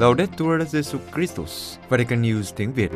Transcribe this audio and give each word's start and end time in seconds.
Laudetur 0.00 0.62
Jesu 0.72 0.98
Christus, 1.14 1.76
Vatican 1.88 2.22
News 2.22 2.42
tiếng 2.56 2.72
Việt. 2.72 2.90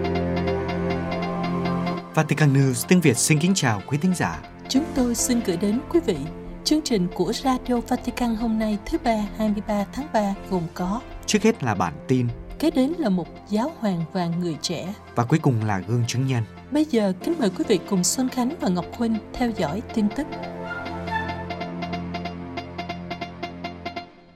Vatican 2.14 2.54
News 2.54 2.84
tiếng 2.88 3.00
Việt 3.00 3.16
xin 3.16 3.38
kính 3.38 3.54
chào 3.54 3.82
quý 3.86 3.98
thính 3.98 4.14
giả. 4.14 4.42
Chúng 4.68 4.84
tôi 4.94 5.14
xin 5.14 5.40
gửi 5.46 5.56
đến 5.56 5.80
quý 5.90 6.00
vị 6.06 6.16
chương 6.64 6.80
trình 6.82 7.06
của 7.14 7.32
Radio 7.32 7.80
Vatican 7.88 8.36
hôm 8.36 8.58
nay 8.58 8.78
thứ 8.86 8.98
ba 9.04 9.16
23 9.36 9.84
tháng 9.92 10.06
3 10.12 10.34
gồm 10.50 10.62
có 10.74 11.00
Trước 11.26 11.42
hết 11.42 11.64
là 11.64 11.74
bản 11.74 11.92
tin 12.08 12.26
Kế 12.58 12.70
đến 12.70 12.92
là 12.98 13.08
một 13.08 13.28
giáo 13.48 13.72
hoàng 13.78 14.04
và 14.12 14.26
người 14.26 14.56
trẻ. 14.62 14.94
và 15.14 15.24
cuối 15.24 15.38
cùng 15.38 15.64
là 15.64 15.78
gương 15.88 16.04
chứng 16.06 16.26
nhân. 16.26 16.44
Bây 16.70 16.84
giờ 16.84 17.12
kính 17.24 17.34
mời 17.38 17.50
quý 17.50 17.64
vị 17.68 17.78
cùng 17.88 18.04
Xuân 18.04 18.28
Khánh 18.28 18.54
và 18.60 18.68
Ngọc 18.68 18.86
Huynh 18.92 19.16
theo 19.32 19.50
dõi 19.50 19.82
tin 19.94 20.06
tức. 20.16 20.26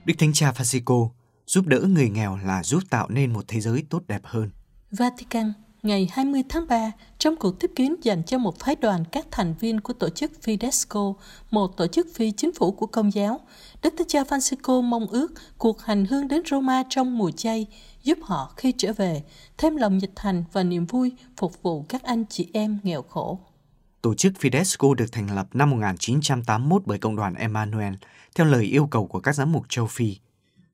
Đức 0.05 0.13
Thánh 0.17 0.33
Cha 0.33 0.51
Francisco 0.51 1.09
giúp 1.49 1.67
đỡ 1.67 1.79
người 1.79 2.09
nghèo 2.09 2.39
là 2.45 2.63
giúp 2.63 2.83
tạo 2.89 3.07
nên 3.09 3.33
một 3.33 3.45
thế 3.47 3.59
giới 3.59 3.83
tốt 3.89 4.01
đẹp 4.07 4.21
hơn. 4.23 4.49
Vatican 4.91 5.53
ngày 5.83 6.09
20 6.11 6.43
tháng 6.49 6.67
3 6.67 6.91
trong 7.17 7.35
cuộc 7.35 7.59
tiếp 7.59 7.71
kiến 7.75 7.95
dành 8.01 8.23
cho 8.23 8.37
một 8.37 8.59
phái 8.59 8.75
đoàn 8.75 9.03
các 9.11 9.25
thành 9.31 9.55
viên 9.59 9.79
của 9.79 9.93
tổ 9.93 10.09
chức 10.09 10.31
Fidesco, 10.43 11.13
một 11.51 11.77
tổ 11.77 11.87
chức 11.87 12.07
phi 12.15 12.31
chính 12.31 12.51
phủ 12.53 12.71
của 12.71 12.85
công 12.85 13.13
giáo. 13.13 13.39
Đức 13.81 13.93
Thánh 13.97 14.07
Cha 14.07 14.23
Francisco 14.23 14.81
mong 14.81 15.07
ước 15.07 15.31
cuộc 15.57 15.81
hành 15.81 16.05
hương 16.05 16.27
đến 16.27 16.41
Roma 16.45 16.83
trong 16.89 17.17
mùa 17.17 17.31
chay 17.31 17.67
giúp 18.03 18.17
họ 18.21 18.53
khi 18.57 18.73
trở 18.77 18.93
về 18.93 19.23
thêm 19.57 19.75
lòng 19.75 19.97
nhiệt 19.97 20.11
thành 20.15 20.43
và 20.53 20.63
niềm 20.63 20.85
vui 20.85 21.11
phục 21.37 21.61
vụ 21.61 21.85
các 21.89 22.03
anh 22.03 22.23
chị 22.29 22.49
em 22.53 22.79
nghèo 22.83 23.01
khổ. 23.01 23.39
Tổ 24.01 24.13
chức 24.13 24.33
Fidesco 24.39 24.93
được 24.93 25.11
thành 25.11 25.35
lập 25.35 25.47
năm 25.53 25.69
1981 25.69 26.81
bởi 26.85 26.97
Cộng 26.97 27.15
đoàn 27.15 27.35
Emmanuel 27.35 27.93
theo 28.35 28.47
lời 28.47 28.63
yêu 28.65 28.87
cầu 28.87 29.07
của 29.07 29.19
các 29.19 29.35
giám 29.35 29.51
mục 29.51 29.65
châu 29.69 29.87
Phi. 29.87 30.15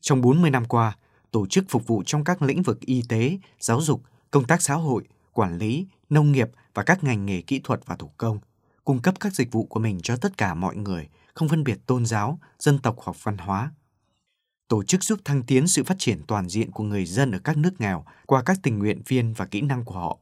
Trong 0.05 0.21
40 0.21 0.51
năm 0.51 0.65
qua, 0.65 0.97
tổ 1.31 1.47
chức 1.47 1.65
phục 1.69 1.87
vụ 1.87 2.03
trong 2.05 2.23
các 2.23 2.41
lĩnh 2.41 2.61
vực 2.61 2.79
y 2.79 3.03
tế, 3.09 3.37
giáo 3.59 3.81
dục, 3.81 4.01
công 4.31 4.43
tác 4.43 4.61
xã 4.61 4.73
hội, 4.73 5.03
quản 5.33 5.57
lý, 5.57 5.87
nông 6.09 6.31
nghiệp 6.31 6.49
và 6.73 6.83
các 6.83 7.03
ngành 7.03 7.25
nghề 7.25 7.41
kỹ 7.41 7.61
thuật 7.63 7.79
và 7.85 7.95
thủ 7.95 8.11
công, 8.17 8.39
cung 8.83 9.01
cấp 9.01 9.19
các 9.19 9.33
dịch 9.33 9.51
vụ 9.51 9.65
của 9.65 9.79
mình 9.79 9.99
cho 10.03 10.17
tất 10.17 10.37
cả 10.37 10.53
mọi 10.53 10.75
người, 10.75 11.07
không 11.33 11.49
phân 11.49 11.63
biệt 11.63 11.77
tôn 11.85 12.05
giáo, 12.05 12.39
dân 12.59 12.79
tộc 12.79 12.95
hoặc 12.97 13.17
văn 13.23 13.37
hóa. 13.37 13.71
Tổ 14.67 14.83
chức 14.83 15.03
giúp 15.03 15.19
thăng 15.25 15.43
tiến 15.43 15.67
sự 15.67 15.83
phát 15.83 15.95
triển 15.99 16.21
toàn 16.27 16.49
diện 16.49 16.71
của 16.71 16.83
người 16.83 17.05
dân 17.05 17.31
ở 17.31 17.39
các 17.39 17.57
nước 17.57 17.81
nghèo 17.81 18.05
qua 18.25 18.43
các 18.43 18.57
tình 18.63 18.79
nguyện 18.79 19.01
viên 19.07 19.33
và 19.33 19.45
kỹ 19.45 19.61
năng 19.61 19.85
của 19.85 19.95
họ. 19.95 20.17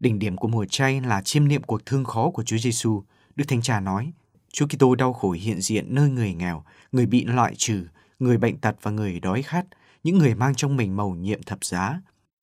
Đỉnh 0.00 0.18
điểm 0.18 0.36
của 0.36 0.48
mùa 0.48 0.66
chay 0.70 1.00
là 1.00 1.22
chiêm 1.22 1.48
niệm 1.48 1.62
cuộc 1.62 1.86
thương 1.86 2.04
khó 2.04 2.30
của 2.30 2.42
Chúa 2.42 2.58
Giêsu. 2.58 3.02
Đức 3.36 3.44
Thánh 3.48 3.62
Cha 3.62 3.80
nói, 3.80 4.12
Chúa 4.52 4.66
Kitô 4.66 4.94
đau 4.94 5.12
khổ 5.12 5.30
hiện 5.30 5.60
diện 5.60 5.94
nơi 5.94 6.10
người 6.10 6.34
nghèo, 6.34 6.64
người 6.92 7.06
bị 7.06 7.24
loại 7.24 7.54
trừ, 7.56 7.86
người 8.18 8.38
bệnh 8.38 8.58
tật 8.58 8.76
và 8.82 8.90
người 8.90 9.20
đói 9.20 9.42
khát, 9.42 9.66
những 10.04 10.18
người 10.18 10.34
mang 10.34 10.54
trong 10.54 10.76
mình 10.76 10.96
mầu 10.96 11.14
nhiệm 11.14 11.42
thập 11.42 11.64
giá. 11.64 12.00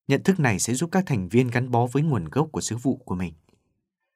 Nhận 0.08 0.23
thức 0.23 0.39
này 0.39 0.59
sẽ 0.59 0.73
giúp 0.73 0.89
các 0.91 1.03
thành 1.05 1.30
viên 1.30 1.47
gắn 1.47 1.72
bó 1.72 1.88
với 1.88 2.03
nguồn 2.03 2.25
gốc 2.25 2.47
của 2.52 2.61
sứ 2.61 2.77
vụ 2.77 3.02
của 3.05 3.16
mình. 3.16 3.33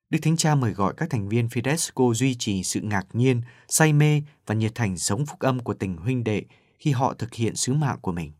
Đức 0.09 0.19
Thánh 0.21 0.37
Cha 0.37 0.55
mời 0.55 0.71
gọi 0.71 0.93
các 0.97 1.09
thành 1.09 1.29
viên 1.29 1.47
Fidesco 1.47 2.13
duy 2.13 2.35
trì 2.35 2.63
sự 2.63 2.81
ngạc 2.81 3.07
nhiên, 3.13 3.41
say 3.67 3.93
mê 3.93 4.21
và 4.45 4.55
nhiệt 4.55 4.75
thành 4.75 4.97
sống 4.97 5.25
phúc 5.25 5.39
âm 5.39 5.59
của 5.59 5.73
tình 5.73 5.97
huynh 5.97 6.23
đệ 6.23 6.43
khi 6.79 6.91
họ 6.91 7.13
thực 7.13 7.33
hiện 7.33 7.55
sứ 7.55 7.73
mạng 7.73 7.97
của 8.01 8.11
mình. 8.11 8.31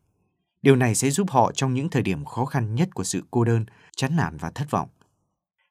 Điều 0.62 0.76
này 0.76 0.96
sẽ 0.96 1.10
giúp 1.10 1.30
họ 1.30 1.52
trong 1.52 1.74
những 1.74 1.90
thời 1.90 2.02
điểm 2.02 2.26
khó 2.26 2.46
khăn 2.46 2.76
nhất 2.76 2.90
của 2.94 3.04
sự 3.04 3.24
cô 3.32 3.44
đơn, 3.44 3.66
chán 3.96 4.16
nản 4.16 4.38
và 4.38 4.52
thất 4.52 4.72
vọng. 4.72 4.90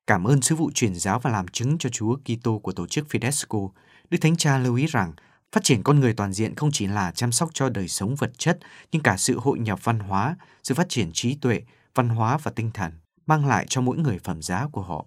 Cảm 0.07 0.25
ơn 0.25 0.43
sứ 0.43 0.55
vụ 0.55 0.71
truyền 0.75 0.95
giáo 0.95 1.19
và 1.19 1.31
làm 1.31 1.49
chứng 1.49 1.79
cho 1.79 1.91
Chúa 1.91 2.17
Kitô 2.17 2.59
của 2.59 2.73
tổ 2.73 2.87
chức 2.87 3.07
Fidesco, 3.09 3.71
Đức 4.11 4.19
Thánh 4.21 4.37
Cha 4.37 4.59
lưu 4.59 4.75
ý 4.75 4.87
rằng 4.87 5.13
phát 5.55 5.65
triển 5.65 5.83
con 5.83 6.01
người 6.01 6.13
toàn 6.13 6.33
diện 6.33 6.55
không 6.55 6.71
chỉ 6.73 6.87
là 6.87 7.11
chăm 7.11 7.33
sóc 7.33 7.51
cho 7.53 7.69
đời 7.69 7.89
sống 7.89 8.15
vật 8.15 8.39
chất, 8.39 8.59
nhưng 8.93 9.03
cả 9.03 9.17
sự 9.17 9.39
hội 9.39 9.59
nhập 9.59 9.79
văn 9.83 9.99
hóa, 9.99 10.37
sự 10.63 10.75
phát 10.75 10.89
triển 10.89 11.11
trí 11.13 11.35
tuệ, 11.35 11.63
văn 11.95 12.09
hóa 12.09 12.39
và 12.43 12.51
tinh 12.51 12.71
thần, 12.75 12.93
mang 13.27 13.47
lại 13.47 13.67
cho 13.69 13.81
mỗi 13.81 13.97
người 13.97 14.19
phẩm 14.19 14.43
giá 14.43 14.67
của 14.73 14.83
họ. 14.83 15.07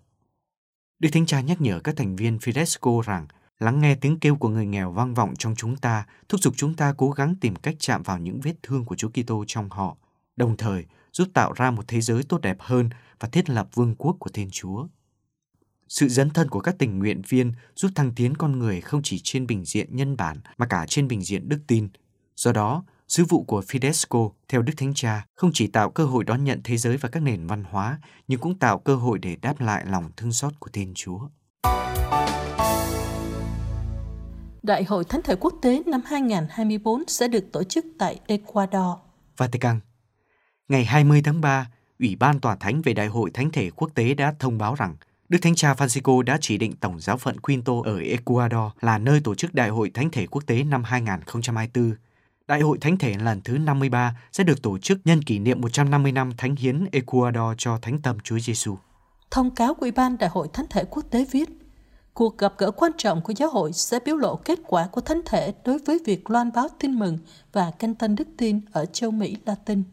Đức 0.99 1.09
Thánh 1.13 1.25
Cha 1.25 1.41
nhắc 1.41 1.61
nhở 1.61 1.79
các 1.79 1.95
thành 1.95 2.15
viên 2.15 2.37
Fidesco 2.37 3.01
rằng 3.01 3.27
lắng 3.59 3.81
nghe 3.81 3.95
tiếng 3.95 4.19
kêu 4.19 4.35
của 4.35 4.49
người 4.49 4.65
nghèo 4.65 4.91
vang 4.91 5.13
vọng 5.13 5.33
trong 5.37 5.55
chúng 5.55 5.77
ta, 5.77 6.05
thúc 6.29 6.41
giục 6.41 6.53
chúng 6.57 6.73
ta 6.73 6.93
cố 6.97 7.11
gắng 7.11 7.35
tìm 7.41 7.55
cách 7.55 7.75
chạm 7.79 8.03
vào 8.03 8.19
những 8.19 8.39
vết 8.41 8.55
thương 8.63 8.85
của 8.85 8.95
Chúa 8.95 9.09
Kitô 9.09 9.43
trong 9.47 9.69
họ, 9.69 9.97
đồng 10.35 10.57
thời 10.57 10.85
giúp 11.13 11.27
tạo 11.33 11.53
ra 11.53 11.71
một 11.71 11.87
thế 11.87 12.01
giới 12.01 12.23
tốt 12.23 12.41
đẹp 12.41 12.57
hơn 12.59 12.89
và 13.19 13.27
thiết 13.27 13.49
lập 13.49 13.67
vương 13.73 13.95
quốc 13.95 14.15
của 14.19 14.29
Thiên 14.29 14.49
Chúa. 14.51 14.87
Sự 15.89 16.07
dấn 16.07 16.29
thân 16.29 16.49
của 16.49 16.59
các 16.59 16.75
tình 16.79 16.99
nguyện 16.99 17.21
viên 17.27 17.53
giúp 17.75 17.91
thăng 17.95 18.11
tiến 18.15 18.37
con 18.37 18.59
người 18.59 18.81
không 18.81 19.01
chỉ 19.03 19.19
trên 19.23 19.47
bình 19.47 19.65
diện 19.65 19.95
nhân 19.95 20.17
bản 20.17 20.37
mà 20.57 20.65
cả 20.65 20.85
trên 20.87 21.07
bình 21.07 21.21
diện 21.21 21.49
đức 21.49 21.59
tin. 21.67 21.87
Do 22.35 22.51
đó, 22.51 22.83
sứ 23.07 23.25
vụ 23.25 23.43
của 23.43 23.61
Fidesco 23.61 24.31
theo 24.47 24.61
Đức 24.61 24.73
Thánh 24.77 24.93
Cha 24.93 25.25
không 25.35 25.51
chỉ 25.53 25.67
tạo 25.67 25.89
cơ 25.89 26.05
hội 26.05 26.23
đón 26.23 26.43
nhận 26.43 26.61
thế 26.63 26.77
giới 26.77 26.97
và 26.97 27.09
các 27.09 27.19
nền 27.19 27.47
văn 27.47 27.63
hóa, 27.63 27.99
nhưng 28.27 28.39
cũng 28.39 28.59
tạo 28.59 28.79
cơ 28.79 28.95
hội 28.95 29.19
để 29.19 29.35
đáp 29.41 29.61
lại 29.61 29.85
lòng 29.85 30.11
thương 30.17 30.31
xót 30.31 30.53
của 30.59 30.69
Thiên 30.73 30.93
Chúa. 30.95 31.19
Đại 34.63 34.83
hội 34.83 35.03
Thánh 35.03 35.21
thể 35.23 35.35
quốc 35.35 35.53
tế 35.61 35.83
năm 35.85 36.01
2024 36.05 37.03
sẽ 37.07 37.27
được 37.27 37.51
tổ 37.51 37.63
chức 37.63 37.85
tại 37.99 38.19
Ecuador. 38.27 38.97
Vatican 39.37 39.79
Ngày 40.67 40.85
20 40.85 41.21
tháng 41.25 41.41
3, 41.41 41.69
Ủy 41.99 42.15
ban 42.15 42.39
Tòa 42.39 42.55
Thánh 42.55 42.81
về 42.81 42.93
Đại 42.93 43.07
hội 43.07 43.31
Thánh 43.31 43.51
thể 43.51 43.69
quốc 43.69 43.91
tế 43.95 44.13
đã 44.13 44.33
thông 44.39 44.57
báo 44.57 44.75
rằng 44.75 44.95
Đức 45.29 45.37
Thánh 45.41 45.55
Cha 45.55 45.73
Francisco 45.73 46.21
đã 46.21 46.37
chỉ 46.41 46.57
định 46.57 46.73
Tổng 46.75 46.99
giáo 46.99 47.17
phận 47.17 47.39
Quinto 47.39 47.73
ở 47.83 47.99
Ecuador 47.99 48.71
là 48.81 48.97
nơi 48.97 49.21
tổ 49.23 49.35
chức 49.35 49.53
Đại 49.53 49.69
hội 49.69 49.91
Thánh 49.93 50.09
thể 50.11 50.27
quốc 50.27 50.43
tế 50.45 50.63
năm 50.63 50.83
2024. 50.83 51.93
Đại 52.47 52.61
hội 52.61 52.77
Thánh 52.81 52.97
thể 52.97 53.15
lần 53.23 53.41
thứ 53.41 53.57
53 53.57 54.15
sẽ 54.31 54.43
được 54.43 54.61
tổ 54.61 54.77
chức 54.77 54.99
nhân 55.05 55.21
kỷ 55.21 55.39
niệm 55.39 55.61
150 55.61 56.11
năm 56.11 56.31
Thánh 56.37 56.55
hiến 56.55 56.85
Ecuador 56.91 57.55
cho 57.57 57.79
Thánh 57.81 58.01
tâm 58.01 58.17
Chúa 58.23 58.39
Giêsu. 58.39 58.75
Thông 59.31 59.55
cáo 59.55 59.73
của 59.73 59.81
Ủy 59.81 59.91
ban 59.91 60.17
Đại 60.17 60.29
hội 60.29 60.47
Thánh 60.53 60.65
thể 60.69 60.83
quốc 60.89 61.05
tế 61.11 61.25
viết, 61.31 61.49
cuộc 62.13 62.37
gặp 62.37 62.53
gỡ 62.57 62.71
quan 62.71 62.91
trọng 62.97 63.21
của 63.21 63.33
giáo 63.37 63.49
hội 63.49 63.73
sẽ 63.73 63.99
biểu 64.05 64.15
lộ 64.15 64.35
kết 64.35 64.59
quả 64.67 64.87
của 64.91 65.01
thánh 65.01 65.21
thể 65.25 65.53
đối 65.65 65.79
với 65.79 65.99
việc 66.05 66.29
loan 66.29 66.51
báo 66.55 66.67
tin 66.79 66.99
mừng 66.99 67.17
và 67.53 67.71
canh 67.79 67.95
tân 67.95 68.15
đức 68.15 68.27
tin 68.37 68.61
ở 68.71 68.85
châu 68.85 69.11
Mỹ 69.11 69.37
Latin. 69.45 69.83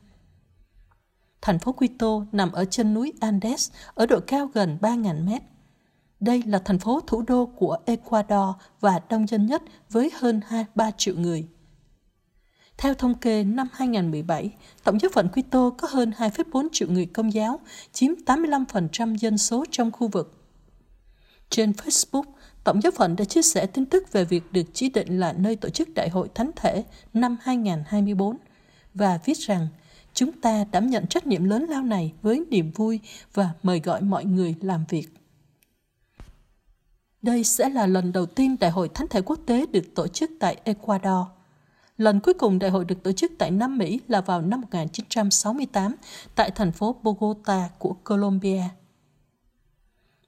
Thành 1.44 1.58
phố 1.58 1.72
Quito 1.72 2.26
nằm 2.32 2.52
ở 2.52 2.64
chân 2.64 2.94
núi 2.94 3.12
Andes 3.20 3.70
ở 3.94 4.06
độ 4.06 4.20
cao 4.20 4.50
gần 4.54 4.78
3.000 4.80 5.24
mét. 5.24 5.42
Đây 6.20 6.42
là 6.46 6.58
thành 6.58 6.78
phố 6.78 7.00
thủ 7.06 7.22
đô 7.22 7.46
của 7.46 7.76
Ecuador 7.86 8.56
và 8.80 9.00
đông 9.10 9.26
dân 9.28 9.46
nhất 9.46 9.62
với 9.90 10.10
hơn 10.14 10.40
2-3 10.74 10.90
triệu 10.96 11.14
người. 11.16 11.48
Theo 12.76 12.94
thống 12.94 13.14
kê 13.14 13.44
năm 13.44 13.68
2017, 13.72 14.50
tổng 14.84 15.00
giáo 15.00 15.10
phận 15.14 15.28
Quito 15.28 15.70
có 15.70 15.88
hơn 15.90 16.12
2,4 16.18 16.68
triệu 16.72 16.88
người 16.88 17.06
công 17.06 17.32
giáo, 17.32 17.60
chiếm 17.92 18.10
85% 18.26 19.16
dân 19.16 19.38
số 19.38 19.64
trong 19.70 19.92
khu 19.92 20.08
vực. 20.08 20.44
Trên 21.50 21.70
Facebook, 21.70 22.24
Tổng 22.64 22.80
giáo 22.82 22.92
phận 22.92 23.16
đã 23.16 23.24
chia 23.24 23.42
sẻ 23.42 23.66
tin 23.66 23.86
tức 23.86 24.12
về 24.12 24.24
việc 24.24 24.52
được 24.52 24.64
chỉ 24.72 24.88
định 24.88 25.20
là 25.20 25.32
nơi 25.32 25.56
tổ 25.56 25.68
chức 25.68 25.88
Đại 25.94 26.08
hội 26.08 26.28
Thánh 26.34 26.50
thể 26.56 26.84
năm 27.14 27.36
2024 27.42 28.36
và 28.94 29.18
viết 29.24 29.38
rằng 29.38 29.68
chúng 30.14 30.32
ta 30.32 30.64
đảm 30.72 30.86
nhận 30.86 31.06
trách 31.06 31.26
nhiệm 31.26 31.44
lớn 31.44 31.66
lao 31.68 31.82
này 31.82 32.12
với 32.22 32.44
niềm 32.50 32.70
vui 32.70 33.00
và 33.34 33.50
mời 33.62 33.80
gọi 33.80 34.02
mọi 34.02 34.24
người 34.24 34.54
làm 34.60 34.84
việc. 34.88 35.08
Đây 37.22 37.44
sẽ 37.44 37.68
là 37.68 37.86
lần 37.86 38.12
đầu 38.12 38.26
tiên 38.26 38.56
Đại 38.60 38.70
hội 38.70 38.88
Thánh 38.88 39.08
thể 39.08 39.22
quốc 39.22 39.38
tế 39.46 39.66
được 39.66 39.94
tổ 39.94 40.08
chức 40.08 40.30
tại 40.40 40.56
Ecuador. 40.64 41.26
Lần 41.98 42.20
cuối 42.20 42.34
cùng 42.34 42.58
đại 42.58 42.70
hội 42.70 42.84
được 42.84 43.02
tổ 43.02 43.12
chức 43.12 43.32
tại 43.38 43.50
Nam 43.50 43.78
Mỹ 43.78 44.00
là 44.08 44.20
vào 44.20 44.42
năm 44.42 44.60
1968 44.60 45.94
tại 46.34 46.50
thành 46.50 46.72
phố 46.72 46.96
Bogota 47.02 47.68
của 47.78 47.96
Colombia. 48.04 48.62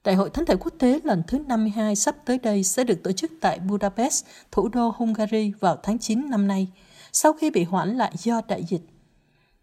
Đại 0.04 0.14
hội 0.14 0.30
Thánh 0.30 0.46
thể 0.46 0.56
quốc 0.56 0.74
tế 0.78 1.00
lần 1.04 1.22
thứ 1.26 1.38
52 1.38 1.96
sắp 1.96 2.16
tới 2.24 2.38
đây 2.38 2.64
sẽ 2.64 2.84
được 2.84 3.02
tổ 3.04 3.12
chức 3.12 3.32
tại 3.40 3.58
Budapest, 3.58 4.24
thủ 4.52 4.68
đô 4.68 4.92
Hungary 4.96 5.52
vào 5.60 5.76
tháng 5.82 5.98
9 5.98 6.30
năm 6.30 6.46
nay, 6.46 6.68
sau 7.12 7.32
khi 7.32 7.50
bị 7.50 7.64
hoãn 7.64 7.96
lại 7.96 8.12
do 8.18 8.40
đại 8.48 8.64
dịch. 8.64 8.95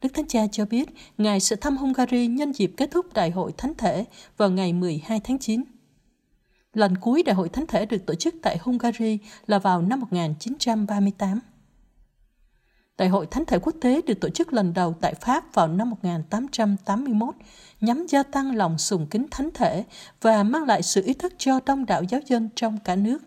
Đức 0.04 0.10
Thánh 0.14 0.28
Cha 0.28 0.48
cho 0.52 0.66
biết 0.66 0.90
Ngài 1.18 1.40
sẽ 1.40 1.56
thăm 1.56 1.78
Hungary 1.78 2.28
nhân 2.28 2.52
dịp 2.52 2.74
kết 2.78 2.92
thúc 2.92 3.14
Đại 3.14 3.32
hội 3.32 3.52
Thánh 3.58 3.74
thể 3.78 4.06
vào 4.38 4.50
ngày 4.50 4.74
12 4.74 5.20
tháng 5.24 5.40
9. 5.40 5.64
Lần 6.74 6.98
cuối 6.98 7.24
Đại 7.24 7.36
hội 7.36 7.50
Thánh 7.50 7.68
thể 7.68 7.86
được 7.86 8.06
tổ 8.06 8.16
chức 8.16 8.36
tại 8.42 8.58
Hungary 8.62 9.18
là 9.48 9.60
vào 9.60 9.82
năm 9.82 10.00
1938. 10.00 11.40
Đại 12.98 13.10
hội 13.10 13.26
Thánh 13.32 13.46
thể 13.46 13.60
quốc 13.60 13.76
tế 13.82 14.02
được 14.02 14.20
tổ 14.22 14.30
chức 14.30 14.54
lần 14.54 14.74
đầu 14.74 14.96
tại 15.02 15.14
Pháp 15.14 15.54
vào 15.54 15.68
năm 15.68 15.90
1881 15.90 17.36
nhằm 17.82 18.06
gia 18.08 18.24
tăng 18.24 18.56
lòng 18.56 18.78
sùng 18.78 19.08
kính 19.08 19.28
thánh 19.32 19.50
thể 19.54 19.84
và 20.22 20.44
mang 20.44 20.64
lại 20.64 20.84
sự 20.84 21.04
ý 21.06 21.14
thức 21.14 21.34
cho 21.38 21.60
đông 21.66 21.86
đảo 21.86 22.04
giáo 22.04 22.22
dân 22.28 22.50
trong 22.56 22.78
cả 22.84 22.96
nước. 22.96 23.24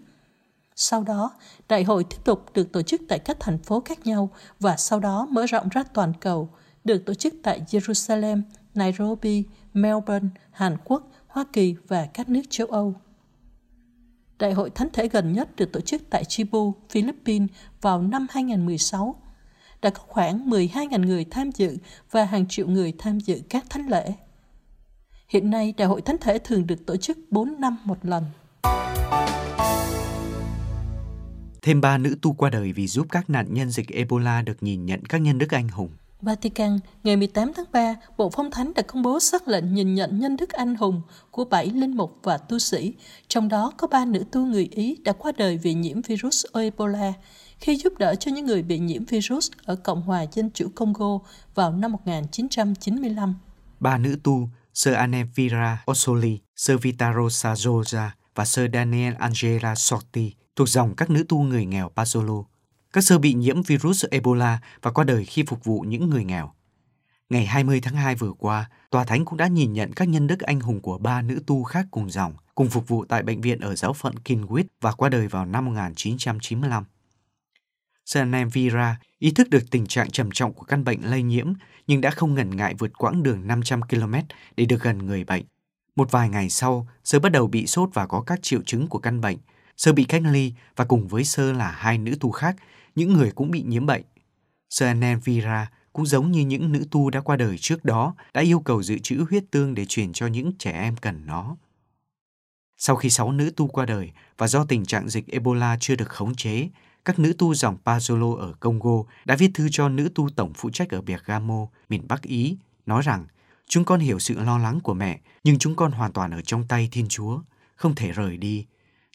Sau 0.74 1.02
đó, 1.02 1.30
đại 1.68 1.84
hội 1.84 2.04
tiếp 2.04 2.18
tục 2.24 2.44
được 2.54 2.72
tổ 2.72 2.82
chức 2.82 3.00
tại 3.08 3.18
các 3.18 3.36
thành 3.40 3.58
phố 3.58 3.82
khác 3.84 4.06
nhau 4.06 4.30
và 4.60 4.76
sau 4.76 5.00
đó 5.00 5.26
mở 5.30 5.46
rộng 5.46 5.68
ra 5.68 5.82
toàn 5.82 6.12
cầu, 6.20 6.50
được 6.86 7.04
tổ 7.06 7.14
chức 7.14 7.34
tại 7.42 7.60
Jerusalem, 7.66 8.42
Nairobi, 8.74 9.44
Melbourne, 9.74 10.28
Hàn 10.50 10.76
Quốc, 10.84 11.10
Hoa 11.26 11.44
Kỳ 11.52 11.74
và 11.88 12.06
các 12.14 12.28
nước 12.28 12.42
châu 12.50 12.66
Âu. 12.66 12.94
Đại 14.38 14.52
hội 14.52 14.70
Thánh 14.70 14.88
thể 14.92 15.08
gần 15.08 15.32
nhất 15.32 15.56
được 15.56 15.72
tổ 15.72 15.80
chức 15.80 16.02
tại 16.10 16.22
Cebu, 16.36 16.74
Philippines 16.90 17.48
vào 17.80 18.02
năm 18.02 18.26
2016. 18.30 19.16
đã 19.82 19.90
có 19.90 20.02
khoảng 20.06 20.50
12.000 20.50 21.06
người 21.06 21.24
tham 21.30 21.50
dự 21.50 21.76
và 22.10 22.24
hàng 22.24 22.46
triệu 22.48 22.68
người 22.68 22.92
tham 22.98 23.20
dự 23.20 23.40
các 23.48 23.64
thánh 23.70 23.88
lễ. 23.88 24.14
Hiện 25.28 25.50
nay, 25.50 25.74
Đại 25.76 25.88
hội 25.88 26.00
Thánh 26.02 26.16
thể 26.20 26.38
thường 26.38 26.66
được 26.66 26.86
tổ 26.86 26.96
chức 26.96 27.18
4 27.30 27.60
năm 27.60 27.78
một 27.84 27.98
lần. 28.02 28.24
Thêm 31.62 31.80
ba 31.80 31.98
nữ 31.98 32.16
tu 32.22 32.32
qua 32.32 32.50
đời 32.50 32.72
vì 32.72 32.86
giúp 32.86 33.06
các 33.10 33.30
nạn 33.30 33.46
nhân 33.50 33.70
dịch 33.70 33.88
Ebola 33.88 34.42
được 34.42 34.62
nhìn 34.62 34.86
nhận 34.86 35.04
các 35.04 35.18
nhân 35.18 35.38
đức 35.38 35.54
anh 35.54 35.68
hùng. 35.68 35.90
Vatican, 36.22 36.78
ngày 37.04 37.16
18 37.16 37.52
tháng 37.56 37.64
3, 37.72 37.94
Bộ 38.16 38.30
Phong 38.30 38.50
Thánh 38.50 38.74
đã 38.74 38.82
công 38.82 39.02
bố 39.02 39.20
xác 39.20 39.48
lệnh 39.48 39.74
nhìn 39.74 39.94
nhận 39.94 40.20
nhân 40.20 40.36
đức 40.36 40.52
anh 40.52 40.74
hùng 40.74 41.02
của 41.30 41.44
bảy 41.44 41.66
linh 41.66 41.96
mục 41.96 42.18
và 42.22 42.38
tu 42.38 42.58
sĩ, 42.58 42.94
trong 43.28 43.48
đó 43.48 43.72
có 43.76 43.86
ba 43.86 44.04
nữ 44.04 44.24
tu 44.32 44.46
người 44.46 44.68
Ý 44.72 44.96
đã 45.04 45.12
qua 45.12 45.32
đời 45.36 45.56
vì 45.56 45.74
nhiễm 45.74 46.02
virus 46.02 46.46
Ebola 46.54 47.12
khi 47.58 47.76
giúp 47.76 47.92
đỡ 47.98 48.14
cho 48.14 48.30
những 48.30 48.46
người 48.46 48.62
bị 48.62 48.78
nhiễm 48.78 49.04
virus 49.04 49.50
ở 49.64 49.76
Cộng 49.76 50.02
hòa 50.02 50.26
Dân 50.32 50.50
chủ 50.54 50.68
Congo 50.74 51.18
vào 51.54 51.72
năm 51.72 51.92
1995. 51.92 53.34
Ba 53.80 53.98
nữ 53.98 54.16
tu, 54.22 54.48
Sơ 54.74 54.92
Anevira 54.92 55.84
Osoli, 55.90 56.38
Sơ 56.56 56.78
Vitaro 56.78 57.26
Sazoza 57.26 58.08
và 58.34 58.44
Sơ 58.44 58.66
Daniel 58.72 59.14
Angela 59.18 59.74
Sorti 59.74 60.32
thuộc 60.56 60.68
dòng 60.68 60.94
các 60.96 61.10
nữ 61.10 61.24
tu 61.28 61.42
người 61.42 61.66
nghèo 61.66 61.88
Pasolo. 61.88 62.44
Các 62.96 63.04
sơ 63.04 63.18
bị 63.18 63.34
nhiễm 63.34 63.62
virus 63.62 64.04
Ebola 64.10 64.58
và 64.82 64.90
qua 64.90 65.04
đời 65.04 65.24
khi 65.24 65.44
phục 65.46 65.64
vụ 65.64 65.80
những 65.80 66.10
người 66.10 66.24
nghèo. 66.24 66.52
Ngày 67.30 67.46
20 67.46 67.80
tháng 67.80 67.94
2 67.94 68.14
vừa 68.14 68.32
qua, 68.32 68.70
Tòa 68.90 69.04
Thánh 69.04 69.24
cũng 69.24 69.36
đã 69.36 69.46
nhìn 69.46 69.72
nhận 69.72 69.92
các 69.92 70.08
nhân 70.08 70.26
đức 70.26 70.40
anh 70.40 70.60
hùng 70.60 70.80
của 70.80 70.98
ba 70.98 71.22
nữ 71.22 71.42
tu 71.46 71.64
khác 71.64 71.86
cùng 71.90 72.10
dòng, 72.10 72.34
cùng 72.54 72.68
phục 72.68 72.88
vụ 72.88 73.04
tại 73.04 73.22
bệnh 73.22 73.40
viện 73.40 73.60
ở 73.60 73.74
giáo 73.74 73.92
phận 73.92 74.14
Kinwit 74.24 74.64
và 74.80 74.92
qua 74.92 75.08
đời 75.08 75.28
vào 75.28 75.44
năm 75.44 75.64
1995. 75.64 76.84
Sanem 78.04 78.48
Vira 78.48 78.98
ý 79.18 79.30
thức 79.30 79.50
được 79.50 79.70
tình 79.70 79.86
trạng 79.86 80.10
trầm 80.10 80.30
trọng 80.30 80.52
của 80.52 80.64
căn 80.64 80.84
bệnh 80.84 81.10
lây 81.10 81.22
nhiễm 81.22 81.52
nhưng 81.86 82.00
đã 82.00 82.10
không 82.10 82.34
ngần 82.34 82.56
ngại 82.56 82.74
vượt 82.78 82.98
quãng 82.98 83.22
đường 83.22 83.46
500 83.46 83.82
km 83.82 84.14
để 84.56 84.64
được 84.64 84.82
gần 84.82 84.98
người 84.98 85.24
bệnh. 85.24 85.44
Một 85.96 86.10
vài 86.10 86.28
ngày 86.28 86.50
sau, 86.50 86.88
sơ 87.04 87.18
bắt 87.18 87.32
đầu 87.32 87.46
bị 87.46 87.66
sốt 87.66 87.90
và 87.94 88.06
có 88.06 88.20
các 88.20 88.42
triệu 88.42 88.60
chứng 88.66 88.86
của 88.86 88.98
căn 88.98 89.20
bệnh. 89.20 89.36
Sơ 89.76 89.92
bị 89.92 90.04
cách 90.04 90.22
ly 90.30 90.52
và 90.76 90.84
cùng 90.84 91.08
với 91.08 91.24
Sơ 91.24 91.52
là 91.52 91.70
hai 91.70 91.98
nữ 91.98 92.16
tu 92.20 92.30
khác, 92.30 92.56
những 92.96 93.12
người 93.12 93.30
cũng 93.30 93.50
bị 93.50 93.62
nhiễm 93.62 93.86
bệnh. 93.86 94.02
Sơ 94.70 94.86
Anen 94.86 95.20
Vira 95.24 95.70
cũng 95.92 96.06
giống 96.06 96.32
như 96.32 96.40
những 96.40 96.72
nữ 96.72 96.84
tu 96.90 97.10
đã 97.10 97.20
qua 97.20 97.36
đời 97.36 97.58
trước 97.58 97.84
đó 97.84 98.14
đã 98.34 98.40
yêu 98.40 98.60
cầu 98.60 98.82
dự 98.82 98.98
trữ 98.98 99.24
huyết 99.30 99.44
tương 99.50 99.74
để 99.74 99.84
truyền 99.84 100.12
cho 100.12 100.26
những 100.26 100.52
trẻ 100.58 100.72
em 100.72 100.96
cần 100.96 101.26
nó. 101.26 101.56
Sau 102.76 102.96
khi 102.96 103.10
sáu 103.10 103.32
nữ 103.32 103.52
tu 103.56 103.66
qua 103.66 103.86
đời 103.86 104.12
và 104.38 104.48
do 104.48 104.64
tình 104.64 104.84
trạng 104.84 105.08
dịch 105.08 105.28
Ebola 105.28 105.76
chưa 105.80 105.96
được 105.96 106.08
khống 106.08 106.34
chế, 106.34 106.68
các 107.04 107.18
nữ 107.18 107.32
tu 107.38 107.54
dòng 107.54 107.76
Pazolo 107.84 108.34
ở 108.36 108.52
Congo 108.60 109.02
đã 109.24 109.36
viết 109.36 109.50
thư 109.54 109.68
cho 109.70 109.88
nữ 109.88 110.08
tu 110.14 110.28
tổng 110.30 110.52
phụ 110.54 110.70
trách 110.70 110.90
ở 110.90 111.00
Bergamo, 111.00 111.66
miền 111.88 112.08
Bắc 112.08 112.22
Ý, 112.22 112.56
nói 112.86 113.02
rằng 113.02 113.26
chúng 113.68 113.84
con 113.84 114.00
hiểu 114.00 114.18
sự 114.18 114.40
lo 114.40 114.58
lắng 114.58 114.80
của 114.80 114.94
mẹ, 114.94 115.20
nhưng 115.44 115.58
chúng 115.58 115.76
con 115.76 115.92
hoàn 115.92 116.12
toàn 116.12 116.30
ở 116.30 116.40
trong 116.40 116.66
tay 116.68 116.88
Thiên 116.92 117.08
Chúa, 117.08 117.40
không 117.74 117.94
thể 117.94 118.12
rời 118.12 118.36
đi. 118.36 118.66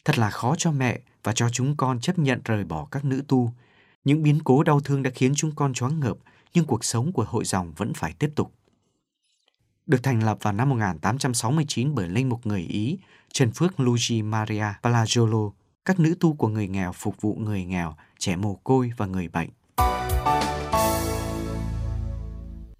Thật 0.04 0.18
là 0.18 0.30
khó 0.30 0.54
cho 0.58 0.72
mẹ 0.72 1.00
và 1.22 1.32
cho 1.32 1.48
chúng 1.48 1.76
con 1.76 2.00
chấp 2.00 2.18
nhận 2.18 2.40
rời 2.44 2.64
bỏ 2.64 2.84
các 2.90 3.04
nữ 3.04 3.22
tu. 3.28 3.52
Những 4.04 4.22
biến 4.22 4.38
cố 4.44 4.62
đau 4.62 4.80
thương 4.80 5.02
đã 5.02 5.10
khiến 5.10 5.32
chúng 5.36 5.54
con 5.54 5.74
choáng 5.74 6.00
ngợp, 6.00 6.16
nhưng 6.54 6.64
cuộc 6.64 6.84
sống 6.84 7.12
của 7.12 7.24
hội 7.28 7.44
dòng 7.44 7.72
vẫn 7.76 7.92
phải 7.94 8.12
tiếp 8.18 8.30
tục. 8.34 8.52
Được 9.86 10.02
thành 10.02 10.22
lập 10.22 10.38
vào 10.40 10.52
năm 10.52 10.68
1869 10.68 11.94
bởi 11.94 12.08
linh 12.08 12.28
mục 12.28 12.46
người 12.46 12.60
Ý 12.60 12.98
Trần 13.32 13.50
Phước 13.52 13.80
Luigi 13.80 14.22
Maria 14.24 14.64
Palagiolo, 14.82 15.50
các 15.84 16.00
nữ 16.00 16.14
tu 16.20 16.34
của 16.34 16.48
người 16.48 16.68
nghèo 16.68 16.92
phục 16.92 17.20
vụ 17.20 17.34
người 17.34 17.64
nghèo, 17.64 17.94
trẻ 18.18 18.36
mồ 18.36 18.54
côi 18.54 18.92
và 18.96 19.06
người 19.06 19.28
bệnh. 19.28 19.48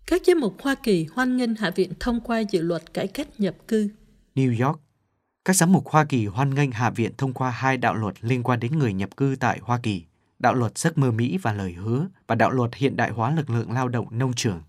Các 0.07 0.23
giám 0.27 0.41
mục 0.41 0.57
Hoa 0.63 0.75
Kỳ 0.75 1.07
hoan 1.15 1.37
nghênh 1.37 1.55
Hạ 1.55 1.71
viện 1.71 1.93
thông 2.01 2.21
qua 2.21 2.41
dự 2.41 2.61
luật 2.61 2.95
cải 2.95 3.07
cách 3.07 3.29
nhập 3.39 3.55
cư. 3.69 3.89
New 4.35 4.67
York 4.67 4.81
Các 5.45 5.57
giám 5.57 5.73
mục 5.73 5.89
Hoa 5.89 6.05
Kỳ 6.05 6.27
hoan 6.27 6.55
nghênh 6.55 6.71
Hạ 6.71 6.91
viện 6.91 7.13
thông 7.19 7.33
qua 7.33 7.51
hai 7.51 7.77
đạo 7.77 7.95
luật 7.95 8.15
liên 8.21 8.43
quan 8.43 8.61
đến 8.61 8.79
người 8.79 8.93
nhập 8.93 9.17
cư 9.17 9.37
tại 9.41 9.59
Hoa 9.63 9.81
Kỳ. 9.83 10.05
Đạo 10.43 10.55
luật 10.55 10.79
giấc 10.79 10.99
mơ 10.99 11.11
Mỹ 11.11 11.39
và 11.43 11.53
lời 11.53 11.73
hứa 11.73 12.07
và 12.27 12.35
đạo 12.35 12.51
luật 12.51 12.75
hiện 12.75 12.97
đại 12.97 13.11
hóa 13.11 13.35
lực 13.37 13.51
lượng 13.51 13.73
lao 13.73 13.89
động 13.89 14.07
nông 14.11 14.33
trường. 14.37 14.61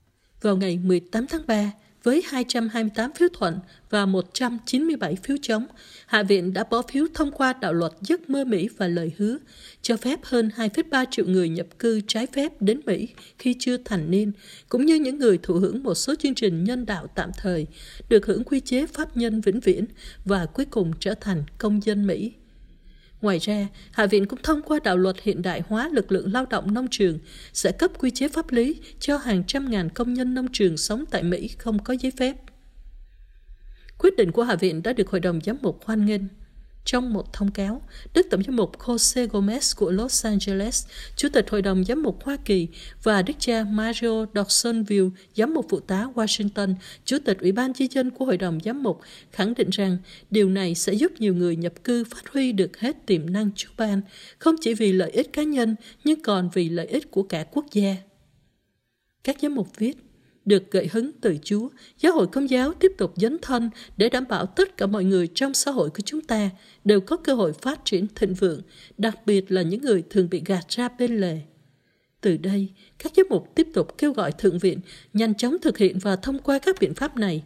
Vào 0.42 0.58
ngày 0.58 0.78
18 0.78 1.28
tháng 1.28 1.42
3, 1.48 1.72
với 2.04 2.24
228 2.26 3.12
phiếu 3.14 3.28
thuận 3.34 3.60
và 3.90 4.06
197 4.06 5.16
phiếu 5.16 5.38
chống, 5.42 5.66
Hạ 6.06 6.24
viện 6.24 6.54
đã 6.54 6.64
bỏ 6.70 6.82
phiếu 6.92 7.06
thông 7.14 7.32
qua 7.32 7.54
đạo 7.54 7.74
luật 7.74 7.92
giấc 8.02 8.30
mơ 8.30 8.46
Mỹ 8.46 8.70
và 8.78 8.88
lời 8.88 9.12
hứa, 9.18 9.38
cho 9.82 9.98
phép 9.98 10.20
hơn 10.24 10.50
2,3 10.56 11.06
triệu 11.12 11.26
người 11.26 11.50
nhập 11.50 11.68
cư 11.80 12.02
trái 12.08 12.28
phép 12.34 12.62
đến 12.62 12.82
Mỹ 12.86 13.08
khi 13.38 13.56
chưa 13.60 13.78
thành 13.78 14.12
niên, 14.12 14.32
cũng 14.70 14.86
như 14.86 14.96
những 14.96 15.20
người 15.20 15.40
thụ 15.44 15.54
hưởng 15.54 15.84
một 15.84 15.96
số 15.96 16.16
chương 16.16 16.36
trình 16.36 16.64
nhân 16.64 16.86
đạo 16.86 17.08
tạm 17.16 17.32
thời, 17.38 17.68
được 18.10 18.26
hưởng 18.26 18.44
quy 18.44 18.60
chế 18.60 18.86
pháp 18.86 19.18
nhân 19.18 19.42
vĩnh 19.42 19.60
viễn 19.60 19.86
và 20.26 20.46
cuối 20.46 20.66
cùng 20.66 20.92
trở 21.00 21.14
thành 21.22 21.44
công 21.58 21.84
dân 21.84 22.08
Mỹ. 22.08 22.34
Ngoài 23.24 23.40
ra, 23.40 23.68
Hạ 23.92 24.06
viện 24.06 24.26
cũng 24.26 24.40
thông 24.44 24.62
qua 24.62 24.80
đạo 24.84 24.98
luật 24.98 25.16
hiện 25.22 25.42
đại 25.42 25.62
hóa 25.68 25.90
lực 25.94 26.12
lượng 26.12 26.34
lao 26.34 26.46
động 26.46 26.74
nông 26.74 26.88
trường, 26.92 27.20
sẽ 27.54 27.72
cấp 27.72 27.92
quy 27.98 28.12
chế 28.12 28.28
pháp 28.28 28.52
lý 28.52 28.82
cho 29.00 29.18
hàng 29.18 29.44
trăm 29.48 29.72
ngàn 29.72 29.90
công 29.90 30.14
nhân 30.14 30.34
nông 30.34 30.48
trường 30.54 30.78
sống 30.78 31.06
tại 31.12 31.24
Mỹ 31.24 31.48
không 31.48 31.84
có 31.84 31.96
giấy 32.00 32.12
phép. 32.18 32.36
Quyết 33.98 34.16
định 34.18 34.32
của 34.32 34.44
Hạ 34.44 34.56
viện 34.56 34.84
đã 34.84 34.94
được 34.94 35.10
Hội 35.10 35.20
đồng 35.20 35.40
Giám 35.42 35.58
mục 35.62 35.80
hoan 35.86 36.06
nghênh. 36.06 36.22
Trong 36.86 37.14
một 37.14 37.34
thông 37.34 37.52
cáo, 37.52 37.82
Đức 38.14 38.28
Tổng 38.30 38.44
giám 38.44 38.56
mục 38.56 38.80
Jose 38.80 39.28
Gomez 39.28 39.74
của 39.78 39.92
Los 39.92 40.26
Angeles, 40.26 40.86
Chủ 41.16 41.30
tịch 41.34 41.50
Hội 41.50 41.62
đồng 41.62 41.84
Giám 41.86 42.04
mục 42.04 42.24
Hoa 42.24 42.38
Kỳ 42.46 42.68
và 43.04 43.22
Đức 43.22 43.34
cha 43.40 43.64
Mario 43.64 44.26
Dodsonville, 44.36 45.10
Giám 45.36 45.54
mục 45.54 45.66
phụ 45.70 45.80
tá 45.80 46.08
Washington, 46.16 46.76
Chủ 47.06 47.18
tịch 47.26 47.40
Ủy 47.40 47.52
ban 47.52 47.74
Chi 47.74 47.88
dân 47.92 48.10
của 48.10 48.26
Hội 48.26 48.38
đồng 48.38 48.60
Giám 48.66 48.84
mục, 48.84 49.02
khẳng 49.32 49.54
định 49.54 49.70
rằng 49.70 49.98
điều 50.32 50.50
này 50.50 50.76
sẽ 50.76 50.94
giúp 50.94 51.12
nhiều 51.20 51.36
người 51.36 51.56
nhập 51.56 51.74
cư 51.84 52.04
phát 52.04 52.30
huy 52.34 52.52
được 52.52 52.80
hết 52.80 53.06
tiềm 53.06 53.34
năng 53.34 53.50
Chúa 53.56 53.72
ban, 53.78 54.02
không 54.38 54.56
chỉ 54.62 54.74
vì 54.74 54.94
lợi 54.94 55.12
ích 55.12 55.34
cá 55.34 55.44
nhân, 55.44 55.76
nhưng 56.04 56.22
còn 56.22 56.50
vì 56.54 56.70
lợi 56.70 56.86
ích 56.86 57.12
của 57.12 57.24
cả 57.24 57.46
quốc 57.52 57.66
gia. 57.72 57.96
Các 59.24 59.38
giám 59.42 59.56
mục 59.56 59.68
viết, 59.78 59.98
được 60.46 60.72
gợi 60.72 60.90
hứng 60.92 61.12
từ 61.22 61.38
Chúa, 61.44 61.70
giáo 62.00 62.14
hội 62.14 62.28
công 62.28 62.50
giáo 62.50 62.74
tiếp 62.74 62.92
tục 62.98 63.14
dấn 63.16 63.38
thân 63.42 63.70
để 63.98 64.10
đảm 64.10 64.26
bảo 64.30 64.46
tất 64.46 64.78
cả 64.78 64.86
mọi 64.86 65.04
người 65.04 65.28
trong 65.36 65.54
xã 65.54 65.72
hội 65.72 65.90
của 65.90 66.04
chúng 66.06 66.22
ta 66.22 66.50
đều 66.86 67.02
có 67.02 67.18
cơ 67.18 67.34
hội 67.34 67.54
phát 67.54 67.86
triển 67.86 68.08
thịnh 68.16 68.34
vượng, 68.34 68.62
đặc 68.98 69.26
biệt 69.26 69.52
là 69.52 69.62
những 69.62 69.82
người 69.82 70.04
thường 70.10 70.30
bị 70.30 70.42
gạt 70.46 70.66
ra 70.70 70.90
bên 71.00 71.18
lề. 71.18 71.40
Từ 72.22 72.38
đây, 72.38 72.70
các 73.00 73.12
giám 73.16 73.26
mục 73.30 73.56
tiếp 73.56 73.68
tục 73.74 73.98
kêu 73.98 74.14
gọi 74.14 74.32
Thượng 74.32 74.60
viện 74.60 74.80
nhanh 75.14 75.36
chóng 75.36 75.58
thực 75.62 75.78
hiện 75.78 76.00
và 76.00 76.16
thông 76.16 76.40
qua 76.40 76.60
các 76.60 76.76
biện 76.80 76.94
pháp 76.94 77.18
này. 77.18 77.44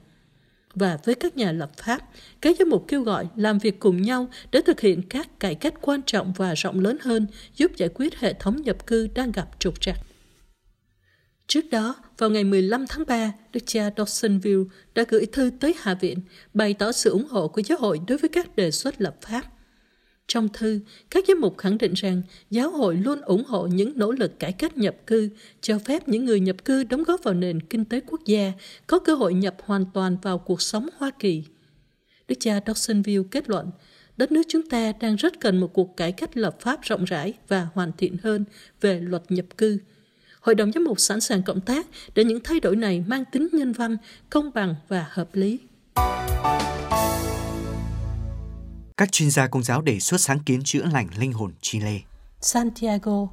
Và 0.73 0.97
với 1.03 1.15
các 1.15 1.37
nhà 1.37 1.51
lập 1.51 1.71
pháp, 1.77 2.01
các 2.41 2.55
giám 2.59 2.69
mục 2.69 2.85
kêu 2.87 3.01
gọi 3.01 3.27
làm 3.35 3.59
việc 3.59 3.79
cùng 3.79 4.01
nhau 4.01 4.27
để 4.51 4.61
thực 4.61 4.79
hiện 4.79 5.01
các 5.09 5.39
cải 5.39 5.55
cách 5.55 5.73
quan 5.81 6.01
trọng 6.05 6.33
và 6.37 6.53
rộng 6.53 6.79
lớn 6.79 6.97
hơn 7.01 7.27
giúp 7.55 7.71
giải 7.77 7.89
quyết 7.93 8.19
hệ 8.19 8.33
thống 8.33 8.61
nhập 8.61 8.87
cư 8.87 9.07
đang 9.15 9.31
gặp 9.31 9.47
trục 9.59 9.81
trặc. 9.81 10.06
Trước 11.47 11.69
đó, 11.71 11.95
vào 12.17 12.29
ngày 12.29 12.43
15 12.43 12.85
tháng 12.89 13.03
3, 13.07 13.31
Đức 13.53 13.59
cha 13.65 13.89
Dawsonville 13.89 14.65
đã 14.95 15.05
gửi 15.09 15.25
thư 15.25 15.51
tới 15.59 15.75
Hạ 15.77 15.93
viện 15.93 16.19
bày 16.53 16.73
tỏ 16.73 16.91
sự 16.91 17.09
ủng 17.09 17.27
hộ 17.29 17.47
của 17.47 17.61
giáo 17.61 17.77
hội 17.77 17.99
đối 18.07 18.17
với 18.17 18.29
các 18.29 18.55
đề 18.55 18.71
xuất 18.71 19.01
lập 19.01 19.15
pháp. 19.21 19.41
Trong 20.27 20.49
thư, 20.53 20.79
các 21.09 21.25
giám 21.27 21.41
mục 21.41 21.57
khẳng 21.57 21.77
định 21.77 21.93
rằng 21.93 22.21
giáo 22.49 22.71
hội 22.71 22.95
luôn 22.95 23.21
ủng 23.21 23.43
hộ 23.47 23.67
những 23.67 23.93
nỗ 23.95 24.11
lực 24.11 24.39
cải 24.39 24.51
cách 24.51 24.77
nhập 24.77 24.95
cư, 25.07 25.29
cho 25.61 25.79
phép 25.79 26.07
những 26.07 26.25
người 26.25 26.39
nhập 26.39 26.65
cư 26.65 26.83
đóng 26.83 27.03
góp 27.03 27.23
vào 27.23 27.33
nền 27.33 27.61
kinh 27.61 27.85
tế 27.85 27.99
quốc 28.07 28.21
gia, 28.25 28.53
có 28.87 28.99
cơ 28.99 29.15
hội 29.15 29.33
nhập 29.33 29.55
hoàn 29.63 29.85
toàn 29.93 30.17
vào 30.21 30.37
cuộc 30.37 30.61
sống 30.61 30.89
Hoa 30.97 31.11
Kỳ. 31.19 31.43
Đức 32.27 32.35
cha 32.39 32.59
Dawsonville 32.59 33.23
kết 33.31 33.49
luận, 33.49 33.71
đất 34.17 34.31
nước 34.31 34.41
chúng 34.47 34.69
ta 34.69 34.91
đang 34.99 35.15
rất 35.15 35.39
cần 35.39 35.57
một 35.57 35.73
cuộc 35.73 35.97
cải 35.97 36.11
cách 36.11 36.37
lập 36.37 36.57
pháp 36.59 36.79
rộng 36.81 37.05
rãi 37.05 37.33
và 37.47 37.67
hoàn 37.73 37.91
thiện 37.97 38.17
hơn 38.23 38.45
về 38.81 38.99
luật 38.99 39.23
nhập 39.29 39.45
cư– 39.57 39.77
Hội 40.47 40.55
đồng 40.55 40.71
giám 40.71 40.83
mục 40.83 40.99
sẵn 40.99 41.21
sàng 41.21 41.43
cộng 41.43 41.61
tác 41.61 41.87
để 42.15 42.23
những 42.23 42.39
thay 42.43 42.59
đổi 42.59 42.75
này 42.75 43.03
mang 43.07 43.25
tính 43.31 43.47
nhân 43.53 43.73
văn, 43.73 43.97
công 44.29 44.51
bằng 44.53 44.75
và 44.87 45.05
hợp 45.09 45.27
lý. 45.33 45.59
Các 48.97 49.11
chuyên 49.11 49.31
gia 49.31 49.47
công 49.47 49.63
giáo 49.63 49.81
đề 49.81 49.99
xuất 49.99 50.21
sáng 50.21 50.39
kiến 50.39 50.61
chữa 50.65 50.83
lành 50.93 51.07
linh 51.19 51.33
hồn 51.33 51.51
Chile. 51.61 51.99
Santiago 52.41 53.27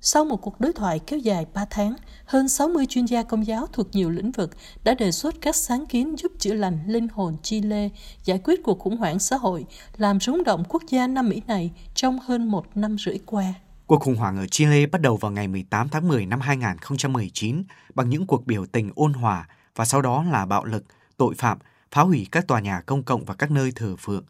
sau 0.00 0.24
một 0.24 0.36
cuộc 0.36 0.60
đối 0.60 0.72
thoại 0.72 1.00
kéo 1.06 1.18
dài 1.18 1.46
3 1.54 1.64
tháng, 1.70 1.94
hơn 2.24 2.48
60 2.48 2.86
chuyên 2.88 3.04
gia 3.04 3.22
công 3.22 3.46
giáo 3.46 3.66
thuộc 3.72 3.86
nhiều 3.92 4.10
lĩnh 4.10 4.30
vực 4.30 4.50
đã 4.84 4.94
đề 4.94 5.12
xuất 5.12 5.34
các 5.40 5.56
sáng 5.56 5.86
kiến 5.86 6.18
giúp 6.18 6.32
chữa 6.38 6.54
lành 6.54 6.78
linh 6.86 7.08
hồn 7.08 7.36
Chile, 7.42 7.88
giải 8.24 8.40
quyết 8.44 8.62
cuộc 8.62 8.78
khủng 8.78 8.96
hoảng 8.96 9.18
xã 9.18 9.36
hội, 9.36 9.66
làm 9.96 10.20
rúng 10.20 10.44
động 10.44 10.64
quốc 10.68 10.82
gia 10.88 11.06
Nam 11.06 11.28
Mỹ 11.28 11.42
này 11.46 11.70
trong 11.94 12.18
hơn 12.18 12.48
một 12.48 12.76
năm 12.76 12.96
rưỡi 12.98 13.18
qua. 13.26 13.54
Cuộc 13.86 14.00
khủng 14.00 14.16
hoảng 14.16 14.36
ở 14.36 14.46
Chile 14.46 14.86
bắt 14.86 15.00
đầu 15.00 15.16
vào 15.16 15.30
ngày 15.30 15.48
18 15.48 15.88
tháng 15.88 16.08
10 16.08 16.26
năm 16.26 16.40
2019 16.40 17.62
bằng 17.94 18.08
những 18.08 18.26
cuộc 18.26 18.46
biểu 18.46 18.66
tình 18.66 18.90
ôn 18.94 19.12
hòa 19.12 19.48
và 19.76 19.84
sau 19.84 20.02
đó 20.02 20.22
là 20.22 20.46
bạo 20.46 20.64
lực, 20.64 20.84
tội 21.16 21.34
phạm, 21.38 21.58
phá 21.90 22.02
hủy 22.02 22.26
các 22.32 22.46
tòa 22.46 22.60
nhà 22.60 22.80
công 22.80 23.02
cộng 23.02 23.24
và 23.24 23.34
các 23.34 23.50
nơi 23.50 23.72
thờ 23.74 23.96
phượng. 23.98 24.24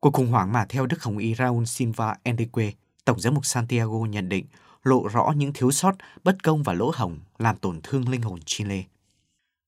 Cuộc 0.00 0.14
khủng 0.14 0.30
hoảng 0.30 0.52
mà 0.52 0.66
theo 0.68 0.86
Đức 0.86 1.02
Hồng 1.02 1.18
Y 1.18 1.34
Raúl 1.34 1.64
Silva 1.64 2.14
Enrique, 2.22 2.72
Tổng 3.04 3.20
giám 3.20 3.34
mục 3.34 3.46
Santiago 3.46 3.98
nhận 3.98 4.28
định 4.28 4.46
lộ 4.82 5.08
rõ 5.08 5.32
những 5.36 5.52
thiếu 5.52 5.70
sót, 5.70 5.94
bất 6.24 6.42
công 6.42 6.62
và 6.62 6.72
lỗ 6.72 6.92
hổng 6.94 7.18
làm 7.38 7.56
tổn 7.56 7.80
thương 7.82 8.08
linh 8.08 8.22
hồn 8.22 8.40
Chile. 8.46 8.82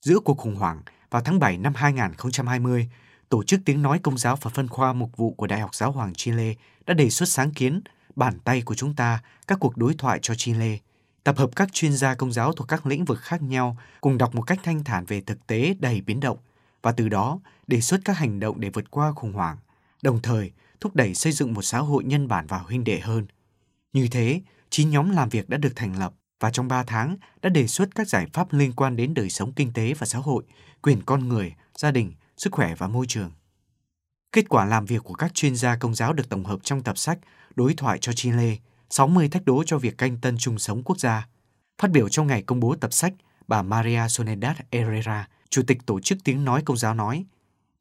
Giữa 0.05 0.19
cuộc 0.25 0.39
khủng 0.39 0.55
hoảng, 0.55 0.83
vào 1.11 1.23
tháng 1.23 1.39
7 1.39 1.59
năm 1.59 1.75
2020, 1.75 2.89
Tổ 3.29 3.43
chức 3.43 3.61
Tiếng 3.65 3.83
Nói 3.83 3.99
Công 3.99 4.19
giáo 4.19 4.37
và 4.37 4.51
Phân 4.55 4.69
khoa 4.69 4.93
Mục 4.93 5.17
vụ 5.17 5.35
của 5.35 5.47
Đại 5.47 5.61
học 5.61 5.75
Giáo 5.75 5.93
hoàng 5.93 6.15
Chile 6.15 6.55
đã 6.87 6.95
đề 6.95 7.11
xuất 7.11 7.29
sáng 7.29 7.51
kiến 7.51 7.81
bản 8.17 8.39
tay 8.45 8.63
của 8.63 8.75
chúng 8.75 8.95
ta, 8.95 9.23
các 9.47 9.59
cuộc 9.61 9.77
đối 9.77 9.95
thoại 9.95 10.19
cho 10.23 10.35
Chile, 10.35 10.79
tập 11.25 11.39
hợp 11.39 11.51
các 11.57 11.73
chuyên 11.73 11.93
gia 11.93 12.15
công 12.15 12.33
giáo 12.33 12.53
thuộc 12.53 12.69
các 12.69 12.87
lĩnh 12.87 13.05
vực 13.05 13.21
khác 13.21 13.43
nhau 13.43 13.77
cùng 14.01 14.19
đọc 14.19 14.35
một 14.35 14.43
cách 14.43 14.61
thanh 14.63 14.85
thản 14.85 15.05
về 15.05 15.21
thực 15.21 15.47
tế 15.47 15.75
đầy 15.81 16.01
biến 16.01 16.21
động 16.21 16.39
và 16.83 16.93
từ 16.93 17.09
đó 17.09 17.41
đề 17.67 17.81
xuất 17.81 18.01
các 18.05 18.19
hành 18.19 18.41
động 18.41 18.61
để 18.61 18.71
vượt 18.71 18.91
qua 18.91 19.13
khủng 19.13 19.33
hoảng, 19.33 19.57
đồng 20.03 20.23
thời 20.23 20.53
thúc 20.81 20.97
đẩy 20.97 21.15
xây 21.15 21.33
dựng 21.33 21.55
một 21.55 21.63
xã 21.63 21.79
hội 21.79 22.05
nhân 22.05 22.29
bản 22.29 22.47
và 22.47 22.59
huynh 22.59 22.85
đệ 22.85 23.01
hơn. 23.01 23.27
Như 23.93 24.09
thế, 24.11 24.41
chín 24.71 24.91
nhóm 24.91 25.11
làm 25.11 25.29
việc 25.29 25.49
đã 25.49 25.57
được 25.57 25.73
thành 25.77 25.99
lập 25.99 26.13
và 26.41 26.51
trong 26.51 26.69
3 26.69 26.85
tháng 26.85 27.17
đã 27.43 27.49
đề 27.49 27.67
xuất 27.67 27.95
các 27.95 28.09
giải 28.09 28.27
pháp 28.33 28.53
liên 28.53 28.73
quan 28.73 28.97
đến 28.97 29.15
đời 29.15 29.31
sống 29.31 29.53
kinh 29.53 29.73
tế 29.73 29.95
và 29.95 30.07
xã 30.07 30.19
hội, 30.19 30.45
quyền 30.83 31.03
con 31.07 31.29
người, 31.29 31.55
gia 31.77 31.91
đình, 31.91 32.13
sức 32.37 32.53
khỏe 32.53 32.75
và 32.75 32.89
môi 32.89 33.07
trường. 33.09 33.31
Kết 34.33 34.49
quả 34.49 34.65
làm 34.65 34.85
việc 34.85 35.05
của 35.05 35.15
các 35.15 35.35
chuyên 35.35 35.57
gia 35.57 35.77
công 35.77 35.95
giáo 35.95 36.13
được 36.13 36.29
tổng 36.29 36.45
hợp 36.45 36.59
trong 36.63 36.83
tập 36.83 36.99
sách 36.99 37.19
Đối 37.55 37.75
thoại 37.75 37.99
cho 37.99 38.13
Chile, 38.13 38.57
60 38.91 39.29
thách 39.29 39.45
đố 39.45 39.65
cho 39.67 39.79
việc 39.79 39.99
canh 39.99 40.17
tân 40.17 40.37
chung 40.39 40.59
sống 40.59 40.83
quốc 40.83 41.01
gia. 41.01 41.29
Phát 41.79 41.91
biểu 41.91 42.09
trong 42.09 42.27
ngày 42.27 42.43
công 42.43 42.61
bố 42.61 42.75
tập 42.81 42.93
sách, 42.93 43.15
bà 43.49 43.63
Maria 43.63 44.09
Soledad 44.09 44.57
Herrera, 44.73 45.29
Chủ 45.51 45.63
tịch 45.67 45.79
Tổ 45.87 46.01
chức 46.01 46.19
Tiếng 46.25 46.45
Nói 46.45 46.63
Công 46.65 46.77
giáo 46.77 46.95
nói, 46.95 47.25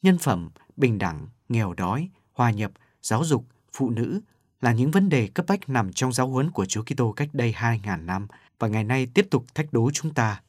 nhân 0.02 0.18
phẩm, 0.18 0.50
bình 0.78 0.98
đẳng, 0.98 1.28
nghèo 1.50 1.74
đói, 1.74 2.10
hòa 2.34 2.52
nhập, 2.52 2.72
giáo 3.02 3.24
dục, 3.24 3.46
phụ 3.74 3.90
nữ 3.90 4.22
là 4.62 4.72
những 4.72 4.92
vấn 4.92 5.10
đề 5.10 5.28
cấp 5.28 5.46
bách 5.50 5.70
nằm 5.70 5.94
trong 5.94 6.14
giáo 6.14 6.28
huấn 6.28 6.52
của 6.52 6.66
Chúa 6.66 6.84
Kitô 6.84 7.12
cách 7.12 7.30
đây 7.34 7.54
2.000 7.58 8.06
năm 8.06 8.28
và 8.60 8.68
ngày 8.68 8.84
nay 8.84 9.08
tiếp 9.14 9.28
tục 9.32 9.46
thách 9.56 9.74
đố 9.74 9.92
chúng 9.94 10.14
ta. 10.14 10.42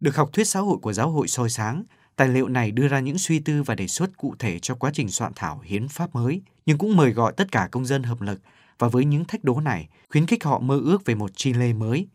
Được 0.00 0.16
học 0.16 0.30
thuyết 0.32 0.44
xã 0.44 0.60
hội 0.60 0.78
của 0.82 0.92
giáo 0.92 1.10
hội 1.10 1.28
soi 1.28 1.50
sáng, 1.50 1.84
tài 2.16 2.28
liệu 2.28 2.48
này 2.48 2.70
đưa 2.70 2.88
ra 2.88 3.00
những 3.00 3.18
suy 3.18 3.38
tư 3.38 3.62
và 3.62 3.74
đề 3.74 3.88
xuất 3.88 4.16
cụ 4.16 4.34
thể 4.38 4.58
cho 4.58 4.74
quá 4.74 4.90
trình 4.94 5.10
soạn 5.10 5.32
thảo 5.36 5.60
hiến 5.64 5.88
pháp 5.88 6.14
mới, 6.14 6.42
nhưng 6.66 6.78
cũng 6.78 6.96
mời 6.96 7.10
gọi 7.10 7.32
tất 7.36 7.52
cả 7.52 7.68
công 7.72 7.86
dân 7.86 8.02
hợp 8.02 8.20
lực 8.20 8.40
và 8.78 8.88
với 8.88 9.04
những 9.04 9.24
thách 9.24 9.44
đố 9.44 9.60
này, 9.60 9.88
khuyến 10.10 10.26
khích 10.26 10.44
họ 10.44 10.58
mơ 10.58 10.80
ước 10.84 11.04
về 11.04 11.14
một 11.14 11.36
Chile 11.36 11.72
mới. 11.72 12.06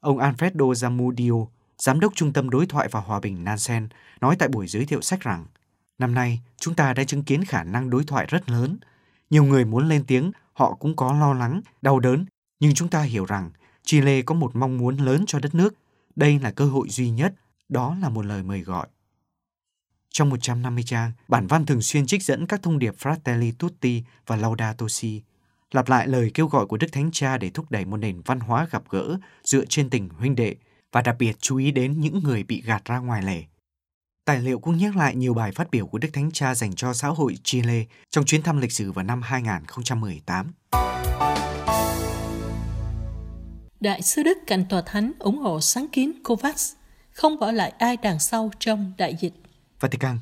Ông 0.00 0.18
Alfredo 0.18 0.72
Zamudio, 0.72 1.46
Giám 1.78 2.00
đốc 2.00 2.14
Trung 2.14 2.32
tâm 2.32 2.50
Đối 2.50 2.66
thoại 2.66 2.88
và 2.90 3.00
Hòa 3.00 3.20
bình 3.20 3.44
Nansen, 3.44 3.88
nói 4.20 4.36
tại 4.38 4.48
buổi 4.48 4.66
giới 4.66 4.84
thiệu 4.84 5.00
sách 5.00 5.20
rằng 5.20 5.46
Năm 5.98 6.14
nay, 6.14 6.40
chúng 6.56 6.74
ta 6.74 6.94
đã 6.94 7.04
chứng 7.04 7.22
kiến 7.22 7.44
khả 7.44 7.64
năng 7.64 7.90
đối 7.90 8.04
thoại 8.04 8.26
rất 8.28 8.50
lớn. 8.50 8.78
Nhiều 9.30 9.44
người 9.44 9.64
muốn 9.64 9.88
lên 9.88 10.04
tiếng, 10.06 10.32
họ 10.52 10.74
cũng 10.74 10.96
có 10.96 11.12
lo 11.12 11.34
lắng, 11.34 11.60
đau 11.82 12.00
đớn, 12.00 12.24
nhưng 12.60 12.74
chúng 12.74 12.88
ta 12.88 13.02
hiểu 13.02 13.24
rằng 13.24 13.50
Chile 13.82 14.22
có 14.22 14.34
một 14.34 14.56
mong 14.56 14.78
muốn 14.78 14.96
lớn 14.96 15.24
cho 15.26 15.38
đất 15.38 15.54
nước. 15.54 15.74
Đây 16.16 16.38
là 16.38 16.50
cơ 16.50 16.64
hội 16.64 16.88
duy 16.88 17.10
nhất, 17.10 17.34
đó 17.68 17.96
là 18.02 18.08
một 18.08 18.24
lời 18.24 18.42
mời 18.42 18.60
gọi. 18.60 18.86
Trong 20.12 20.28
150 20.28 20.84
trang, 20.86 21.12
bản 21.28 21.46
văn 21.46 21.66
thường 21.66 21.82
xuyên 21.82 22.06
trích 22.06 22.22
dẫn 22.22 22.46
các 22.46 22.62
thông 22.62 22.78
điệp 22.78 22.94
Fratelli 22.98 23.52
Tutti 23.58 24.02
và 24.26 24.36
Laudato 24.36 24.86
Si, 24.88 25.22
lặp 25.72 25.88
lại 25.88 26.08
lời 26.08 26.30
kêu 26.34 26.46
gọi 26.46 26.66
của 26.66 26.76
Đức 26.76 26.86
Thánh 26.92 27.10
Cha 27.12 27.38
để 27.38 27.50
thúc 27.50 27.70
đẩy 27.70 27.84
một 27.84 27.96
nền 27.96 28.20
văn 28.24 28.40
hóa 28.40 28.66
gặp 28.70 28.82
gỡ 28.90 29.18
dựa 29.44 29.64
trên 29.64 29.90
tình 29.90 30.08
huynh 30.08 30.36
đệ 30.36 30.54
và 30.92 31.02
đặc 31.02 31.16
biệt 31.18 31.36
chú 31.40 31.56
ý 31.56 31.70
đến 31.70 32.00
những 32.00 32.20
người 32.24 32.42
bị 32.42 32.62
gạt 32.62 32.84
ra 32.84 32.98
ngoài 32.98 33.22
lề. 33.22 33.44
Tài 34.24 34.40
liệu 34.40 34.58
cũng 34.58 34.76
nhắc 34.76 34.96
lại 34.96 35.16
nhiều 35.16 35.34
bài 35.34 35.52
phát 35.52 35.70
biểu 35.70 35.86
của 35.86 35.98
Đức 35.98 36.08
Thánh 36.12 36.30
Cha 36.32 36.54
dành 36.54 36.74
cho 36.74 36.92
xã 36.92 37.08
hội 37.08 37.36
Chile 37.42 37.84
trong 38.10 38.24
chuyến 38.24 38.42
thăm 38.42 38.60
lịch 38.60 38.72
sử 38.72 38.92
vào 38.92 39.04
năm 39.04 39.22
2018. 39.22 40.52
Đại 43.80 44.02
sứ 44.02 44.22
Đức 44.22 44.38
cạnh 44.46 44.64
tòa 44.68 44.82
thánh 44.86 45.12
ủng 45.18 45.38
hộ 45.38 45.60
sáng 45.60 45.86
kiến 45.92 46.22
COVAX, 46.22 46.72
không 47.10 47.38
bỏ 47.38 47.52
lại 47.52 47.72
ai 47.78 47.96
đằng 47.96 48.18
sau 48.18 48.50
trong 48.58 48.92
đại 48.98 49.16
dịch. 49.20 49.32
Vatican 49.80 50.18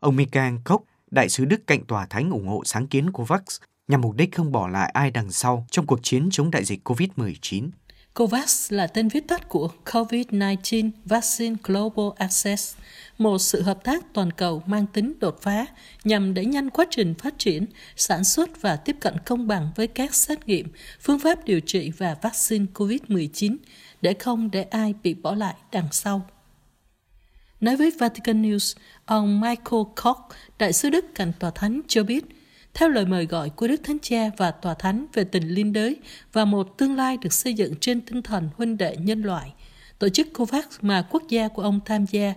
Ông 0.00 0.16
Michael 0.16 0.54
Koch, 0.64 0.82
đại 1.10 1.28
sứ 1.28 1.44
Đức 1.44 1.66
cạnh 1.66 1.84
tòa 1.84 2.06
thánh 2.06 2.30
ủng 2.30 2.48
hộ 2.48 2.62
sáng 2.64 2.86
kiến 2.86 3.12
COVAX 3.12 3.40
nhằm 3.88 4.00
mục 4.00 4.16
đích 4.16 4.34
không 4.34 4.52
bỏ 4.52 4.68
lại 4.68 4.90
ai 4.94 5.10
đằng 5.10 5.32
sau 5.32 5.66
trong 5.70 5.86
cuộc 5.86 6.00
chiến 6.02 6.28
chống 6.32 6.50
đại 6.50 6.64
dịch 6.64 6.88
COVID-19. 6.88 7.68
COVAX 8.14 8.72
là 8.72 8.86
tên 8.86 9.08
viết 9.08 9.28
tắt 9.28 9.48
của 9.48 9.68
COVID-19 9.84 10.90
Vaccine 11.04 11.56
Global 11.62 12.06
Access, 12.16 12.76
một 13.18 13.38
sự 13.38 13.62
hợp 13.62 13.84
tác 13.84 14.04
toàn 14.14 14.30
cầu 14.30 14.62
mang 14.66 14.86
tính 14.86 15.12
đột 15.20 15.42
phá 15.42 15.66
nhằm 16.04 16.34
đẩy 16.34 16.44
nhanh 16.44 16.70
quá 16.70 16.84
trình 16.90 17.14
phát 17.14 17.34
triển, 17.38 17.66
sản 17.96 18.24
xuất 18.24 18.62
và 18.62 18.76
tiếp 18.76 18.96
cận 19.00 19.14
công 19.26 19.46
bằng 19.46 19.70
với 19.76 19.86
các 19.86 20.14
xét 20.14 20.48
nghiệm, 20.48 20.68
phương 21.00 21.18
pháp 21.18 21.44
điều 21.44 21.60
trị 21.60 21.92
và 21.98 22.16
vaccine 22.22 22.66
COVID-19 22.74 23.56
để 24.02 24.14
không 24.18 24.50
để 24.50 24.62
ai 24.62 24.94
bị 25.02 25.14
bỏ 25.14 25.34
lại 25.34 25.54
đằng 25.72 25.88
sau. 25.90 26.26
Nói 27.62 27.76
với 27.76 27.92
Vatican 27.98 28.42
News, 28.42 28.76
ông 29.04 29.40
Michael 29.40 29.82
Koch, 30.02 30.28
đại 30.58 30.72
sứ 30.72 30.90
Đức 30.90 31.04
cạnh 31.14 31.32
tòa 31.38 31.50
thánh 31.50 31.80
cho 31.88 32.04
biết– 32.04 32.24
theo 32.74 32.88
lời 32.88 33.06
mời 33.06 33.26
gọi 33.26 33.50
của 33.50 33.68
Đức 33.68 33.80
Thánh 33.84 33.98
Cha 34.02 34.30
và 34.36 34.50
Tòa 34.50 34.74
Thánh 34.74 35.06
về 35.12 35.24
tình 35.24 35.48
liên 35.48 35.72
đới 35.72 35.96
và 36.32 36.44
một 36.44 36.78
tương 36.78 36.96
lai 36.96 37.16
được 37.16 37.32
xây 37.32 37.54
dựng 37.54 37.74
trên 37.80 38.00
tinh 38.00 38.22
thần 38.22 38.48
huynh 38.56 38.76
đệ 38.76 38.96
nhân 38.96 39.22
loại. 39.22 39.52
Tổ 39.98 40.08
chức 40.08 40.28
COVAX 40.32 40.64
mà 40.80 41.06
quốc 41.10 41.22
gia 41.28 41.48
của 41.48 41.62
ông 41.62 41.80
tham 41.84 42.04
gia 42.10 42.34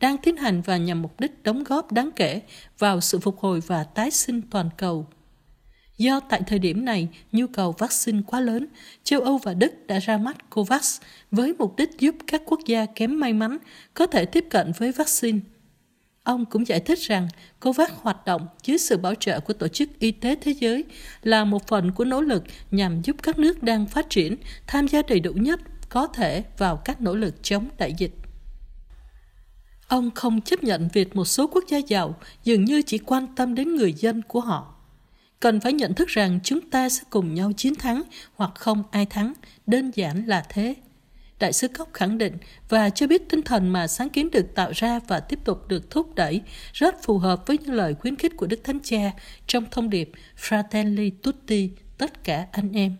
đang 0.00 0.18
tiến 0.18 0.36
hành 0.36 0.62
và 0.62 0.76
nhằm 0.76 1.02
mục 1.02 1.20
đích 1.20 1.42
đóng 1.42 1.64
góp 1.64 1.92
đáng 1.92 2.10
kể 2.16 2.40
vào 2.78 3.00
sự 3.00 3.18
phục 3.18 3.38
hồi 3.38 3.60
và 3.66 3.84
tái 3.84 4.10
sinh 4.10 4.42
toàn 4.50 4.70
cầu. 4.76 5.06
Do 5.98 6.20
tại 6.20 6.42
thời 6.46 6.58
điểm 6.58 6.84
này, 6.84 7.08
nhu 7.32 7.46
cầu 7.46 7.72
vaccine 7.78 8.20
quá 8.26 8.40
lớn, 8.40 8.66
châu 9.04 9.20
Âu 9.20 9.38
và 9.38 9.54
Đức 9.54 9.86
đã 9.86 9.98
ra 9.98 10.18
mắt 10.18 10.50
COVAX 10.50 11.00
với 11.30 11.54
mục 11.58 11.76
đích 11.76 11.98
giúp 11.98 12.14
các 12.26 12.42
quốc 12.46 12.60
gia 12.66 12.86
kém 12.86 13.20
may 13.20 13.32
mắn 13.32 13.58
có 13.94 14.06
thể 14.06 14.24
tiếp 14.24 14.44
cận 14.50 14.72
với 14.78 14.92
vaccine– 14.92 15.38
Ông 16.28 16.44
cũng 16.44 16.66
giải 16.66 16.80
thích 16.80 16.98
rằng 16.98 17.28
COVAX 17.60 17.90
hoạt 18.02 18.26
động 18.26 18.46
dưới 18.62 18.78
sự 18.78 18.96
bảo 18.96 19.14
trợ 19.14 19.40
của 19.40 19.52
Tổ 19.52 19.68
chức 19.68 19.98
Y 19.98 20.10
tế 20.10 20.36
Thế 20.40 20.54
giới 20.60 20.84
là 21.22 21.44
một 21.44 21.66
phần 21.66 21.92
của 21.92 22.04
nỗ 22.04 22.20
lực 22.20 22.44
nhằm 22.70 23.02
giúp 23.02 23.16
các 23.22 23.38
nước 23.38 23.62
đang 23.62 23.86
phát 23.86 24.10
triển 24.10 24.36
tham 24.66 24.88
gia 24.88 25.02
đầy 25.02 25.20
đủ 25.20 25.32
nhất 25.32 25.60
có 25.88 26.06
thể 26.06 26.44
vào 26.58 26.76
các 26.76 27.00
nỗ 27.00 27.14
lực 27.14 27.42
chống 27.42 27.68
đại 27.78 27.94
dịch. 27.98 28.12
Ông 29.88 30.10
không 30.10 30.40
chấp 30.40 30.62
nhận 30.62 30.88
việc 30.92 31.16
một 31.16 31.24
số 31.24 31.46
quốc 31.46 31.64
gia 31.68 31.78
giàu 31.78 32.16
dường 32.44 32.64
như 32.64 32.82
chỉ 32.82 32.98
quan 32.98 33.26
tâm 33.36 33.54
đến 33.54 33.76
người 33.76 33.92
dân 33.92 34.22
của 34.22 34.40
họ. 34.40 34.77
Cần 35.40 35.60
phải 35.60 35.72
nhận 35.72 35.94
thức 35.94 36.08
rằng 36.08 36.38
chúng 36.44 36.70
ta 36.70 36.88
sẽ 36.88 37.02
cùng 37.10 37.34
nhau 37.34 37.52
chiến 37.52 37.74
thắng 37.74 38.02
hoặc 38.34 38.50
không 38.54 38.82
ai 38.90 39.06
thắng, 39.06 39.32
đơn 39.66 39.90
giản 39.94 40.26
là 40.26 40.44
thế. 40.48 40.74
Đại 41.38 41.52
sứ 41.52 41.68
Cốc 41.68 41.88
khẳng 41.92 42.18
định 42.18 42.36
và 42.68 42.90
cho 42.90 43.06
biết 43.06 43.28
tinh 43.28 43.42
thần 43.42 43.68
mà 43.68 43.86
sáng 43.86 44.10
kiến 44.10 44.30
được 44.30 44.54
tạo 44.54 44.72
ra 44.74 45.00
và 45.08 45.20
tiếp 45.20 45.38
tục 45.44 45.68
được 45.68 45.90
thúc 45.90 46.14
đẩy 46.14 46.42
rất 46.72 47.02
phù 47.02 47.18
hợp 47.18 47.46
với 47.46 47.58
những 47.58 47.74
lời 47.74 47.94
khuyến 47.94 48.16
khích 48.16 48.36
của 48.36 48.46
Đức 48.46 48.60
Thánh 48.64 48.80
Cha 48.82 49.12
trong 49.46 49.64
thông 49.70 49.90
điệp 49.90 50.10
Fratelli 50.40 51.10
Tutti, 51.22 51.70
tất 51.98 52.24
cả 52.24 52.46
anh 52.52 52.72
em. 52.72 52.96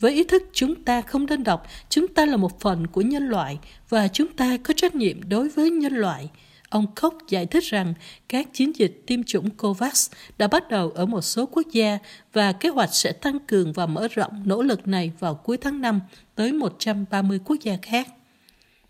Với 0.00 0.12
ý 0.12 0.24
thức 0.24 0.42
chúng 0.52 0.84
ta 0.84 1.00
không 1.00 1.26
đơn 1.26 1.44
độc, 1.44 1.66
chúng 1.88 2.08
ta 2.08 2.26
là 2.26 2.36
một 2.36 2.60
phần 2.60 2.86
của 2.86 3.00
nhân 3.00 3.28
loại 3.28 3.58
và 3.88 4.08
chúng 4.08 4.32
ta 4.36 4.56
có 4.64 4.74
trách 4.76 4.94
nhiệm 4.94 5.28
đối 5.28 5.48
với 5.48 5.70
nhân 5.70 5.92
loại– 5.92 6.30
Ông 6.76 6.86
Koch 6.94 7.28
giải 7.28 7.46
thích 7.46 7.64
rằng 7.64 7.94
các 8.28 8.48
chiến 8.52 8.76
dịch 8.76 9.02
tiêm 9.06 9.22
chủng 9.22 9.50
COVAX 9.50 10.10
đã 10.38 10.46
bắt 10.48 10.68
đầu 10.68 10.90
ở 10.90 11.06
một 11.06 11.20
số 11.20 11.46
quốc 11.46 11.66
gia 11.72 11.98
và 12.32 12.52
kế 12.52 12.68
hoạch 12.68 12.94
sẽ 12.94 13.12
tăng 13.12 13.38
cường 13.38 13.72
và 13.72 13.86
mở 13.86 14.08
rộng 14.08 14.42
nỗ 14.44 14.62
lực 14.62 14.88
này 14.88 15.12
vào 15.18 15.34
cuối 15.34 15.56
tháng 15.56 15.80
5 15.80 16.00
tới 16.34 16.52
130 16.52 17.40
quốc 17.44 17.56
gia 17.62 17.76
khác. 17.82 18.08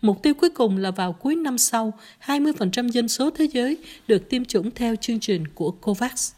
Mục 0.01 0.23
tiêu 0.23 0.33
cuối 0.33 0.49
cùng 0.49 0.77
là 0.77 0.91
vào 0.91 1.13
cuối 1.13 1.35
năm 1.35 1.57
sau, 1.57 1.93
20% 2.25 2.89
dân 2.89 3.07
số 3.07 3.29
thế 3.29 3.45
giới 3.45 3.77
được 4.07 4.29
tiêm 4.29 4.45
chủng 4.45 4.71
theo 4.71 4.95
chương 4.95 5.19
trình 5.19 5.47
của 5.47 5.71
COVAX. 5.71 6.33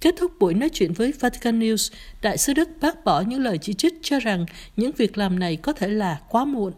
Kết 0.00 0.14
thúc 0.18 0.32
buổi 0.38 0.54
nói 0.54 0.68
chuyện 0.68 0.92
với 0.92 1.12
Vatican 1.20 1.60
News, 1.60 1.92
Đại 2.22 2.38
sứ 2.38 2.52
Đức 2.52 2.68
bác 2.80 3.04
bỏ 3.04 3.20
những 3.20 3.40
lời 3.40 3.58
chỉ 3.58 3.74
trích 3.74 3.94
cho 4.02 4.18
rằng 4.20 4.46
những 4.76 4.92
việc 4.92 5.18
làm 5.18 5.38
này 5.38 5.56
có 5.56 5.72
thể 5.72 5.88
là 5.88 6.20
quá 6.28 6.44
muộn. 6.44 6.72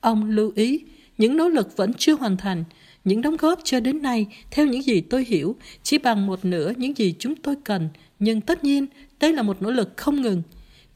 Ông 0.00 0.30
lưu 0.30 0.52
ý, 0.56 0.84
những 1.18 1.36
nỗ 1.36 1.48
lực 1.48 1.76
vẫn 1.76 1.92
chưa 1.94 2.14
hoàn 2.14 2.36
thành. 2.36 2.64
Những 3.04 3.22
đóng 3.22 3.36
góp 3.36 3.60
cho 3.64 3.80
đến 3.80 4.02
nay, 4.02 4.26
theo 4.50 4.66
những 4.66 4.82
gì 4.82 5.00
tôi 5.00 5.24
hiểu, 5.24 5.56
chỉ 5.82 5.98
bằng 5.98 6.26
một 6.26 6.44
nửa 6.44 6.72
những 6.76 6.96
gì 6.96 7.14
chúng 7.18 7.34
tôi 7.36 7.56
cần. 7.64 7.88
Nhưng 8.18 8.40
tất 8.40 8.64
nhiên, 8.64 8.86
đây 9.20 9.32
là 9.32 9.42
một 9.42 9.62
nỗ 9.62 9.70
lực 9.70 9.92
không 9.96 10.22
ngừng. 10.22 10.42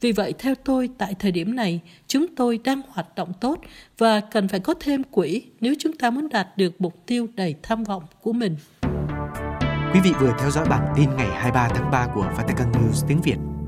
Vì 0.01 0.11
vậy, 0.11 0.33
theo 0.39 0.55
tôi, 0.55 0.89
tại 0.97 1.15
thời 1.19 1.31
điểm 1.31 1.55
này, 1.55 1.79
chúng 2.07 2.25
tôi 2.35 2.59
đang 2.63 2.81
hoạt 2.89 3.15
động 3.15 3.33
tốt 3.41 3.61
và 3.97 4.19
cần 4.19 4.47
phải 4.47 4.59
có 4.59 4.73
thêm 4.79 5.03
quỹ 5.03 5.41
nếu 5.59 5.73
chúng 5.79 5.93
ta 5.93 6.09
muốn 6.09 6.29
đạt 6.29 6.47
được 6.57 6.81
mục 6.81 7.05
tiêu 7.05 7.27
đầy 7.35 7.55
tham 7.63 7.83
vọng 7.83 8.03
của 8.21 8.33
mình. 8.33 8.55
Quý 9.93 9.99
vị 10.03 10.11
vừa 10.19 10.33
theo 10.39 10.51
dõi 10.51 10.65
bản 10.69 10.93
tin 10.95 11.09
ngày 11.17 11.27
23 11.31 11.69
tháng 11.75 11.91
3 11.91 12.07
của 12.15 12.31
Vatican 12.37 12.71
News 12.71 13.07
tiếng 13.07 13.21
Việt. 13.21 13.60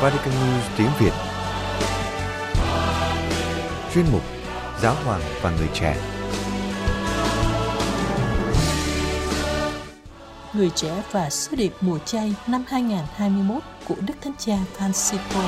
Vatican 0.00 0.34
News 0.34 0.78
tiếng 0.78 0.88
Việt 1.00 1.12
Chuyên 3.94 4.04
mục 4.12 4.22
Giáo 4.82 4.94
hoàng 5.04 5.20
và 5.42 5.50
người 5.50 5.68
trẻ 5.74 5.96
Người 10.54 10.70
trẻ 10.74 11.02
và 11.12 11.30
sứ 11.30 11.56
điệp 11.56 11.72
mùa 11.80 11.98
chay 11.98 12.34
năm 12.46 12.64
2021 12.68 13.62
của 13.88 13.94
Đức 14.06 14.14
Thánh 14.20 14.32
Cha 14.38 14.58
Francisco. 14.78 15.40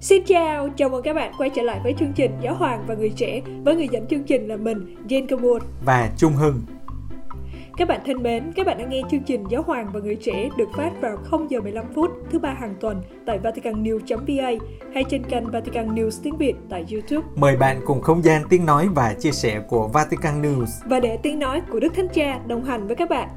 Xin 0.00 0.22
chào, 0.26 0.68
chào 0.76 0.88
mừng 0.88 1.02
các 1.02 1.16
bạn 1.16 1.32
quay 1.38 1.50
trở 1.50 1.62
lại 1.62 1.80
với 1.82 1.94
chương 1.98 2.12
trình 2.12 2.30
Giáo 2.42 2.54
Hoàng 2.54 2.84
và 2.86 2.94
Người 2.94 3.12
Trẻ 3.16 3.40
với 3.64 3.76
người 3.76 3.88
dẫn 3.92 4.06
chương 4.10 4.24
trình 4.24 4.48
là 4.48 4.56
mình, 4.56 4.96
Jane 5.08 5.26
Cawood. 5.26 5.60
Và 5.84 6.10
Trung 6.18 6.32
Hưng. 6.32 6.62
Các 7.80 7.88
bạn 7.88 8.00
thân 8.06 8.22
mến, 8.22 8.52
các 8.56 8.66
bạn 8.66 8.78
đang 8.78 8.90
nghe 8.90 9.02
chương 9.10 9.22
trình 9.22 9.44
Giáo 9.50 9.62
Hoàng 9.62 9.90
và 9.92 10.00
Người 10.00 10.16
Trẻ 10.16 10.48
được 10.56 10.68
phát 10.76 10.90
vào 11.00 11.16
0 11.16 11.50
giờ 11.50 11.60
15 11.60 11.84
phút 11.94 12.10
thứ 12.30 12.38
ba 12.38 12.50
hàng 12.52 12.74
tuần 12.80 13.02
tại 13.26 13.38
vaticannews.va 13.38 14.50
hay 14.94 15.04
trên 15.04 15.24
kênh 15.26 15.50
Vatican 15.50 15.94
News 15.94 16.10
tiếng 16.22 16.36
Việt 16.36 16.54
tại 16.70 16.84
YouTube. 16.92 17.28
Mời 17.36 17.56
bạn 17.56 17.80
cùng 17.86 18.02
không 18.02 18.22
gian 18.22 18.42
tiếng 18.50 18.66
nói 18.66 18.88
và 18.94 19.14
chia 19.14 19.32
sẻ 19.32 19.62
của 19.68 19.88
Vatican 19.88 20.42
News. 20.42 20.66
Và 20.84 21.00
để 21.00 21.18
tiếng 21.22 21.38
nói 21.38 21.62
của 21.70 21.80
Đức 21.80 21.94
Thánh 21.94 22.08
Cha 22.14 22.40
đồng 22.46 22.64
hành 22.64 22.86
với 22.86 22.96
các 22.96 23.10
bạn. 23.10 23.28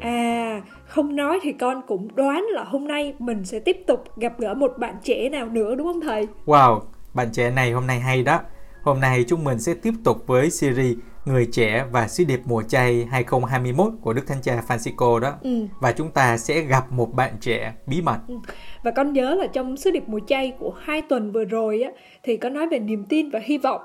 À, 0.00 0.62
không 0.86 1.16
nói 1.16 1.38
thì 1.42 1.52
con 1.52 1.82
cũng 1.86 2.08
đoán 2.14 2.46
là 2.50 2.64
hôm 2.64 2.88
nay 2.88 3.14
mình 3.18 3.44
sẽ 3.44 3.58
tiếp 3.58 3.76
tục 3.86 4.04
gặp 4.16 4.32
gỡ 4.38 4.54
một 4.54 4.72
bạn 4.78 4.94
trẻ 5.02 5.28
nào 5.28 5.46
nữa 5.46 5.74
đúng 5.74 5.86
không 5.86 6.00
thầy? 6.00 6.28
Wow, 6.46 6.80
bạn 7.14 7.28
trẻ 7.32 7.50
này 7.50 7.72
hôm 7.72 7.86
nay 7.86 8.00
hay 8.00 8.22
đó. 8.22 8.40
Hôm 8.82 9.00
nay 9.00 9.24
chúng 9.28 9.44
mình 9.44 9.58
sẽ 9.58 9.74
tiếp 9.74 9.92
tục 10.04 10.26
với 10.26 10.50
series 10.50 10.96
Người 11.26 11.48
trẻ 11.52 11.84
và 11.92 12.08
sứ 12.08 12.24
điệp 12.24 12.40
mùa 12.44 12.62
chay 12.62 13.06
2021 13.10 13.92
của 14.00 14.12
Đức 14.12 14.26
Thánh 14.26 14.42
Cha 14.42 14.62
Francisco 14.68 15.18
đó. 15.18 15.34
Ừ. 15.42 15.66
Và 15.80 15.92
chúng 15.92 16.10
ta 16.10 16.38
sẽ 16.38 16.60
gặp 16.60 16.92
một 16.92 17.14
bạn 17.14 17.36
trẻ 17.40 17.72
bí 17.86 18.02
mật. 18.02 18.18
Ừ. 18.28 18.34
Và 18.82 18.90
con 18.90 19.12
nhớ 19.12 19.34
là 19.34 19.46
trong 19.46 19.76
sứ 19.76 19.90
điệp 19.90 20.04
mùa 20.06 20.20
chay 20.26 20.52
của 20.58 20.72
hai 20.80 21.02
tuần 21.02 21.32
vừa 21.32 21.44
rồi 21.44 21.82
á 21.82 21.90
thì 22.22 22.36
có 22.36 22.48
nói 22.48 22.66
về 22.66 22.78
niềm 22.78 23.04
tin 23.04 23.30
và 23.30 23.40
hy 23.44 23.58
vọng 23.58 23.80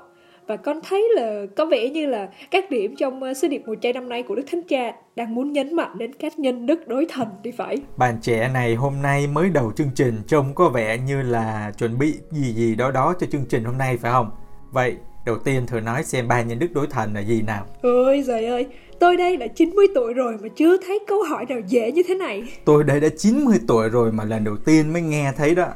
và 0.46 0.56
con 0.56 0.80
thấy 0.88 1.08
là 1.14 1.42
có 1.56 1.66
vẻ 1.66 1.88
như 1.88 2.06
là 2.06 2.28
các 2.50 2.70
điểm 2.70 2.96
trong 2.96 3.22
uh, 3.22 3.36
sứ 3.36 3.48
điệp 3.48 3.62
mùa 3.66 3.74
chay 3.80 3.92
năm 3.92 4.08
nay 4.08 4.22
của 4.22 4.34
Đức 4.34 4.42
Thánh 4.52 4.62
Cha 4.68 4.92
đang 5.16 5.34
muốn 5.34 5.52
nhấn 5.52 5.76
mạnh 5.76 5.98
đến 5.98 6.12
các 6.14 6.38
nhân 6.38 6.66
đức 6.66 6.88
đối 6.88 7.06
thần 7.06 7.28
thì 7.44 7.50
phải. 7.50 7.76
Bạn 7.96 8.18
trẻ 8.22 8.50
này 8.54 8.74
hôm 8.74 9.02
nay 9.02 9.26
mới 9.26 9.50
đầu 9.50 9.72
chương 9.76 9.90
trình 9.94 10.22
trông 10.26 10.54
có 10.54 10.68
vẻ 10.68 10.98
như 10.98 11.22
là 11.22 11.72
chuẩn 11.78 11.98
bị 11.98 12.14
gì 12.30 12.52
gì 12.52 12.74
đó 12.74 12.90
đó 12.90 13.14
cho 13.20 13.26
chương 13.26 13.44
trình 13.48 13.64
hôm 13.64 13.78
nay 13.78 13.96
phải 13.96 14.12
không? 14.12 14.30
Vậy 14.70 14.96
đầu 15.26 15.38
tiên 15.38 15.66
thử 15.66 15.80
nói 15.80 16.02
xem 16.04 16.28
ba 16.28 16.42
nhân 16.42 16.58
đức 16.58 16.68
đối 16.74 16.86
thần 16.86 17.14
là 17.14 17.20
gì 17.20 17.42
nào? 17.42 17.66
Ôi 17.82 18.22
giời 18.22 18.44
ơi, 18.46 18.66
tôi 19.00 19.16
đây 19.16 19.36
đã 19.36 19.46
90 19.46 19.86
tuổi 19.94 20.14
rồi 20.14 20.36
mà 20.42 20.48
chưa 20.56 20.76
thấy 20.86 20.98
câu 21.08 21.22
hỏi 21.22 21.46
nào 21.48 21.60
dễ 21.66 21.92
như 21.92 22.02
thế 22.08 22.14
này. 22.14 22.42
Tôi 22.64 22.84
đây 22.84 23.00
đã 23.00 23.08
90 23.18 23.58
tuổi 23.68 23.88
rồi 23.88 24.12
mà 24.12 24.24
lần 24.24 24.44
đầu 24.44 24.56
tiên 24.56 24.92
mới 24.92 25.02
nghe 25.02 25.32
thấy 25.36 25.54
đó. 25.54 25.66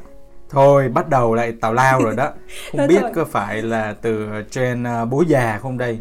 Thôi 0.49 0.89
bắt 0.89 1.09
đầu 1.09 1.35
lại 1.35 1.53
tào 1.61 1.73
lao 1.73 2.01
rồi 2.03 2.15
đó 2.15 2.29
Không 2.71 2.77
Thôi 2.77 2.87
biết 2.87 2.97
thôi. 3.01 3.11
có 3.15 3.25
phải 3.25 3.61
là 3.61 3.95
từ 4.01 4.27
trên 4.51 4.83
à, 4.83 5.05
bố 5.05 5.23
già 5.27 5.57
không 5.61 5.77
đây 5.77 5.99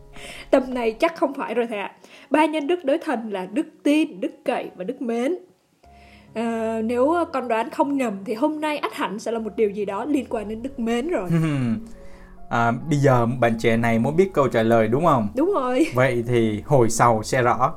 Tầm 0.50 0.74
này 0.74 0.92
chắc 0.92 1.16
không 1.16 1.34
phải 1.34 1.54
rồi 1.54 1.66
thầy 1.66 1.78
ạ. 1.78 1.92
Ba 2.30 2.44
nhân 2.46 2.66
đức 2.66 2.84
đối 2.84 2.98
thần 2.98 3.32
là 3.32 3.46
đức 3.52 3.66
tin, 3.82 4.20
đức 4.20 4.32
cậy 4.44 4.70
và 4.76 4.84
đức 4.84 5.02
mến. 5.02 5.34
À, 6.34 6.80
nếu 6.84 7.14
con 7.32 7.48
đoán 7.48 7.70
không 7.70 7.96
nhầm 7.96 8.18
thì 8.24 8.34
hôm 8.34 8.60
nay 8.60 8.78
ắt 8.78 8.94
hẳn 8.94 9.18
sẽ 9.18 9.32
là 9.32 9.38
một 9.38 9.56
điều 9.56 9.70
gì 9.70 9.84
đó 9.84 10.04
liên 10.04 10.24
quan 10.28 10.48
đến 10.48 10.62
đức 10.62 10.78
mến 10.78 11.08
rồi. 11.08 11.28
À, 12.48 12.70
Bây 12.70 12.98
giờ 12.98 13.26
bạn 13.26 13.58
trẻ 13.58 13.76
này 13.76 13.98
muốn 13.98 14.16
biết 14.16 14.30
câu 14.34 14.48
trả 14.48 14.62
lời 14.62 14.88
đúng 14.88 15.04
không? 15.04 15.28
Đúng 15.36 15.52
rồi. 15.54 15.86
Vậy 15.94 16.24
thì 16.28 16.62
hồi 16.66 16.90
sau 16.90 17.22
sẽ 17.22 17.42
rõ 17.42 17.74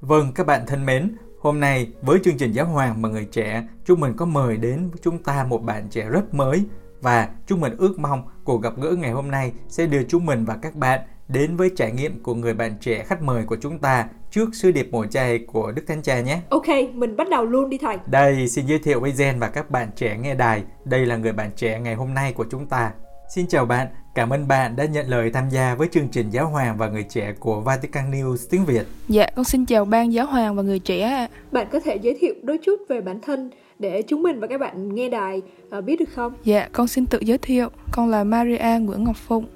Vâng 0.00 0.32
các 0.34 0.46
bạn 0.46 0.66
thân 0.66 0.86
mến 0.86 1.16
Hôm 1.40 1.60
nay 1.60 1.88
với 2.02 2.18
chương 2.24 2.38
trình 2.38 2.52
Giáo 2.52 2.66
Hoàng 2.66 3.02
và 3.02 3.08
Người 3.08 3.28
Trẻ 3.32 3.64
Chúng 3.84 4.00
mình 4.00 4.12
có 4.16 4.26
mời 4.26 4.56
đến 4.56 4.90
chúng 5.02 5.22
ta 5.22 5.44
một 5.48 5.58
bạn 5.58 5.88
trẻ 5.90 6.08
rất 6.08 6.34
mới 6.34 6.64
Và 7.00 7.28
chúng 7.46 7.60
mình 7.60 7.76
ước 7.78 7.98
mong 7.98 8.22
cuộc 8.44 8.62
gặp 8.62 8.72
gỡ 8.76 8.90
ngày 8.90 9.10
hôm 9.10 9.30
nay 9.30 9.52
Sẽ 9.68 9.86
đưa 9.86 10.02
chúng 10.02 10.26
mình 10.26 10.44
và 10.44 10.56
các 10.62 10.74
bạn 10.74 11.00
đến 11.28 11.56
với 11.56 11.70
trải 11.76 11.92
nghiệm 11.92 12.22
của 12.22 12.34
người 12.34 12.54
bạn 12.54 12.72
trẻ 12.80 13.04
khách 13.04 13.22
mời 13.22 13.44
của 13.44 13.56
chúng 13.60 13.78
ta 13.78 14.08
Trước 14.30 14.48
sứ 14.54 14.72
điệp 14.72 14.88
mùa 14.90 15.06
chay 15.06 15.38
của 15.38 15.72
Đức 15.72 15.82
Thánh 15.86 16.02
Cha 16.02 16.20
nhé 16.20 16.40
Ok, 16.50 16.66
mình 16.94 17.16
bắt 17.16 17.28
đầu 17.30 17.44
luôn 17.44 17.70
đi 17.70 17.78
thầy. 17.78 17.96
Đây 18.06 18.48
xin 18.48 18.66
giới 18.66 18.78
thiệu 18.78 19.00
với 19.00 19.12
Jen 19.12 19.38
và 19.38 19.48
các 19.48 19.70
bạn 19.70 19.88
trẻ 19.96 20.18
nghe 20.18 20.34
đài 20.34 20.64
Đây 20.84 21.06
là 21.06 21.16
người 21.16 21.32
bạn 21.32 21.50
trẻ 21.56 21.80
ngày 21.80 21.94
hôm 21.94 22.14
nay 22.14 22.32
của 22.32 22.46
chúng 22.50 22.66
ta 22.66 22.92
Xin 23.34 23.46
chào 23.46 23.66
bạn, 23.66 23.86
cảm 24.18 24.32
ơn 24.32 24.48
bạn 24.48 24.76
đã 24.76 24.84
nhận 24.84 25.08
lời 25.08 25.30
tham 25.30 25.48
gia 25.50 25.74
với 25.74 25.88
chương 25.92 26.08
trình 26.08 26.30
Giáo 26.30 26.48
Hoàng 26.48 26.76
và 26.76 26.88
Người 26.88 27.02
Trẻ 27.02 27.34
của 27.40 27.60
Vatican 27.60 28.10
News 28.10 28.36
tiếng 28.50 28.64
Việt 28.64 28.86
Dạ, 29.08 29.26
con 29.36 29.44
xin 29.44 29.66
chào 29.66 29.84
ban 29.84 30.12
giáo 30.12 30.26
hoàng 30.26 30.56
và 30.56 30.62
người 30.62 30.78
trẻ 30.78 31.00
ạ. 31.00 31.28
Bạn 31.52 31.66
có 31.72 31.80
thể 31.80 31.96
giới 31.96 32.16
thiệu 32.20 32.34
đôi 32.42 32.58
chút 32.64 32.80
về 32.88 33.00
bản 33.00 33.20
thân 33.20 33.50
để 33.78 34.02
chúng 34.02 34.22
mình 34.22 34.40
và 34.40 34.46
các 34.46 34.60
bạn 34.60 34.94
nghe 34.94 35.08
đài 35.08 35.42
ờ, 35.70 35.80
biết 35.80 35.96
được 35.98 36.08
không? 36.14 36.32
Dạ, 36.44 36.68
con 36.72 36.88
xin 36.88 37.06
tự 37.06 37.18
giới 37.22 37.38
thiệu. 37.38 37.68
Con 37.92 38.08
là 38.08 38.24
Maria 38.24 38.78
Nguyễn 38.80 39.04
Ngọc 39.04 39.16
Phụng. 39.16 39.46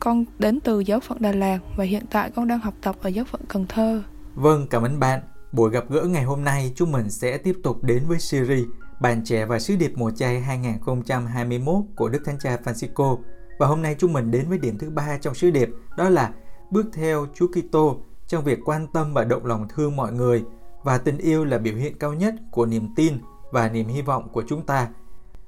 Con 0.00 0.24
đến 0.38 0.60
từ 0.60 0.80
giáo 0.80 1.00
phận 1.00 1.18
Đà 1.20 1.32
Lạt 1.32 1.58
và 1.76 1.84
hiện 1.84 2.02
tại 2.10 2.30
con 2.34 2.48
đang 2.48 2.58
học 2.58 2.74
tập 2.82 2.96
ở 3.02 3.08
giáo 3.08 3.24
phận 3.24 3.40
Cần 3.48 3.66
Thơ. 3.68 4.02
Vâng, 4.34 4.66
cảm 4.70 4.82
ơn 4.82 5.00
bạn. 5.00 5.20
Buổi 5.52 5.70
gặp 5.70 5.84
gỡ 5.88 6.02
ngày 6.02 6.22
hôm 6.22 6.44
nay 6.44 6.72
chúng 6.74 6.92
mình 6.92 7.10
sẽ 7.10 7.38
tiếp 7.38 7.56
tục 7.62 7.84
đến 7.84 8.02
với 8.08 8.18
series 8.18 8.64
Bạn 9.00 9.24
trẻ 9.24 9.44
và 9.44 9.58
sứ 9.58 9.76
điệp 9.76 9.92
mùa 9.96 10.10
chay 10.10 10.40
2021 10.40 11.74
của 11.96 12.08
Đức 12.08 12.22
Thánh 12.24 12.38
Cha 12.38 12.58
Francisco. 12.64 13.18
Và 13.58 13.66
hôm 13.66 13.82
nay 13.82 13.96
chúng 13.98 14.12
mình 14.12 14.30
đến 14.30 14.48
với 14.48 14.58
điểm 14.58 14.78
thứ 14.78 14.90
ba 14.90 15.18
trong 15.20 15.34
sứ 15.34 15.50
điệp, 15.50 15.68
đó 15.96 16.08
là 16.08 16.30
bước 16.70 16.86
theo 16.92 17.26
Chúa 17.34 17.46
Kitô 17.46 17.96
trong 18.26 18.44
việc 18.44 18.58
quan 18.64 18.86
tâm 18.86 19.14
và 19.14 19.24
động 19.24 19.46
lòng 19.46 19.68
thương 19.68 19.96
mọi 19.96 20.12
người 20.12 20.44
và 20.82 20.98
tình 20.98 21.18
yêu 21.18 21.44
là 21.44 21.58
biểu 21.58 21.74
hiện 21.74 21.98
cao 21.98 22.14
nhất 22.14 22.34
của 22.50 22.66
niềm 22.66 22.88
tin 22.96 23.18
và 23.50 23.68
niềm 23.68 23.88
hy 23.88 24.02
vọng 24.02 24.28
của 24.32 24.42
chúng 24.48 24.62
ta. 24.66 24.88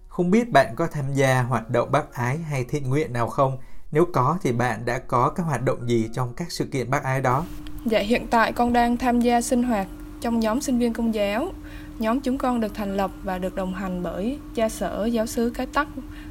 Không 0.09 0.31
biết 0.31 0.51
bạn 0.51 0.75
có 0.77 0.87
tham 0.87 1.15
gia 1.15 1.43
hoạt 1.43 1.71
động 1.71 1.93
bác 1.93 2.13
ái 2.13 2.39
hay 2.39 2.65
thiện 2.65 2.89
nguyện 2.89 3.13
nào 3.13 3.29
không? 3.29 3.59
Nếu 3.93 4.07
có 4.13 4.39
thì 4.43 4.53
bạn 4.53 4.85
đã 4.85 4.99
có 4.99 5.31
các 5.31 5.43
hoạt 5.43 5.63
động 5.63 5.89
gì 5.89 6.09
trong 6.13 6.35
các 6.35 6.51
sự 6.51 6.65
kiện 6.65 6.91
bác 6.91 7.03
ái 7.03 7.21
đó? 7.21 7.45
Dạ, 7.85 7.99
hiện 7.99 8.27
tại 8.31 8.53
con 8.53 8.73
đang 8.73 8.97
tham 8.97 9.21
gia 9.21 9.41
sinh 9.41 9.63
hoạt 9.63 9.87
trong 10.21 10.41
nhóm 10.41 10.61
sinh 10.61 10.79
viên 10.79 10.93
công 10.93 11.15
giáo. 11.15 11.53
Nhóm 11.99 12.21
chúng 12.21 12.39
con 12.39 12.61
được 12.61 12.75
thành 12.75 12.97
lập 12.97 13.11
và 13.23 13.39
được 13.39 13.57
đồng 13.57 13.75
hành 13.75 14.03
bởi 14.03 14.39
cha 14.55 14.69
sở 14.69 15.05
giáo 15.05 15.27
sứ 15.27 15.51
Cái 15.51 15.67
Tắc, 15.67 15.89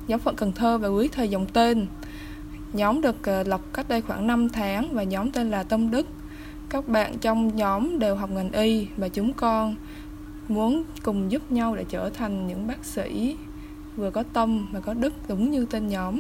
giáo 0.08 0.20
phận 0.20 0.36
Cần 0.36 0.52
Thơ 0.52 0.78
và 0.78 0.88
quý 0.88 1.08
thầy 1.12 1.30
dòng 1.30 1.46
tên. 1.46 1.88
Nhóm 2.74 3.02
được 3.02 3.24
ờ, 3.24 3.44
lập 3.44 3.62
cách 3.74 3.90
đây 3.90 4.02
khoảng 4.02 4.28
5 4.28 4.50
tháng 4.50 4.94
và 4.94 5.04
nhóm 5.04 5.32
tên 5.32 5.52
là 5.52 5.64
Tâm 5.64 5.92
Đức. 5.92 6.08
Các 6.70 6.88
bạn 6.88 7.18
trong 7.18 7.56
nhóm 7.56 8.00
đều 8.00 8.16
học 8.16 8.30
ngành 8.30 8.52
y 8.52 8.88
và 8.98 9.08
chúng 9.08 9.34
con 9.34 9.76
muốn 10.48 10.84
cùng 11.04 11.32
giúp 11.32 11.52
nhau 11.52 11.76
để 11.76 11.86
trở 11.90 12.10
thành 12.10 12.48
những 12.48 12.68
bác 12.68 12.86
sĩ 12.86 13.38
vừa 13.96 14.12
có 14.12 14.24
tâm 14.24 14.68
và 14.72 14.80
có 14.80 14.94
đức 14.94 15.14
đúng 15.28 15.52
như 15.52 15.66
tên 15.66 15.88
nhóm. 15.88 16.20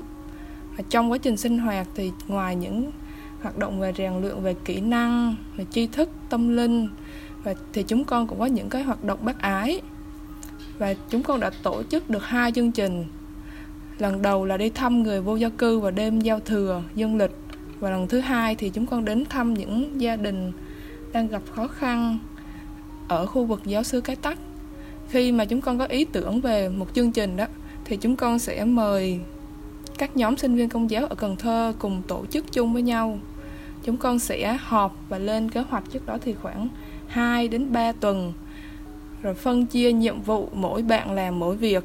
Và 0.77 0.83
trong 0.89 1.11
quá 1.11 1.17
trình 1.17 1.37
sinh 1.37 1.57
hoạt 1.57 1.87
thì 1.95 2.11
ngoài 2.27 2.55
những 2.55 2.91
hoạt 3.41 3.57
động 3.57 3.79
về 3.79 3.93
rèn 3.97 4.21
luyện 4.21 4.41
về 4.41 4.55
kỹ 4.65 4.81
năng, 4.81 5.35
về 5.57 5.65
tri 5.71 5.87
thức, 5.87 6.09
tâm 6.29 6.49
linh 6.49 6.89
và 7.45 7.53
thì 7.73 7.83
chúng 7.83 8.03
con 8.03 8.27
cũng 8.27 8.39
có 8.39 8.45
những 8.45 8.69
cái 8.69 8.83
hoạt 8.83 9.03
động 9.03 9.19
bác 9.21 9.41
ái. 9.41 9.81
Và 10.77 10.93
chúng 11.09 11.23
con 11.23 11.39
đã 11.39 11.51
tổ 11.63 11.83
chức 11.83 12.09
được 12.09 12.25
hai 12.25 12.51
chương 12.51 12.71
trình. 12.71 13.05
Lần 13.97 14.21
đầu 14.21 14.45
là 14.45 14.57
đi 14.57 14.69
thăm 14.69 15.03
người 15.03 15.21
vô 15.21 15.35
gia 15.35 15.49
cư 15.49 15.79
vào 15.79 15.91
đêm 15.91 16.19
giao 16.19 16.39
thừa 16.39 16.83
dương 16.95 17.17
lịch. 17.17 17.31
Và 17.79 17.89
lần 17.89 18.07
thứ 18.07 18.19
hai 18.19 18.55
thì 18.55 18.69
chúng 18.69 18.85
con 18.85 19.05
đến 19.05 19.25
thăm 19.25 19.53
những 19.53 20.01
gia 20.01 20.15
đình 20.15 20.51
đang 21.13 21.27
gặp 21.27 21.41
khó 21.55 21.67
khăn 21.67 22.19
ở 23.07 23.25
khu 23.25 23.45
vực 23.45 23.61
giáo 23.65 23.83
sư 23.83 24.01
cái 24.01 24.15
tắc. 24.15 24.37
Khi 25.09 25.31
mà 25.31 25.45
chúng 25.45 25.61
con 25.61 25.79
có 25.79 25.85
ý 25.85 26.05
tưởng 26.05 26.41
về 26.41 26.69
một 26.69 26.87
chương 26.93 27.11
trình 27.11 27.37
đó, 27.37 27.45
thì 27.85 27.97
chúng 27.97 28.15
con 28.15 28.39
sẽ 28.39 28.65
mời 28.65 29.19
các 29.97 30.17
nhóm 30.17 30.37
sinh 30.37 30.55
viên 30.55 30.69
công 30.69 30.89
giáo 30.89 31.05
ở 31.05 31.15
Cần 31.15 31.35
Thơ 31.35 31.73
cùng 31.79 32.01
tổ 32.07 32.25
chức 32.25 32.51
chung 32.51 32.73
với 32.73 32.81
nhau. 32.81 33.19
Chúng 33.83 33.97
con 33.97 34.19
sẽ 34.19 34.57
họp 34.61 34.95
và 35.09 35.17
lên 35.17 35.49
kế 35.49 35.61
hoạch 35.61 35.83
trước 35.91 36.05
đó 36.05 36.17
thì 36.21 36.33
khoảng 36.33 36.67
2 37.07 37.47
đến 37.47 37.71
3 37.71 37.91
tuần. 37.91 38.33
Rồi 39.21 39.33
phân 39.33 39.65
chia 39.65 39.91
nhiệm 39.91 40.21
vụ, 40.21 40.49
mỗi 40.53 40.81
bạn 40.81 41.11
làm 41.11 41.39
mỗi 41.39 41.55
việc. 41.55 41.83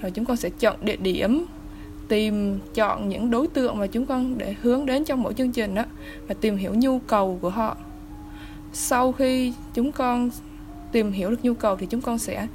Rồi 0.00 0.10
chúng 0.10 0.24
con 0.24 0.36
sẽ 0.36 0.50
chọn 0.50 0.76
địa 0.80 0.96
điểm, 0.96 1.44
tìm, 2.08 2.58
chọn 2.74 3.08
những 3.08 3.30
đối 3.30 3.46
tượng 3.46 3.78
mà 3.78 3.86
chúng 3.86 4.06
con 4.06 4.38
để 4.38 4.54
hướng 4.62 4.86
đến 4.86 5.04
trong 5.04 5.22
mỗi 5.22 5.34
chương 5.34 5.52
trình 5.52 5.74
đó 5.74 5.84
và 6.28 6.34
tìm 6.40 6.56
hiểu 6.56 6.74
nhu 6.74 6.98
cầu 6.98 7.38
của 7.40 7.50
họ. 7.50 7.76
Sau 8.72 9.12
khi 9.12 9.52
chúng 9.74 9.92
con 9.92 10.30
tìm 10.92 11.12
hiểu 11.12 11.30
được 11.30 11.38
nhu 11.42 11.54
cầu 11.54 11.76
thì 11.76 11.86
chúng 11.86 12.00
con 12.00 12.18
sẽ 12.18 12.46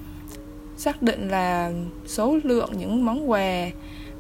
xác 0.78 1.02
định 1.02 1.30
là 1.30 1.72
số 2.06 2.40
lượng 2.44 2.70
những 2.78 3.06
món 3.06 3.32
quà 3.32 3.70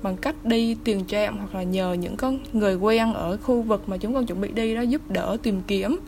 bằng 0.01 0.17
cách 0.17 0.45
đi 0.45 0.77
tiền 0.83 1.05
trạm 1.07 1.37
hoặc 1.37 1.55
là 1.55 1.63
nhờ 1.63 1.93
những 1.93 2.15
con 2.17 2.39
người 2.53 2.75
quen 2.75 3.13
ở 3.13 3.37
khu 3.37 3.61
vực 3.61 3.89
mà 3.89 3.97
chúng 3.97 4.13
con 4.13 4.25
chuẩn 4.25 4.41
bị 4.41 4.51
đi 4.51 4.75
đó 4.75 4.81
giúp 4.81 5.11
đỡ 5.11 5.37
tìm 5.43 5.61
kiếm 5.67 5.99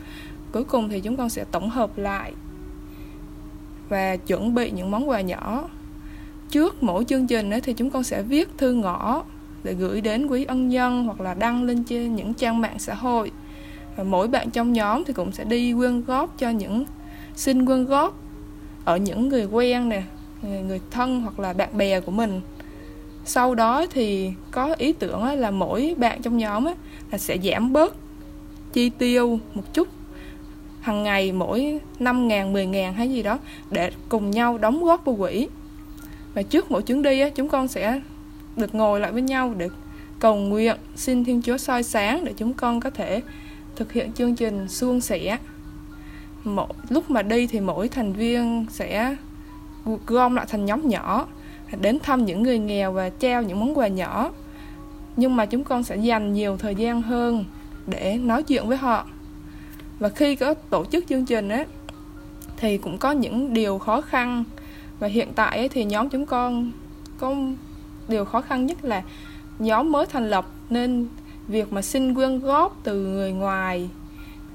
cuối 0.52 0.64
cùng 0.64 0.88
thì 0.88 1.00
chúng 1.00 1.16
con 1.16 1.30
sẽ 1.30 1.44
tổng 1.44 1.70
hợp 1.70 1.98
lại 1.98 2.32
và 3.88 4.16
chuẩn 4.16 4.54
bị 4.54 4.70
những 4.70 4.90
món 4.90 5.08
quà 5.08 5.20
nhỏ. 5.20 5.68
Trước 6.50 6.82
mỗi 6.82 7.04
chương 7.04 7.26
trình 7.26 7.50
ấy, 7.50 7.60
thì 7.60 7.72
chúng 7.72 7.90
con 7.90 8.02
sẽ 8.02 8.22
viết 8.22 8.48
thư 8.58 8.72
ngõ 8.72 9.22
để 9.64 9.74
gửi 9.74 10.00
đến 10.00 10.26
quý 10.26 10.44
ân 10.44 10.68
nhân 10.68 11.04
hoặc 11.04 11.20
là 11.20 11.34
đăng 11.34 11.62
lên 11.62 11.84
trên 11.84 12.16
những 12.16 12.34
trang 12.34 12.60
mạng 12.60 12.78
xã 12.78 12.94
hội. 12.94 13.30
Và 13.96 14.04
mỗi 14.04 14.28
bạn 14.28 14.50
trong 14.50 14.72
nhóm 14.72 15.04
thì 15.04 15.12
cũng 15.12 15.32
sẽ 15.32 15.44
đi 15.44 15.72
quyên 15.72 16.04
góp 16.04 16.38
cho 16.38 16.50
những 16.50 16.84
xin 17.34 17.66
quyên 17.66 17.84
góp 17.84 18.16
ở 18.84 18.96
những 18.96 19.28
người 19.28 19.44
quen 19.44 19.88
nè 19.88 20.02
người 20.42 20.80
thân 20.90 21.20
hoặc 21.20 21.40
là 21.40 21.52
bạn 21.52 21.68
bè 21.78 22.00
của 22.00 22.12
mình. 22.12 22.40
Sau 23.24 23.54
đó 23.54 23.86
thì 23.90 24.32
có 24.50 24.74
ý 24.78 24.92
tưởng 24.92 25.24
là 25.24 25.50
mỗi 25.50 25.94
bạn 25.98 26.22
trong 26.22 26.38
nhóm 26.38 26.66
là 27.10 27.18
sẽ 27.18 27.38
giảm 27.44 27.72
bớt 27.72 27.94
chi 28.72 28.90
tiêu 28.98 29.40
một 29.54 29.74
chút 29.74 29.88
hàng 30.80 31.02
ngày 31.02 31.32
mỗi 31.32 31.80
5 31.98 32.28
ngàn, 32.28 32.52
10 32.52 32.66
ngàn 32.66 32.94
hay 32.94 33.10
gì 33.10 33.22
đó 33.22 33.38
để 33.70 33.90
cùng 34.08 34.30
nhau 34.30 34.58
đóng 34.58 34.84
góp 34.84 35.04
vào 35.04 35.16
quỹ 35.16 35.48
và 36.34 36.42
trước 36.42 36.70
mỗi 36.70 36.82
chuyến 36.82 37.02
đi 37.02 37.30
chúng 37.30 37.48
con 37.48 37.68
sẽ 37.68 38.00
được 38.56 38.74
ngồi 38.74 39.00
lại 39.00 39.12
với 39.12 39.22
nhau 39.22 39.54
để 39.56 39.68
cầu 40.18 40.36
nguyện 40.36 40.76
xin 40.96 41.24
Thiên 41.24 41.42
Chúa 41.42 41.56
soi 41.56 41.82
sáng 41.82 42.24
để 42.24 42.32
chúng 42.36 42.52
con 42.52 42.80
có 42.80 42.90
thể 42.90 43.22
thực 43.76 43.92
hiện 43.92 44.12
chương 44.12 44.36
trình 44.36 44.68
suôn 44.68 45.00
sẻ. 45.00 45.38
Mỗi 46.44 46.68
lúc 46.88 47.10
mà 47.10 47.22
đi 47.22 47.46
thì 47.46 47.60
mỗi 47.60 47.88
thành 47.88 48.12
viên 48.12 48.66
sẽ 48.70 49.16
gom 50.06 50.36
lại 50.36 50.46
thành 50.48 50.64
nhóm 50.64 50.88
nhỏ 50.88 51.26
đến 51.80 51.98
thăm 51.98 52.24
những 52.24 52.42
người 52.42 52.58
nghèo 52.58 52.92
và 52.92 53.08
trao 53.08 53.42
những 53.42 53.60
món 53.60 53.78
quà 53.78 53.88
nhỏ. 53.88 54.30
Nhưng 55.16 55.36
mà 55.36 55.46
chúng 55.46 55.64
con 55.64 55.82
sẽ 55.82 55.96
dành 55.96 56.32
nhiều 56.32 56.56
thời 56.56 56.74
gian 56.74 57.02
hơn 57.02 57.44
để 57.86 58.18
nói 58.18 58.42
chuyện 58.42 58.68
với 58.68 58.76
họ 58.76 59.06
và 60.00 60.08
khi 60.08 60.36
có 60.36 60.54
tổ 60.54 60.84
chức 60.84 61.04
chương 61.08 61.24
trình 61.24 61.48
ấy 61.48 61.64
thì 62.56 62.78
cũng 62.78 62.98
có 62.98 63.12
những 63.12 63.54
điều 63.54 63.78
khó 63.78 64.00
khăn. 64.00 64.44
Và 64.98 65.08
hiện 65.08 65.28
tại 65.34 65.58
ấy, 65.58 65.68
thì 65.68 65.84
nhóm 65.84 66.08
chúng 66.08 66.26
con 66.26 66.72
có 67.18 67.34
điều 68.08 68.24
khó 68.24 68.40
khăn 68.40 68.66
nhất 68.66 68.84
là 68.84 69.02
nhóm 69.58 69.92
mới 69.92 70.06
thành 70.06 70.30
lập 70.30 70.46
nên 70.70 71.08
việc 71.48 71.72
mà 71.72 71.82
xin 71.82 72.14
quyên 72.14 72.40
góp 72.40 72.80
từ 72.84 73.06
người 73.06 73.32
ngoài 73.32 73.90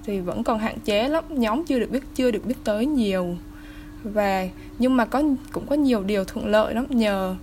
thì 0.03 0.19
vẫn 0.19 0.43
còn 0.43 0.59
hạn 0.59 0.77
chế 0.85 1.09
lắm. 1.09 1.23
Nhóm 1.29 1.63
chưa 1.63 1.79
được 1.79 1.91
biết 1.91 2.03
chưa 2.15 2.31
được 2.31 2.45
biết 2.45 2.55
tới 2.63 2.85
nhiều. 2.85 3.37
Và 4.03 4.47
nhưng 4.79 4.97
mà 4.97 5.05
có 5.05 5.23
cũng 5.51 5.67
có 5.67 5.75
nhiều 5.75 6.03
điều 6.03 6.23
thuận 6.23 6.47
lợi 6.47 6.73
lắm. 6.73 6.85
Nhờ 6.89 7.35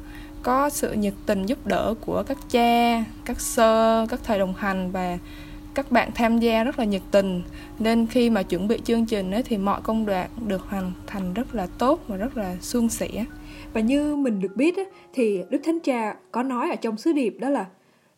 có 0.42 0.70
sự 0.70 0.92
nhiệt 0.92 1.14
tình 1.26 1.46
giúp 1.46 1.66
đỡ 1.66 1.94
của 2.00 2.22
các 2.22 2.38
cha 2.50 3.04
các 3.24 3.40
sơ 3.40 4.06
các 4.08 4.20
thầy 4.24 4.38
đồng 4.38 4.54
hành 4.56 4.90
và 4.90 5.18
các 5.74 5.92
bạn 5.92 6.10
tham 6.14 6.38
gia 6.38 6.64
rất 6.64 6.78
là 6.78 6.84
nhiệt 6.84 7.02
tình. 7.10 7.42
Nên 7.78 8.06
khi 8.06 8.30
mà 8.30 8.42
chuẩn 8.42 8.68
bị 8.68 8.78
chương 8.84 9.06
trình 9.06 9.30
ấy, 9.30 9.42
thì 9.42 9.58
mọi 9.58 9.80
công 9.82 10.06
đoạn 10.06 10.30
được 10.46 10.62
hoàn 10.62 10.92
thành 11.06 11.34
rất 11.34 11.54
là 11.54 11.66
tốt 11.78 12.00
và 12.08 12.16
rất 12.16 12.36
là 12.36 12.56
suôn 12.60 12.88
sẻ. 12.88 13.24
Và 13.72 13.80
như 13.80 14.16
mình 14.16 14.40
được 14.40 14.56
biết 14.56 14.76
ấy, 14.76 14.86
thì 15.14 15.42
Đức 15.50 15.60
Thánh 15.64 15.80
Cha 15.80 16.14
có 16.32 16.42
nói 16.42 16.70
ở 16.70 16.76
trong 16.76 16.96
sứ 16.96 17.12
điệp 17.12 17.36
đó 17.38 17.48
là 17.48 17.66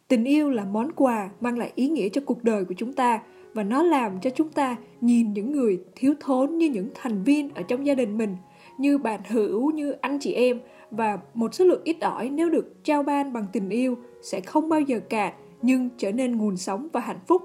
tình 0.08 0.24
yêu 0.24 0.50
là 0.50 0.64
món 0.64 0.92
quà 0.92 1.30
mang 1.40 1.58
lại 1.58 1.72
ý 1.74 1.88
nghĩa 1.88 2.08
cho 2.08 2.20
cuộc 2.26 2.44
đời 2.44 2.64
của 2.64 2.74
chúng 2.76 2.92
ta 2.92 3.20
và 3.54 3.62
nó 3.62 3.82
làm 3.82 4.20
cho 4.20 4.30
chúng 4.30 4.48
ta 4.48 4.76
nhìn 5.00 5.32
những 5.32 5.52
người 5.52 5.80
thiếu 5.96 6.14
thốn 6.20 6.58
như 6.58 6.68
những 6.68 6.88
thành 6.94 7.22
viên 7.22 7.54
ở 7.54 7.62
trong 7.62 7.86
gia 7.86 7.94
đình 7.94 8.18
mình 8.18 8.36
như 8.78 8.98
bạn 8.98 9.20
hữu 9.28 9.70
như 9.70 9.92
anh 9.92 10.18
chị 10.20 10.32
em. 10.32 10.60
Và 10.90 11.18
một 11.34 11.54
số 11.54 11.64
lượng 11.64 11.80
ít 11.84 11.96
ỏi 12.00 12.30
nếu 12.30 12.50
được 12.50 12.84
trao 12.84 13.02
ban 13.02 13.32
bằng 13.32 13.46
tình 13.52 13.68
yêu 13.68 13.96
sẽ 14.22 14.40
không 14.40 14.68
bao 14.68 14.80
giờ 14.80 15.00
cạn 15.08 15.32
nhưng 15.64 15.88
trở 15.98 16.12
nên 16.12 16.36
nguồn 16.36 16.56
sống 16.56 16.88
và 16.92 17.00
hạnh 17.00 17.20
phúc 17.26 17.42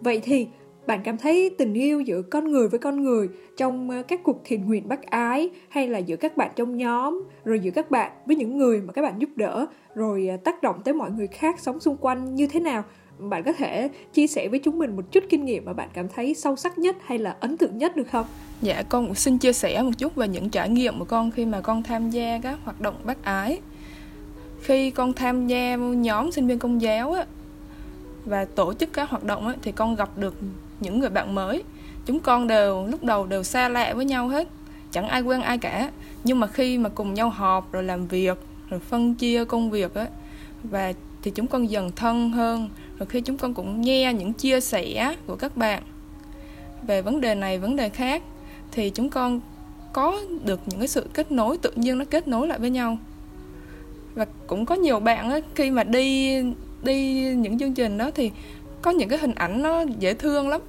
vậy 0.00 0.20
thì, 0.22 0.46
bạn 0.86 1.00
cảm 1.04 1.18
thấy 1.18 1.50
tình 1.58 1.74
yêu 1.74 2.00
giữa 2.00 2.22
con 2.22 2.52
người 2.52 2.68
với 2.68 2.78
con 2.78 3.02
người 3.02 3.28
trong 3.56 3.90
ờ, 3.90 4.02
các 4.02 4.20
cuộc 4.24 4.40
thiền 4.44 4.66
nguyện 4.66 4.88
bác 4.88 5.02
ái 5.02 5.50
hay 5.68 5.88
là 5.88 5.98
giữa 5.98 6.16
các 6.16 6.36
bạn 6.36 6.50
trong 6.56 6.76
nhóm, 6.76 7.22
rồi 7.44 7.60
giữa 7.60 7.70
các 7.70 7.90
bạn 7.90 8.12
với 8.26 8.36
những 8.36 8.58
người 8.58 8.80
mà 8.80 8.92
các 8.92 9.02
bạn 9.02 9.14
giúp 9.18 9.30
đỡ, 9.36 9.66
rồi 9.94 10.28
ờ, 10.28 10.36
tác 10.36 10.62
động 10.62 10.76
tới 10.84 10.94
mọi 10.94 11.10
người 11.10 11.26
khác 11.26 11.60
sống 11.60 11.80
xung 11.80 11.96
quanh 11.96 12.34
như 12.34 12.46
thế 12.46 12.60
nào 12.60 12.84
bạn 13.18 13.42
có 13.42 13.52
thể 13.52 13.88
chia 14.12 14.26
sẻ 14.26 14.48
với 14.48 14.58
chúng 14.58 14.78
mình 14.78 14.96
một 14.96 15.12
chút 15.12 15.24
kinh 15.28 15.44
nghiệm 15.44 15.64
mà 15.64 15.72
bạn 15.72 15.88
cảm 15.94 16.08
thấy 16.08 16.34
sâu 16.34 16.56
sắc 16.56 16.78
nhất 16.78 16.96
hay 17.04 17.18
là 17.18 17.36
ấn 17.40 17.56
tượng 17.56 17.78
nhất 17.78 17.96
được 17.96 18.08
không? 18.10 18.26
Dạ 18.62 18.82
con 18.88 19.06
cũng 19.06 19.14
xin 19.14 19.38
chia 19.38 19.52
sẻ 19.52 19.82
một 19.82 19.90
chút 19.98 20.14
về 20.14 20.28
những 20.28 20.48
trải 20.48 20.68
nghiệm 20.68 20.98
của 20.98 21.04
con 21.04 21.30
khi 21.30 21.46
mà 21.46 21.60
con 21.60 21.82
tham 21.82 22.10
gia 22.10 22.38
các 22.42 22.58
hoạt 22.64 22.80
động 22.80 22.94
bác 23.04 23.24
ái. 23.24 23.60
Khi 24.62 24.90
con 24.90 25.12
tham 25.12 25.46
gia 25.46 25.76
nhóm 25.76 26.32
sinh 26.32 26.46
viên 26.46 26.58
công 26.58 26.82
giáo 26.82 27.12
á, 27.12 27.24
và 28.24 28.44
tổ 28.44 28.74
chức 28.74 28.92
các 28.92 29.10
hoạt 29.10 29.24
động 29.24 29.46
á, 29.46 29.54
thì 29.62 29.72
con 29.72 29.94
gặp 29.96 30.18
được 30.18 30.34
những 30.80 31.00
người 31.00 31.10
bạn 31.10 31.34
mới. 31.34 31.62
Chúng 32.06 32.20
con 32.20 32.46
đều 32.46 32.86
lúc 32.86 33.04
đầu 33.04 33.26
đều 33.26 33.42
xa 33.42 33.68
lạ 33.68 33.94
với 33.94 34.04
nhau 34.04 34.28
hết, 34.28 34.48
chẳng 34.90 35.08
ai 35.08 35.22
quen 35.22 35.40
ai 35.40 35.58
cả. 35.58 35.90
Nhưng 36.24 36.40
mà 36.40 36.46
khi 36.46 36.78
mà 36.78 36.88
cùng 36.88 37.14
nhau 37.14 37.30
họp 37.30 37.72
rồi 37.72 37.82
làm 37.82 38.06
việc, 38.06 38.38
rồi 38.70 38.80
phân 38.80 39.14
chia 39.14 39.44
công 39.44 39.70
việc 39.70 39.94
á, 39.94 40.06
và 40.62 40.92
thì 41.22 41.30
chúng 41.30 41.46
con 41.46 41.70
dần 41.70 41.90
thân 41.96 42.30
hơn 42.30 42.68
rồi 42.98 43.06
khi 43.06 43.20
chúng 43.20 43.36
con 43.36 43.54
cũng 43.54 43.80
nghe 43.80 44.12
những 44.14 44.32
chia 44.32 44.60
sẻ 44.60 45.16
của 45.26 45.36
các 45.36 45.56
bạn 45.56 45.82
về 46.86 47.02
vấn 47.02 47.20
đề 47.20 47.34
này 47.34 47.58
vấn 47.58 47.76
đề 47.76 47.88
khác 47.88 48.22
thì 48.72 48.90
chúng 48.90 49.10
con 49.10 49.40
có 49.92 50.20
được 50.44 50.60
những 50.66 50.78
cái 50.78 50.88
sự 50.88 51.06
kết 51.12 51.32
nối 51.32 51.58
tự 51.58 51.70
nhiên 51.76 51.98
nó 51.98 52.04
kết 52.10 52.28
nối 52.28 52.48
lại 52.48 52.58
với 52.58 52.70
nhau 52.70 52.98
và 54.14 54.26
cũng 54.46 54.66
có 54.66 54.74
nhiều 54.74 55.00
bạn 55.00 55.30
ấy, 55.30 55.42
khi 55.54 55.70
mà 55.70 55.84
đi 55.84 56.36
đi 56.82 57.12
những 57.34 57.58
chương 57.58 57.74
trình 57.74 57.98
đó 57.98 58.10
thì 58.14 58.30
có 58.82 58.90
những 58.90 59.08
cái 59.08 59.18
hình 59.18 59.34
ảnh 59.34 59.62
nó 59.62 59.84
dễ 59.98 60.14
thương 60.14 60.48
lắm. 60.48 60.60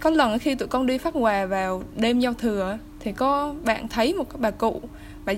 Có 0.00 0.10
lần 0.10 0.38
khi 0.38 0.54
tụi 0.54 0.68
con 0.68 0.86
đi 0.86 0.98
phát 0.98 1.14
quà 1.14 1.46
vào 1.46 1.82
đêm 1.96 2.20
giao 2.20 2.34
thừa 2.34 2.78
thì 3.00 3.12
có 3.12 3.54
bạn 3.64 3.88
thấy 3.88 4.14
một 4.14 4.30
cái 4.30 4.38
bà 4.40 4.50
cụ 4.50 4.80
bà 5.24 5.32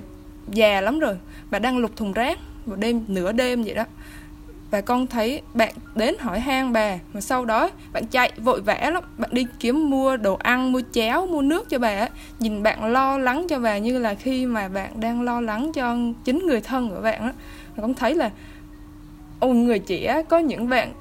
già 0.48 0.80
lắm 0.80 0.98
rồi 0.98 1.16
bà 1.50 1.58
đang 1.58 1.78
lục 1.78 1.96
thùng 1.96 2.12
rác 2.12 2.38
vào 2.66 2.76
đêm 2.76 3.04
nửa 3.08 3.32
đêm 3.32 3.62
vậy 3.62 3.74
đó 3.74 3.84
và 4.70 4.80
con 4.80 5.06
thấy 5.06 5.42
bạn 5.54 5.72
đến 5.94 6.14
hỏi 6.18 6.40
han 6.40 6.72
bà, 6.72 6.98
mà 7.12 7.20
sau 7.20 7.44
đó 7.44 7.70
bạn 7.92 8.06
chạy 8.06 8.32
vội 8.36 8.60
vã 8.60 8.90
lắm. 8.92 9.04
Bạn 9.18 9.30
đi 9.32 9.46
kiếm 9.60 9.90
mua 9.90 10.16
đồ 10.16 10.34
ăn, 10.34 10.72
mua 10.72 10.80
cháo, 10.92 11.26
mua 11.26 11.42
nước 11.42 11.68
cho 11.68 11.78
bà 11.78 12.08
nhìn 12.38 12.62
bạn 12.62 12.84
lo 12.84 13.18
lắng 13.18 13.46
cho 13.48 13.60
bà 13.60 13.78
như 13.78 13.98
là 13.98 14.14
khi 14.14 14.46
mà 14.46 14.68
bạn 14.68 15.00
đang 15.00 15.22
lo 15.22 15.40
lắng 15.40 15.72
cho 15.74 15.96
chính 16.24 16.46
người 16.46 16.60
thân 16.60 16.90
của 16.90 17.00
bạn 17.00 17.26
đó 17.26 17.32
con 17.76 17.94
thấy 17.94 18.14
là 18.14 18.30
ôi 19.40 19.54
người 19.54 19.78
trẻ 19.78 20.22
có 20.28 20.38
những 20.38 20.68
bạn 20.68 20.92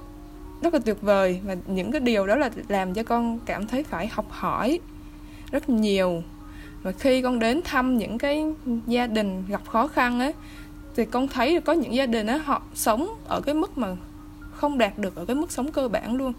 rất 0.61 0.73
là 0.73 0.79
tuyệt 0.85 1.01
vời 1.01 1.39
và 1.43 1.55
những 1.67 1.91
cái 1.91 2.01
điều 2.01 2.27
đó 2.27 2.35
là 2.35 2.49
làm 2.67 2.93
cho 2.93 3.03
con 3.03 3.39
cảm 3.45 3.67
thấy 3.67 3.83
phải 3.83 4.07
học 4.07 4.25
hỏi 4.29 4.79
rất 5.51 5.69
nhiều. 5.69 6.23
Và 6.83 6.91
khi 6.91 7.21
con 7.21 7.39
đến 7.39 7.61
thăm 7.63 7.97
những 7.97 8.17
cái 8.17 8.45
gia 8.87 9.07
đình 9.07 9.43
gặp 9.47 9.61
khó 9.67 9.87
khăn 9.87 10.19
ấy 10.19 10.33
thì 10.95 11.05
con 11.05 11.27
thấy 11.27 11.61
có 11.61 11.73
những 11.73 11.95
gia 11.95 12.05
đình 12.05 12.27
á 12.27 12.37
họ 12.45 12.61
sống 12.73 13.15
ở 13.27 13.41
cái 13.41 13.55
mức 13.55 13.77
mà 13.77 13.95
không 14.51 14.77
đạt 14.77 14.99
được 14.99 15.15
ở 15.15 15.25
cái 15.25 15.35
mức 15.35 15.51
sống 15.51 15.71
cơ 15.71 15.87
bản 15.87 16.15
luôn. 16.15 16.33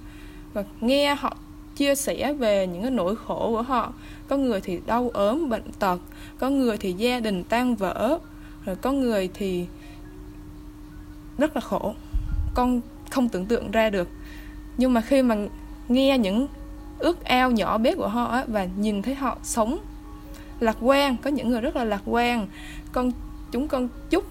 Và 0.53 0.65
nghe 0.81 1.15
họ 1.15 1.37
chia 1.77 1.95
sẻ 1.95 2.33
về 2.33 2.67
những 2.67 2.83
cái 2.83 2.91
nỗi 2.91 3.17
khổ 3.17 3.51
của 3.51 3.63
họ 3.63 3.93
có 4.29 4.37
người 4.37 4.61
thì 4.61 4.81
đau 4.87 5.11
ốm 5.15 5.49
bệnh 5.49 5.73
tật 5.79 6.01
có 6.39 6.51
người 6.51 6.77
thì 6.77 6.93
gia 6.93 7.21
đình 7.21 7.45
tan 7.45 7.77
vỡ 7.77 8.19
rồi 8.65 8.77
có 8.77 8.93
người 8.93 9.31
thì 9.35 9.67
rất 11.39 11.57
là 11.57 11.61
khổ. 11.61 11.95
Con 12.55 12.81
không 13.11 13.29
tưởng 13.29 13.47
tượng 13.47 13.71
ra 13.71 13.91
được. 13.91 14.09
Nhưng 14.77 14.95
mà 14.95 15.01
khi 15.01 15.23
mà 15.23 15.37
nghe 15.89 16.19
những 16.19 16.47
ước 16.99 17.25
ao 17.25 17.51
nhỏ 17.51 17.79
bé 17.79 17.95
của 17.95 18.09
họ 18.09 18.25
á, 18.25 18.45
và 18.47 18.69
nhìn 18.77 19.03
thấy 19.03 19.15
họ 19.15 19.39
sống 19.43 19.79
lạc 20.61 20.77
quan 20.81 21.17
có 21.17 21.31
những 21.31 21.49
người 21.49 21.61
rất 21.61 21.77
là 21.77 21.85
lạc 21.85 22.03
quan 22.07 22.47
con 22.93 23.13
chúng 23.51 23.69
con 23.69 23.89
chúc 24.11 24.25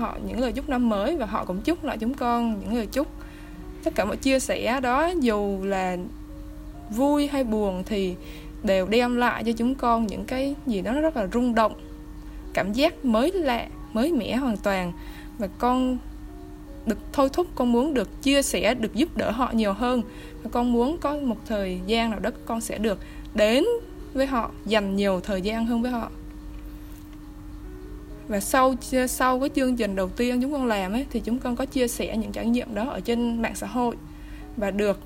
họ, 0.00 0.16
những 0.26 0.40
lời 0.40 0.52
chúc 0.52 0.68
năm 0.68 0.88
mới 0.88 1.16
và 1.16 1.26
họ 1.26 1.44
cũng 1.44 1.60
chúc 1.60 1.84
lại 1.84 1.98
chúng 1.98 2.14
con 2.14 2.60
những 2.60 2.74
lời 2.74 2.86
chúc. 2.86 3.06
Tất 3.84 3.94
cả 3.94 4.04
mọi 4.04 4.16
chia 4.16 4.38
sẻ 4.38 4.80
đó, 4.80 5.10
dù 5.20 5.58
là 5.62 5.96
vui 6.90 7.26
hay 7.26 7.44
buồn 7.44 7.82
thì 7.86 8.14
đều 8.62 8.86
đem 8.86 9.16
lại 9.16 9.44
cho 9.44 9.52
chúng 9.52 9.74
con 9.74 10.06
những 10.06 10.24
cái 10.24 10.54
gì 10.66 10.80
đó 10.80 10.92
rất 10.92 11.16
là 11.16 11.26
rung 11.32 11.54
động, 11.54 11.72
cảm 12.52 12.72
giác 12.72 13.04
mới 13.04 13.32
lạ, 13.32 13.66
mới 13.92 14.12
mẻ 14.12 14.36
hoàn 14.36 14.56
toàn. 14.56 14.92
Và 15.38 15.48
con 15.58 15.98
được 16.86 16.98
thôi 17.12 17.28
thúc, 17.32 17.46
con 17.54 17.72
muốn 17.72 17.94
được 17.94 18.22
chia 18.22 18.42
sẻ, 18.42 18.74
được 18.74 18.94
giúp 18.94 19.16
đỡ 19.16 19.30
họ 19.30 19.50
nhiều 19.52 19.72
hơn. 19.72 20.02
Và 20.42 20.50
con 20.52 20.72
muốn 20.72 20.98
có 20.98 21.16
một 21.16 21.36
thời 21.46 21.80
gian 21.86 22.10
nào 22.10 22.20
đó 22.20 22.30
con 22.46 22.60
sẽ 22.60 22.78
được 22.78 22.98
đến 23.34 23.64
với 24.14 24.26
họ, 24.26 24.50
dành 24.66 24.96
nhiều 24.96 25.20
thời 25.20 25.42
gian 25.42 25.66
hơn 25.66 25.82
với 25.82 25.90
họ 25.90 26.10
và 28.30 28.40
sau 28.40 28.74
sau 29.08 29.40
cái 29.40 29.48
chương 29.54 29.76
trình 29.76 29.96
đầu 29.96 30.08
tiên 30.08 30.42
chúng 30.42 30.52
con 30.52 30.66
làm 30.66 30.92
ấy, 30.92 31.06
thì 31.10 31.20
chúng 31.20 31.38
con 31.38 31.56
có 31.56 31.64
chia 31.66 31.88
sẻ 31.88 32.16
những 32.16 32.32
trải 32.32 32.46
nghiệm 32.46 32.74
đó 32.74 32.90
ở 32.90 33.00
trên 33.00 33.42
mạng 33.42 33.54
xã 33.54 33.66
hội. 33.66 33.96
Và 34.56 34.70
được 34.70 35.00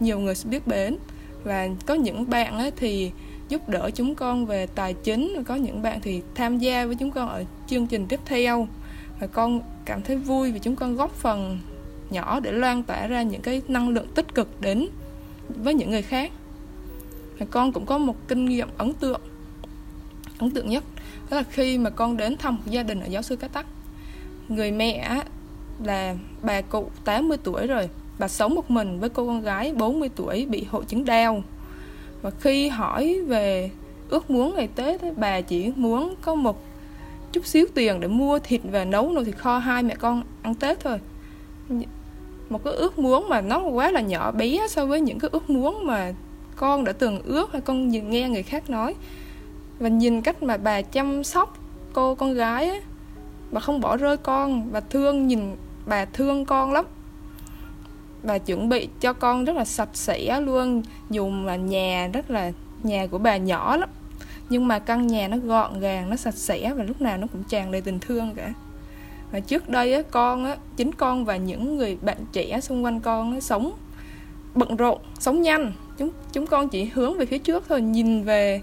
nhiều 0.00 0.18
người 0.18 0.34
biết 0.44 0.66
đến. 0.66 0.96
Và 1.42 1.68
có 1.86 1.94
những 1.94 2.30
bạn 2.30 2.58
ấy 2.58 2.70
thì 2.70 3.10
giúp 3.48 3.68
đỡ 3.68 3.90
chúng 3.94 4.14
con 4.14 4.46
về 4.46 4.66
tài 4.66 4.94
chính 4.94 5.44
có 5.46 5.54
những 5.54 5.82
bạn 5.82 6.00
thì 6.00 6.22
tham 6.34 6.58
gia 6.58 6.86
với 6.86 6.94
chúng 6.94 7.10
con 7.10 7.28
ở 7.28 7.44
chương 7.66 7.86
trình 7.86 8.06
tiếp 8.06 8.20
theo. 8.24 8.68
Và 9.20 9.26
con 9.26 9.60
cảm 9.84 10.02
thấy 10.02 10.16
vui 10.16 10.52
vì 10.52 10.58
chúng 10.58 10.76
con 10.76 10.96
góp 10.96 11.14
phần 11.14 11.58
nhỏ 12.10 12.40
để 12.40 12.52
loan 12.52 12.82
tỏa 12.82 13.06
ra 13.06 13.22
những 13.22 13.42
cái 13.42 13.62
năng 13.68 13.88
lượng 13.88 14.06
tích 14.14 14.34
cực 14.34 14.60
đến 14.60 14.88
với 15.48 15.74
những 15.74 15.90
người 15.90 16.02
khác. 16.02 16.32
Và 17.38 17.46
con 17.50 17.72
cũng 17.72 17.86
có 17.86 17.98
một 17.98 18.28
kinh 18.28 18.44
nghiệm 18.44 18.68
ấn 18.78 18.92
tượng 18.92 19.20
ấn 20.38 20.50
tượng 20.50 20.68
nhất 20.68 20.84
đó 21.30 21.36
là 21.36 21.42
khi 21.50 21.78
mà 21.78 21.90
con 21.90 22.16
đến 22.16 22.36
thăm 22.36 22.56
một 22.56 22.62
gia 22.66 22.82
đình 22.82 23.00
ở 23.00 23.06
giáo 23.06 23.22
sư 23.22 23.36
Cá 23.36 23.48
Tắc, 23.48 23.66
người 24.48 24.72
mẹ 24.72 25.22
là 25.84 26.14
bà 26.42 26.60
cụ 26.60 26.90
80 27.04 27.38
tuổi 27.44 27.66
rồi, 27.66 27.88
bà 28.18 28.28
sống 28.28 28.54
một 28.54 28.70
mình 28.70 29.00
với 29.00 29.08
cô 29.08 29.26
con 29.26 29.40
gái 29.40 29.72
40 29.72 30.10
tuổi 30.16 30.46
bị 30.46 30.64
hội 30.70 30.84
chứng 30.84 31.04
đau. 31.04 31.42
Và 32.22 32.30
khi 32.40 32.68
hỏi 32.68 33.20
về 33.26 33.70
ước 34.08 34.30
muốn 34.30 34.54
ngày 34.54 34.68
Tết 34.74 35.00
bà 35.16 35.40
chỉ 35.40 35.72
muốn 35.76 36.14
có 36.22 36.34
một 36.34 36.62
chút 37.32 37.46
xíu 37.46 37.66
tiền 37.74 38.00
để 38.00 38.08
mua 38.08 38.38
thịt 38.38 38.60
và 38.64 38.84
nấu 38.84 39.12
nồi 39.12 39.24
thịt 39.24 39.36
kho 39.36 39.58
hai 39.58 39.82
mẹ 39.82 39.94
con 39.94 40.22
ăn 40.42 40.54
Tết 40.54 40.80
thôi. 40.80 40.98
Một 42.50 42.64
cái 42.64 42.72
ước 42.72 42.98
muốn 42.98 43.28
mà 43.28 43.40
nó 43.40 43.60
quá 43.60 43.90
là 43.90 44.00
nhỏ 44.00 44.30
bé 44.30 44.58
so 44.68 44.86
với 44.86 45.00
những 45.00 45.18
cái 45.18 45.28
ước 45.32 45.50
muốn 45.50 45.86
mà 45.86 46.12
con 46.56 46.84
đã 46.84 46.92
từng 46.92 47.22
ước 47.22 47.52
hay 47.52 47.60
con 47.60 47.88
nghe 47.88 48.28
người 48.28 48.42
khác 48.42 48.70
nói 48.70 48.94
và 49.78 49.88
nhìn 49.88 50.22
cách 50.22 50.42
mà 50.42 50.56
bà 50.56 50.82
chăm 50.82 51.24
sóc 51.24 51.58
cô 51.92 52.14
con 52.14 52.34
gái 52.34 52.68
ấy, 52.68 52.82
bà 53.50 53.60
không 53.60 53.80
bỏ 53.80 53.96
rơi 53.96 54.16
con 54.16 54.70
và 54.70 54.80
thương 54.80 55.26
nhìn 55.26 55.56
bà 55.86 56.04
thương 56.04 56.44
con 56.44 56.72
lắm. 56.72 56.84
Bà 58.22 58.38
chuẩn 58.38 58.68
bị 58.68 58.88
cho 59.00 59.12
con 59.12 59.44
rất 59.44 59.56
là 59.56 59.64
sạch 59.64 59.88
sẽ 59.92 60.40
luôn 60.40 60.82
dù 61.10 61.28
mà 61.28 61.56
nhà 61.56 62.10
rất 62.12 62.30
là 62.30 62.52
nhà 62.82 63.06
của 63.06 63.18
bà 63.18 63.36
nhỏ 63.36 63.76
lắm. 63.76 63.88
Nhưng 64.48 64.68
mà 64.68 64.78
căn 64.78 65.06
nhà 65.06 65.28
nó 65.28 65.36
gọn 65.36 65.80
gàng 65.80 66.10
nó 66.10 66.16
sạch 66.16 66.34
sẽ 66.34 66.72
và 66.74 66.84
lúc 66.84 67.00
nào 67.00 67.16
nó 67.16 67.26
cũng 67.32 67.42
tràn 67.44 67.72
đầy 67.72 67.80
tình 67.80 67.98
thương 68.00 68.34
cả. 68.34 68.52
Và 69.32 69.40
trước 69.40 69.68
đây 69.68 69.94
á, 69.94 70.02
con 70.10 70.44
á, 70.44 70.56
chính 70.76 70.92
con 70.92 71.24
và 71.24 71.36
những 71.36 71.76
người 71.76 71.98
bạn 72.02 72.18
trẻ 72.32 72.60
xung 72.60 72.84
quanh 72.84 73.00
con 73.00 73.32
á, 73.34 73.40
sống 73.40 73.72
bận 74.54 74.76
rộn 74.76 74.98
sống 75.18 75.42
nhanh. 75.42 75.72
Chúng 75.98 76.10
chúng 76.32 76.46
con 76.46 76.68
chỉ 76.68 76.84
hướng 76.84 77.18
về 77.18 77.26
phía 77.26 77.38
trước 77.38 77.64
thôi 77.68 77.80
nhìn 77.80 78.22
về 78.22 78.62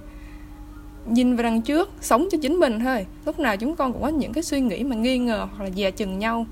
nhìn 1.06 1.36
về 1.36 1.44
đằng 1.44 1.62
trước, 1.62 1.90
sống 2.02 2.28
cho 2.32 2.38
chính 2.42 2.56
mình 2.56 2.80
thôi. 2.80 3.06
Lúc 3.26 3.40
nào 3.40 3.58
chúng 3.58 3.76
con 3.76 3.94
cũng 3.94 4.02
có 4.02 4.08
những 4.08 4.34
cái 4.34 4.44
suy 4.44 4.62
nghĩ 4.62 4.84
mà 4.84 4.96
nghi 4.96 5.18
ngờ 5.18 5.48
hoặc 5.56 5.64
là 5.64 5.70
dè 5.76 5.92
chừng 5.92 6.20
nhau. 6.20 6.46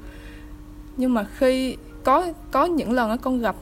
Nhưng 0.98 1.14
mà 1.14 1.24
khi 1.24 1.78
có 2.04 2.28
có 2.52 2.66
những 2.66 2.92
lần 2.92 3.18
con 3.18 3.40
gặp 3.40 3.56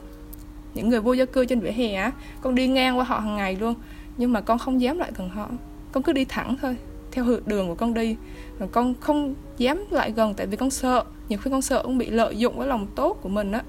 những 0.74 0.88
người 0.88 1.00
vô 1.00 1.12
gia 1.12 1.24
cư 1.24 1.44
trên 1.44 1.60
vỉa 1.60 1.70
hè 1.70 1.94
á, 1.94 2.12
con 2.40 2.54
đi 2.54 2.68
ngang 2.68 2.98
qua 2.98 3.04
họ 3.04 3.18
hàng 3.18 3.36
ngày 3.36 3.56
luôn, 3.60 3.74
nhưng 4.16 4.32
mà 4.32 4.40
con 4.40 4.58
không 4.58 4.80
dám 4.80 4.98
lại 4.98 5.12
gần 5.16 5.28
họ. 5.28 5.48
Con 5.92 6.02
cứ 6.02 6.12
đi 6.12 6.24
thẳng 6.24 6.56
thôi, 6.62 6.76
theo 7.12 7.24
đường 7.46 7.68
của 7.68 7.74
con 7.74 7.94
đi. 7.94 8.16
Mà 8.58 8.66
con 8.66 8.94
không 9.00 9.34
dám 9.58 9.84
lại 9.90 10.12
gần, 10.12 10.34
tại 10.34 10.46
vì 10.46 10.56
con 10.56 10.70
sợ, 10.70 11.04
nhiều 11.28 11.38
khi 11.38 11.50
con 11.50 11.62
sợ 11.62 11.82
con 11.82 11.98
bị 11.98 12.10
lợi 12.10 12.36
dụng 12.36 12.58
cái 12.58 12.68
lòng 12.68 12.86
tốt 12.94 13.18
của 13.22 13.28
mình 13.28 13.52
á. 13.52 13.62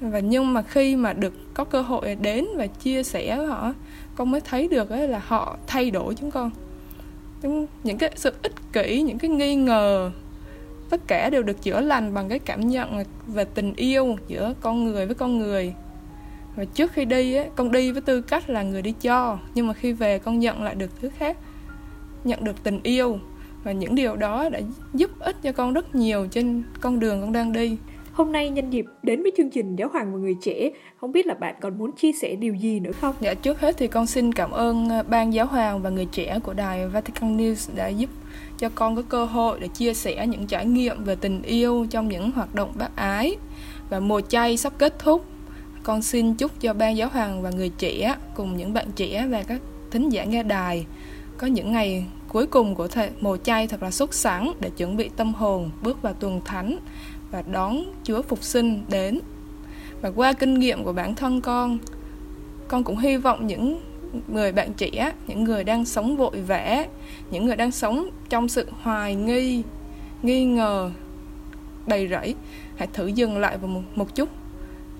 Và 0.00 0.18
nhưng 0.18 0.52
mà 0.52 0.62
khi 0.62 0.96
mà 0.96 1.12
được 1.12 1.34
có 1.54 1.64
cơ 1.64 1.80
hội 1.80 2.14
đến 2.14 2.46
và 2.56 2.66
chia 2.66 3.02
sẻ 3.02 3.36
với 3.36 3.46
họ 3.46 3.72
con 4.16 4.30
mới 4.30 4.40
thấy 4.40 4.68
được 4.68 4.90
ấy 4.90 5.08
là 5.08 5.20
họ 5.26 5.56
thay 5.66 5.90
đổi 5.90 6.14
chúng 6.14 6.30
con. 6.30 6.50
Những 7.84 7.98
cái 7.98 8.10
sự 8.14 8.32
ích 8.42 8.54
kỷ 8.72 9.02
những 9.02 9.18
cái 9.18 9.30
nghi 9.30 9.54
ngờ 9.54 10.10
tất 10.90 11.00
cả 11.06 11.30
đều 11.30 11.42
được 11.42 11.62
chữa 11.62 11.80
lành 11.80 12.14
bằng 12.14 12.28
cái 12.28 12.38
cảm 12.38 12.68
nhận 12.68 13.04
về 13.26 13.44
tình 13.44 13.74
yêu 13.76 14.16
giữa 14.28 14.54
con 14.60 14.84
người 14.84 15.06
với 15.06 15.14
con 15.14 15.38
người. 15.38 15.74
Và 16.56 16.64
trước 16.64 16.92
khi 16.92 17.04
đi 17.04 17.34
ấy, 17.34 17.48
con 17.56 17.72
đi 17.72 17.92
với 17.92 18.02
tư 18.02 18.20
cách 18.20 18.50
là 18.50 18.62
người 18.62 18.82
đi 18.82 18.94
cho 19.00 19.38
nhưng 19.54 19.66
mà 19.66 19.72
khi 19.72 19.92
về 19.92 20.18
con 20.18 20.38
nhận 20.38 20.62
lại 20.62 20.74
được 20.74 20.90
thứ 21.00 21.08
khác 21.18 21.36
nhận 22.24 22.44
được 22.44 22.62
tình 22.62 22.80
yêu. 22.82 23.18
Và 23.64 23.72
những 23.72 23.94
điều 23.94 24.16
đó 24.16 24.48
đã 24.48 24.60
giúp 24.94 25.10
ích 25.18 25.36
cho 25.42 25.52
con 25.52 25.72
rất 25.72 25.94
nhiều 25.94 26.26
trên 26.30 26.62
con 26.80 27.00
đường 27.00 27.20
con 27.20 27.32
đang 27.32 27.52
đi. 27.52 27.76
Hôm 28.16 28.32
nay 28.32 28.50
nhân 28.50 28.70
dịp 28.70 28.84
đến 29.02 29.22
với 29.22 29.32
chương 29.36 29.50
trình 29.50 29.76
Giáo 29.76 29.88
hoàng 29.88 30.12
và 30.12 30.18
người 30.18 30.36
trẻ, 30.42 30.70
không 31.00 31.12
biết 31.12 31.26
là 31.26 31.34
bạn 31.34 31.54
còn 31.60 31.78
muốn 31.78 31.92
chia 31.92 32.12
sẻ 32.12 32.36
điều 32.36 32.54
gì 32.54 32.80
nữa 32.80 32.92
không? 32.92 33.14
Dạ 33.20 33.34
trước 33.34 33.60
hết 33.60 33.76
thì 33.78 33.86
con 33.86 34.06
xin 34.06 34.32
cảm 34.32 34.50
ơn 34.50 34.88
ờ, 34.88 35.02
ban 35.02 35.34
Giáo 35.34 35.46
hoàng 35.46 35.82
và 35.82 35.90
người 35.90 36.06
trẻ 36.12 36.38
của 36.42 36.52
đài 36.52 36.88
Vatican 36.88 37.36
News 37.36 37.76
đã 37.76 37.88
giúp 37.88 38.10
cho 38.58 38.68
con 38.74 38.96
có 38.96 39.02
cơ 39.02 39.24
hội 39.24 39.60
để 39.60 39.68
chia 39.68 39.94
sẻ 39.94 40.26
những 40.26 40.46
trải 40.46 40.66
nghiệm 40.66 41.04
về 41.04 41.16
tình 41.16 41.42
yêu 41.42 41.86
trong 41.90 42.08
những 42.08 42.30
hoạt 42.30 42.54
động 42.54 42.72
bác 42.78 42.96
ái. 42.96 43.36
Và 43.90 44.00
mùa 44.00 44.20
chay 44.20 44.56
sắp 44.56 44.72
kết 44.78 44.98
thúc, 44.98 45.24
con 45.82 46.02
xin 46.02 46.34
chúc 46.34 46.60
cho 46.60 46.74
ban 46.74 46.96
Giáo 46.96 47.08
hoàng 47.08 47.42
và 47.42 47.50
người 47.50 47.68
trẻ 47.68 48.16
cùng 48.34 48.56
những 48.56 48.72
bạn 48.72 48.86
trẻ 48.96 49.26
và 49.30 49.42
các 49.42 49.60
thính 49.90 50.08
giả 50.08 50.24
nghe 50.24 50.42
đài 50.42 50.86
có 51.38 51.46
những 51.46 51.72
ngày 51.72 52.06
cuối 52.28 52.46
cùng 52.46 52.74
của 52.74 52.88
thời 52.88 53.10
mùa 53.20 53.36
chay 53.36 53.66
thật 53.66 53.82
là 53.82 53.90
sốt 53.90 54.14
sắng 54.14 54.52
để 54.60 54.70
chuẩn 54.70 54.96
bị 54.96 55.10
tâm 55.16 55.34
hồn 55.34 55.70
bước 55.82 56.02
vào 56.02 56.12
tuần 56.12 56.40
thánh 56.44 56.78
và 57.30 57.42
đón 57.52 57.84
Chúa 58.04 58.22
phục 58.22 58.42
sinh 58.42 58.84
đến. 58.88 59.20
Và 60.00 60.10
qua 60.16 60.32
kinh 60.32 60.54
nghiệm 60.54 60.84
của 60.84 60.92
bản 60.92 61.14
thân 61.14 61.40
con, 61.40 61.78
con 62.68 62.84
cũng 62.84 62.98
hy 62.98 63.16
vọng 63.16 63.46
những 63.46 63.80
người 64.28 64.52
bạn 64.52 64.72
trẻ, 64.72 65.12
những 65.26 65.44
người 65.44 65.64
đang 65.64 65.84
sống 65.84 66.16
vội 66.16 66.40
vã, 66.40 66.86
những 67.30 67.46
người 67.46 67.56
đang 67.56 67.70
sống 67.70 68.08
trong 68.28 68.48
sự 68.48 68.66
hoài 68.82 69.14
nghi, 69.14 69.62
nghi 70.22 70.44
ngờ, 70.44 70.90
đầy 71.86 72.08
rẫy, 72.08 72.34
hãy 72.76 72.88
thử 72.92 73.06
dừng 73.06 73.38
lại 73.38 73.58
một, 73.62 73.80
một 73.94 74.14
chút, 74.14 74.28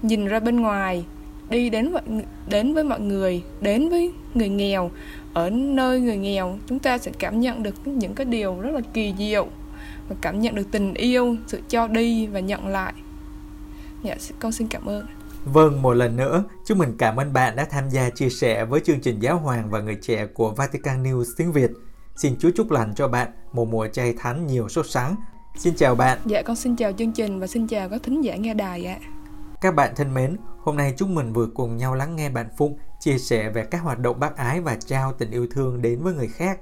nhìn 0.02 0.26
ra 0.26 0.40
bên 0.40 0.60
ngoài, 0.60 1.04
đi 1.50 1.70
đến 1.70 1.92
mọi 1.92 2.02
đến 2.48 2.74
với 2.74 2.84
mọi 2.84 3.00
người, 3.00 3.42
đến 3.60 3.88
với 3.88 4.12
người 4.34 4.48
nghèo. 4.48 4.90
Ở 5.34 5.50
nơi 5.50 6.00
người 6.00 6.16
nghèo, 6.16 6.58
chúng 6.66 6.78
ta 6.78 6.98
sẽ 6.98 7.12
cảm 7.18 7.40
nhận 7.40 7.62
được 7.62 7.74
những 7.84 8.14
cái 8.14 8.24
điều 8.24 8.60
rất 8.60 8.70
là 8.74 8.80
kỳ 8.92 9.14
diệu 9.18 9.48
và 10.08 10.16
cảm 10.20 10.40
nhận 10.40 10.54
được 10.54 10.66
tình 10.70 10.94
yêu 10.94 11.36
sự 11.46 11.60
cho 11.68 11.88
đi 11.88 12.26
và 12.26 12.40
nhận 12.40 12.68
lại 12.68 12.92
dạ 14.02 14.16
con 14.38 14.52
xin 14.52 14.68
cảm 14.68 14.86
ơn 14.86 15.06
Vâng, 15.52 15.82
một 15.82 15.94
lần 15.94 16.16
nữa, 16.16 16.44
chúng 16.64 16.78
mình 16.78 16.94
cảm 16.98 17.16
ơn 17.16 17.32
bạn 17.32 17.56
đã 17.56 17.64
tham 17.64 17.88
gia 17.88 18.10
chia 18.10 18.28
sẻ 18.28 18.64
với 18.64 18.80
chương 18.80 19.00
trình 19.00 19.20
Giáo 19.20 19.38
hoàng 19.38 19.70
và 19.70 19.80
người 19.80 19.98
trẻ 20.02 20.26
của 20.26 20.50
Vatican 20.50 21.02
News 21.02 21.24
tiếng 21.36 21.52
Việt. 21.52 21.70
Xin 22.16 22.36
Chúa 22.38 22.50
chúc 22.56 22.70
lành 22.70 22.94
cho 22.94 23.08
bạn 23.08 23.28
một 23.52 23.68
mùa 23.68 23.86
chay 23.86 24.14
thánh 24.18 24.46
nhiều 24.46 24.68
sốt 24.68 24.86
sáng. 24.88 25.16
Xin 25.58 25.74
chào 25.76 25.94
bạn. 25.94 26.18
Dạ, 26.26 26.42
con 26.42 26.56
xin 26.56 26.76
chào 26.76 26.92
chương 26.92 27.12
trình 27.12 27.40
và 27.40 27.46
xin 27.46 27.66
chào 27.66 27.88
các 27.88 28.02
thính 28.02 28.24
giả 28.24 28.36
nghe 28.36 28.54
đài 28.54 28.84
ạ. 28.84 28.96
Các 29.60 29.74
bạn 29.74 29.92
thân 29.96 30.14
mến, 30.14 30.36
hôm 30.58 30.76
nay 30.76 30.94
chúng 30.96 31.14
mình 31.14 31.32
vừa 31.32 31.46
cùng 31.54 31.76
nhau 31.76 31.94
lắng 31.94 32.16
nghe 32.16 32.30
bạn 32.30 32.48
Phụng 32.58 32.78
chia 33.00 33.18
sẻ 33.18 33.50
về 33.50 33.64
các 33.70 33.82
hoạt 33.82 33.98
động 33.98 34.20
bác 34.20 34.36
ái 34.36 34.60
và 34.60 34.76
trao 34.86 35.12
tình 35.12 35.30
yêu 35.30 35.46
thương 35.50 35.82
đến 35.82 36.02
với 36.02 36.14
người 36.14 36.28
khác. 36.28 36.58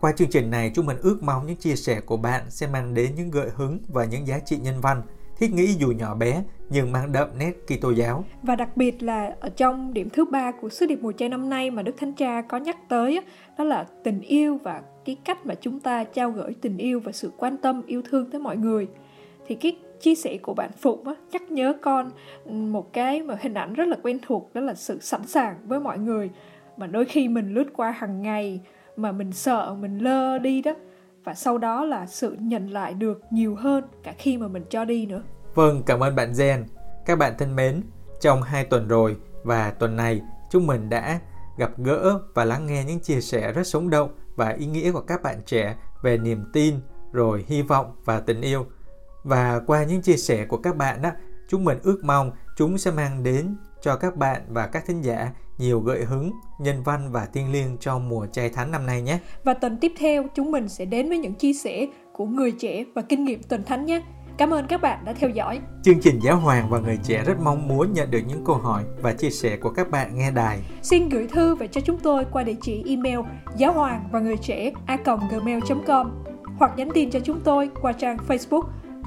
Qua 0.00 0.12
chương 0.12 0.30
trình 0.30 0.50
này, 0.50 0.70
chúng 0.74 0.86
mình 0.86 0.96
ước 1.02 1.18
mong 1.22 1.46
những 1.46 1.56
chia 1.56 1.76
sẻ 1.76 2.00
của 2.00 2.16
bạn 2.16 2.42
sẽ 2.48 2.66
mang 2.66 2.94
đến 2.94 3.10
những 3.16 3.30
gợi 3.30 3.48
hứng 3.56 3.78
và 3.88 4.04
những 4.04 4.26
giá 4.26 4.38
trị 4.38 4.56
nhân 4.62 4.80
văn, 4.80 5.02
thiết 5.38 5.52
nghĩ 5.52 5.66
dù 5.66 5.88
nhỏ 5.88 6.14
bé 6.14 6.42
nhưng 6.70 6.92
mang 6.92 7.12
đậm 7.12 7.28
nét 7.38 7.52
Kitô 7.66 7.90
giáo. 7.90 8.24
Và 8.42 8.56
đặc 8.56 8.76
biệt 8.76 9.02
là 9.02 9.36
ở 9.40 9.48
trong 9.48 9.94
điểm 9.94 10.08
thứ 10.10 10.24
ba 10.24 10.50
của 10.50 10.68
sứ 10.68 10.86
điệp 10.86 10.98
mùa 11.02 11.12
chay 11.12 11.28
năm 11.28 11.50
nay 11.50 11.70
mà 11.70 11.82
Đức 11.82 11.94
Thánh 11.98 12.12
Cha 12.12 12.42
có 12.42 12.56
nhắc 12.56 12.76
tới 12.88 13.20
đó 13.58 13.64
là 13.64 13.86
tình 14.04 14.20
yêu 14.20 14.58
và 14.62 14.82
cái 15.04 15.16
cách 15.24 15.46
mà 15.46 15.54
chúng 15.54 15.80
ta 15.80 16.04
trao 16.04 16.30
gửi 16.30 16.54
tình 16.60 16.76
yêu 16.76 17.00
và 17.00 17.12
sự 17.12 17.32
quan 17.36 17.56
tâm 17.56 17.82
yêu 17.86 18.02
thương 18.10 18.30
tới 18.30 18.40
mọi 18.40 18.56
người. 18.56 18.88
Thì 19.46 19.54
cái 19.54 19.76
chia 20.00 20.14
sẻ 20.14 20.38
của 20.42 20.54
bạn 20.54 20.70
Phụng 20.78 21.08
á, 21.08 21.14
nhắc 21.32 21.50
nhớ 21.50 21.74
con 21.82 22.10
một 22.46 22.92
cái 22.92 23.22
mà 23.22 23.36
hình 23.40 23.54
ảnh 23.54 23.74
rất 23.74 23.88
là 23.88 23.96
quen 24.02 24.18
thuộc 24.26 24.50
đó 24.54 24.60
là 24.60 24.74
sự 24.74 24.98
sẵn 25.00 25.26
sàng 25.26 25.56
với 25.64 25.80
mọi 25.80 25.98
người 25.98 26.30
mà 26.76 26.86
đôi 26.86 27.04
khi 27.04 27.28
mình 27.28 27.54
lướt 27.54 27.66
qua 27.76 27.90
hàng 27.90 28.22
ngày 28.22 28.60
mà 28.98 29.12
mình 29.12 29.32
sợ 29.32 29.76
mình 29.80 29.98
lơ 29.98 30.38
đi 30.38 30.62
đó 30.62 30.72
và 31.24 31.34
sau 31.34 31.58
đó 31.58 31.84
là 31.84 32.06
sự 32.06 32.36
nhận 32.40 32.66
lại 32.66 32.94
được 32.94 33.20
nhiều 33.30 33.54
hơn 33.54 33.84
cả 34.02 34.14
khi 34.18 34.38
mà 34.38 34.48
mình 34.48 34.64
cho 34.70 34.84
đi 34.84 35.06
nữa. 35.06 35.22
Vâng, 35.54 35.82
cảm 35.86 36.02
ơn 36.02 36.16
bạn 36.16 36.32
Gen. 36.38 36.66
Các 37.06 37.18
bạn 37.18 37.34
thân 37.38 37.56
mến, 37.56 37.82
trong 38.20 38.42
hai 38.42 38.64
tuần 38.64 38.88
rồi 38.88 39.16
và 39.42 39.70
tuần 39.70 39.96
này 39.96 40.20
chúng 40.50 40.66
mình 40.66 40.88
đã 40.88 41.20
gặp 41.58 41.70
gỡ 41.76 42.20
và 42.34 42.44
lắng 42.44 42.66
nghe 42.66 42.84
những 42.84 43.00
chia 43.00 43.20
sẻ 43.20 43.52
rất 43.52 43.66
sống 43.66 43.90
động 43.90 44.10
và 44.36 44.48
ý 44.48 44.66
nghĩa 44.66 44.92
của 44.92 45.00
các 45.00 45.22
bạn 45.22 45.36
trẻ 45.46 45.76
về 46.02 46.18
niềm 46.18 46.44
tin, 46.52 46.74
rồi 47.12 47.44
hy 47.48 47.62
vọng 47.62 47.92
và 48.04 48.20
tình 48.20 48.40
yêu. 48.40 48.66
Và 49.24 49.60
qua 49.66 49.84
những 49.84 50.02
chia 50.02 50.16
sẻ 50.16 50.46
của 50.46 50.56
các 50.56 50.76
bạn 50.76 51.02
đó, 51.02 51.10
chúng 51.48 51.64
mình 51.64 51.78
ước 51.82 52.00
mong 52.04 52.30
chúng 52.56 52.78
sẽ 52.78 52.90
mang 52.90 53.22
đến 53.22 53.56
cho 53.80 53.96
các 53.96 54.16
bạn 54.16 54.42
và 54.48 54.66
các 54.66 54.86
thính 54.86 55.00
giả 55.00 55.32
nhiều 55.58 55.80
gợi 55.80 56.04
hứng, 56.04 56.32
nhân 56.58 56.82
văn 56.82 57.12
và 57.12 57.26
thiêng 57.32 57.52
liêng 57.52 57.76
trong 57.80 58.08
mùa 58.08 58.26
chay 58.26 58.50
thánh 58.50 58.70
năm 58.70 58.86
nay 58.86 59.02
nhé. 59.02 59.18
Và 59.44 59.54
tuần 59.54 59.78
tiếp 59.80 59.92
theo 59.98 60.24
chúng 60.34 60.52
mình 60.52 60.68
sẽ 60.68 60.84
đến 60.84 61.08
với 61.08 61.18
những 61.18 61.34
chia 61.34 61.52
sẻ 61.52 61.86
của 62.12 62.24
người 62.24 62.52
trẻ 62.52 62.84
và 62.94 63.02
kinh 63.02 63.24
nghiệm 63.24 63.42
tuần 63.42 63.64
thánh 63.64 63.86
nhé. 63.86 64.02
Cảm 64.38 64.50
ơn 64.50 64.66
các 64.66 64.80
bạn 64.80 65.04
đã 65.04 65.12
theo 65.12 65.30
dõi. 65.30 65.60
Chương 65.82 66.00
trình 66.00 66.18
Giáo 66.22 66.36
Hoàng 66.36 66.70
và 66.70 66.78
Người 66.78 66.98
Trẻ 67.02 67.24
rất 67.26 67.40
mong 67.40 67.68
muốn 67.68 67.92
nhận 67.92 68.10
được 68.10 68.20
những 68.26 68.44
câu 68.44 68.56
hỏi 68.56 68.84
và 69.02 69.12
chia 69.12 69.30
sẻ 69.30 69.56
của 69.56 69.70
các 69.70 69.90
bạn 69.90 70.18
nghe 70.18 70.30
đài. 70.30 70.58
Xin 70.82 71.08
gửi 71.08 71.26
thư 71.26 71.54
về 71.54 71.66
cho 71.66 71.80
chúng 71.80 71.98
tôi 71.98 72.24
qua 72.32 72.42
địa 72.42 72.56
chỉ 72.62 72.84
email 72.86 73.18
giáo 73.56 73.72
hoàng 73.72 74.08
và 74.12 74.20
người 74.20 74.36
trẻ 74.36 74.72
a 74.86 74.96
gmail.com 75.30 76.10
hoặc 76.58 76.72
nhắn 76.76 76.88
tin 76.94 77.10
cho 77.10 77.20
chúng 77.20 77.40
tôi 77.40 77.70
qua 77.82 77.92
trang 77.92 78.16
Facebook 78.28 78.62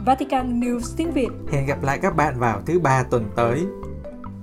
Vatican 0.06 0.60
News 0.60 0.96
tiếng 0.98 1.12
Việt. 1.12 1.30
Hẹn 1.52 1.66
gặp 1.66 1.84
lại 1.84 2.00
các 2.02 2.16
bạn 2.16 2.40
vào 2.40 2.62
thứ 2.66 2.80
ba 2.80 3.04
tuần 3.04 3.26
tới. 3.36 3.60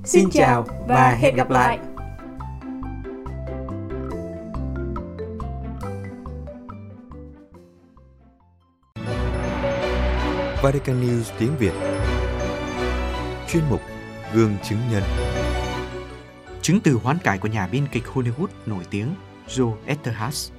Xin, 0.05 0.23
Xin 0.23 0.31
chào 0.31 0.65
và 0.89 1.17
hẹn 1.21 1.37
gặp 1.37 1.51
lại. 1.51 1.79
Vatican 10.63 11.01
News 11.01 11.23
tiếng 11.39 11.51
Việt. 11.59 11.73
Chuyên 13.49 13.63
mục 13.71 13.81
Gương 14.35 14.57
chứng 14.69 14.79
nhân. 14.93 15.03
Chứng 16.63 16.81
từ 16.85 16.93
hoán 16.93 17.17
cải 17.25 17.39
của 17.39 17.49
nhà 17.49 17.69
biên 17.73 17.83
kịch 17.93 18.03
Hollywood 18.15 18.47
nổi 18.67 18.85
tiếng 18.91 19.07
Joe 19.49 19.73
Eszterhas 19.87 20.51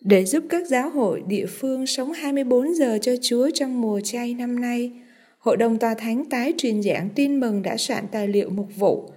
Để 0.00 0.24
giúp 0.24 0.44
các 0.50 0.66
giáo 0.66 0.90
hội 0.90 1.22
địa 1.26 1.46
phương 1.46 1.86
sống 1.86 2.12
24 2.12 2.74
giờ 2.74 2.98
cho 3.02 3.12
Chúa 3.22 3.50
trong 3.54 3.80
mùa 3.80 4.00
chay 4.00 4.34
năm 4.34 4.60
nay, 4.60 4.92
Hội 5.38 5.56
đồng 5.56 5.78
Tòa 5.78 5.94
Thánh 5.94 6.24
tái 6.30 6.54
truyền 6.58 6.82
giảng 6.82 7.08
tin 7.14 7.40
mừng 7.40 7.62
đã 7.62 7.76
soạn 7.76 8.04
tài 8.12 8.28
liệu 8.28 8.50
mục 8.50 8.68
vụ, 8.76 9.10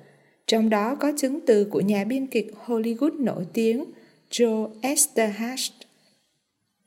trong 0.47 0.69
đó 0.69 0.95
có 0.95 1.11
chứng 1.17 1.39
từ 1.45 1.65
của 1.65 1.81
nhà 1.81 2.03
biên 2.03 2.27
kịch 2.27 2.53
Hollywood 2.65 3.23
nổi 3.23 3.45
tiếng 3.53 3.85
Joe 4.31 4.69
Esterhaz. 4.81 5.69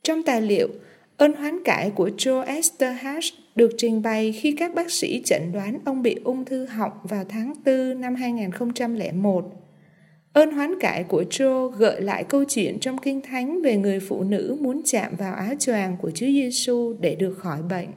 Trong 0.03 0.23
tài 0.23 0.41
liệu, 0.41 0.67
ơn 1.17 1.33
hoán 1.33 1.63
cải 1.63 1.89
của 1.89 2.09
Joe 2.17 2.45
Esterhaz 2.45 3.31
được 3.55 3.71
trình 3.77 4.01
bày 4.01 4.31
khi 4.31 4.51
các 4.51 4.75
bác 4.75 4.91
sĩ 4.91 5.21
chẩn 5.25 5.51
đoán 5.51 5.79
ông 5.85 6.01
bị 6.01 6.15
ung 6.23 6.45
thư 6.45 6.65
họng 6.65 6.91
vào 7.03 7.25
tháng 7.29 7.53
4 7.65 8.01
năm 8.01 8.15
2001. 8.15 9.45
Ơn 10.33 10.51
hoán 10.51 10.79
cải 10.79 11.03
của 11.03 11.23
Joe 11.29 11.67
gợi 11.69 12.01
lại 12.01 12.23
câu 12.23 12.43
chuyện 12.43 12.79
trong 12.79 12.97
Kinh 12.97 13.21
Thánh 13.21 13.61
về 13.61 13.77
người 13.77 13.99
phụ 13.99 14.23
nữ 14.23 14.57
muốn 14.59 14.81
chạm 14.85 15.15
vào 15.17 15.33
áo 15.33 15.53
choàng 15.59 15.97
của 16.01 16.11
Chúa 16.11 16.25
Giêsu 16.25 16.93
để 16.99 17.15
được 17.15 17.33
khỏi 17.37 17.61
bệnh. 17.69 17.89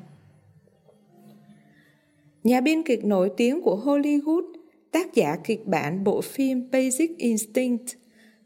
Nhà 2.45 2.61
biên 2.61 2.83
kịch 2.83 3.05
nổi 3.05 3.31
tiếng 3.37 3.63
của 3.63 3.81
Hollywood, 3.85 4.53
tác 4.93 5.15
giả 5.15 5.37
kịch 5.45 5.67
bản 5.67 6.05
bộ 6.05 6.21
phim 6.21 6.71
Basic 6.71 7.19
Instinct, 7.19 7.87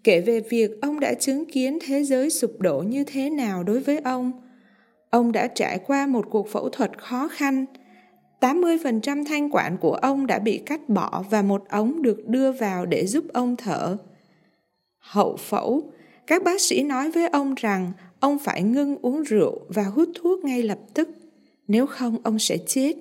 kể 0.04 0.20
về 0.20 0.40
việc 0.40 0.70
ông 0.80 1.00
đã 1.00 1.14
chứng 1.14 1.44
kiến 1.46 1.78
thế 1.86 2.04
giới 2.04 2.30
sụp 2.30 2.60
đổ 2.60 2.78
như 2.78 3.04
thế 3.04 3.30
nào 3.30 3.62
đối 3.62 3.80
với 3.80 3.98
ông. 3.98 4.32
Ông 5.10 5.32
đã 5.32 5.46
trải 5.46 5.78
qua 5.78 6.06
một 6.06 6.26
cuộc 6.30 6.48
phẫu 6.48 6.68
thuật 6.68 6.98
khó 6.98 7.28
khăn. 7.28 7.66
80% 8.40 9.24
thanh 9.24 9.50
quản 9.50 9.76
của 9.76 9.94
ông 9.94 10.26
đã 10.26 10.38
bị 10.38 10.58
cắt 10.58 10.88
bỏ 10.88 11.24
và 11.30 11.42
một 11.42 11.68
ống 11.68 12.02
được 12.02 12.28
đưa 12.28 12.52
vào 12.52 12.86
để 12.86 13.06
giúp 13.06 13.24
ông 13.32 13.56
thở. 13.56 13.96
Hậu 14.98 15.36
phẫu, 15.36 15.92
các 16.26 16.42
bác 16.44 16.60
sĩ 16.60 16.82
nói 16.82 17.10
với 17.10 17.28
ông 17.28 17.54
rằng 17.54 17.92
ông 18.20 18.38
phải 18.38 18.62
ngưng 18.62 18.96
uống 19.02 19.22
rượu 19.22 19.60
và 19.68 19.82
hút 19.82 20.08
thuốc 20.14 20.44
ngay 20.44 20.62
lập 20.62 20.78
tức, 20.94 21.08
nếu 21.68 21.86
không 21.86 22.16
ông 22.22 22.38
sẽ 22.38 22.58
chết. 22.66 22.94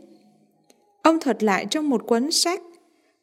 Ông 1.02 1.20
thuật 1.20 1.44
lại 1.44 1.66
trong 1.70 1.90
một 1.90 2.08
cuốn 2.08 2.32
sách, 2.32 2.62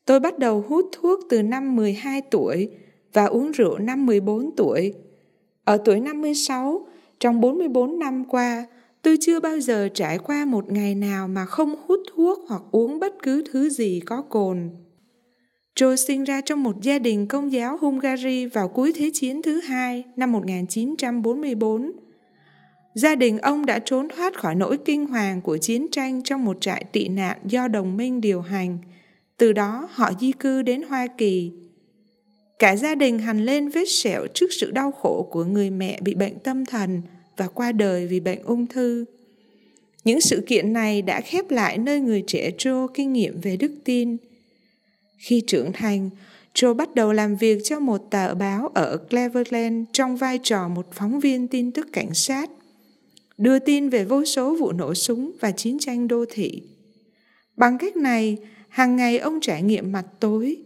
tôi 0.04 0.20
bắt 0.20 0.38
đầu 0.38 0.64
hút 0.68 0.88
thuốc 0.92 1.20
từ 1.30 1.42
năm 1.42 1.76
12 1.76 2.22
tuổi 2.30 2.70
và 3.12 3.24
uống 3.24 3.50
rượu 3.50 3.78
năm 3.78 4.06
14 4.06 4.50
tuổi. 4.56 4.94
Ở 5.64 5.76
tuổi 5.84 6.00
56, 6.00 6.86
trong 7.20 7.40
44 7.40 7.98
năm 7.98 8.24
qua, 8.24 8.66
tôi 9.02 9.16
chưa 9.20 9.40
bao 9.40 9.60
giờ 9.60 9.88
trải 9.94 10.18
qua 10.18 10.44
một 10.44 10.72
ngày 10.72 10.94
nào 10.94 11.28
mà 11.28 11.44
không 11.44 11.74
hút 11.86 12.00
thuốc 12.14 12.38
hoặc 12.48 12.62
uống 12.70 13.00
bất 13.00 13.14
cứ 13.22 13.44
thứ 13.52 13.68
gì 13.70 14.00
có 14.06 14.22
cồn. 14.22 14.70
Joe 15.76 15.96
sinh 15.96 16.24
ra 16.24 16.40
trong 16.40 16.62
một 16.62 16.82
gia 16.82 16.98
đình 16.98 17.26
công 17.26 17.52
giáo 17.52 17.78
Hungary 17.80 18.46
vào 18.46 18.68
cuối 18.68 18.92
Thế 18.96 19.10
chiến 19.14 19.42
thứ 19.42 19.60
hai 19.60 20.04
năm 20.16 20.32
1944. 20.32 21.92
Gia 22.94 23.14
đình 23.14 23.38
ông 23.38 23.66
đã 23.66 23.78
trốn 23.78 24.08
thoát 24.16 24.38
khỏi 24.38 24.54
nỗi 24.54 24.78
kinh 24.84 25.06
hoàng 25.06 25.42
của 25.42 25.56
chiến 25.56 25.86
tranh 25.92 26.22
trong 26.22 26.44
một 26.44 26.56
trại 26.60 26.84
tị 26.92 27.08
nạn 27.08 27.38
do 27.44 27.68
đồng 27.68 27.96
minh 27.96 28.20
điều 28.20 28.40
hành. 28.40 28.78
Từ 29.36 29.52
đó 29.52 29.88
họ 29.92 30.10
di 30.20 30.32
cư 30.32 30.62
đến 30.62 30.82
Hoa 30.88 31.06
Kỳ. 31.06 31.52
Cả 32.58 32.76
gia 32.76 32.94
đình 32.94 33.18
hành 33.18 33.44
lên 33.44 33.68
vết 33.68 33.88
sẹo 33.88 34.26
trước 34.34 34.46
sự 34.60 34.70
đau 34.70 34.92
khổ 34.92 35.28
của 35.30 35.44
người 35.44 35.70
mẹ 35.70 35.98
bị 36.00 36.14
bệnh 36.14 36.38
tâm 36.38 36.64
thần 36.64 37.02
và 37.36 37.48
qua 37.48 37.72
đời 37.72 38.06
vì 38.06 38.20
bệnh 38.20 38.42
ung 38.42 38.66
thư. 38.66 39.04
Những 40.04 40.20
sự 40.20 40.44
kiện 40.46 40.72
này 40.72 41.02
đã 41.02 41.20
khép 41.20 41.50
lại 41.50 41.78
nơi 41.78 42.00
người 42.00 42.24
trẻ 42.26 42.50
Joe 42.58 42.88
kinh 42.88 43.12
nghiệm 43.12 43.40
về 43.40 43.56
đức 43.56 43.72
tin. 43.84 44.16
Khi 45.18 45.42
trưởng 45.46 45.72
thành, 45.72 46.10
Joe 46.54 46.74
bắt 46.74 46.94
đầu 46.94 47.12
làm 47.12 47.36
việc 47.36 47.58
cho 47.64 47.80
một 47.80 48.10
tờ 48.10 48.34
báo 48.34 48.68
ở 48.74 48.96
Cleveland 49.10 49.88
trong 49.92 50.16
vai 50.16 50.38
trò 50.42 50.68
một 50.68 50.86
phóng 50.92 51.20
viên 51.20 51.48
tin 51.48 51.72
tức 51.72 51.88
cảnh 51.92 52.14
sát 52.14 52.50
đưa 53.38 53.58
tin 53.58 53.88
về 53.88 54.04
vô 54.04 54.24
số 54.24 54.56
vụ 54.56 54.72
nổ 54.72 54.94
súng 54.94 55.32
và 55.40 55.50
chiến 55.50 55.78
tranh 55.78 56.08
đô 56.08 56.24
thị. 56.30 56.62
Bằng 57.56 57.78
cách 57.78 57.96
này, 57.96 58.36
hàng 58.68 58.96
ngày 58.96 59.18
ông 59.18 59.40
trải 59.40 59.62
nghiệm 59.62 59.92
mặt 59.92 60.04
tối, 60.20 60.56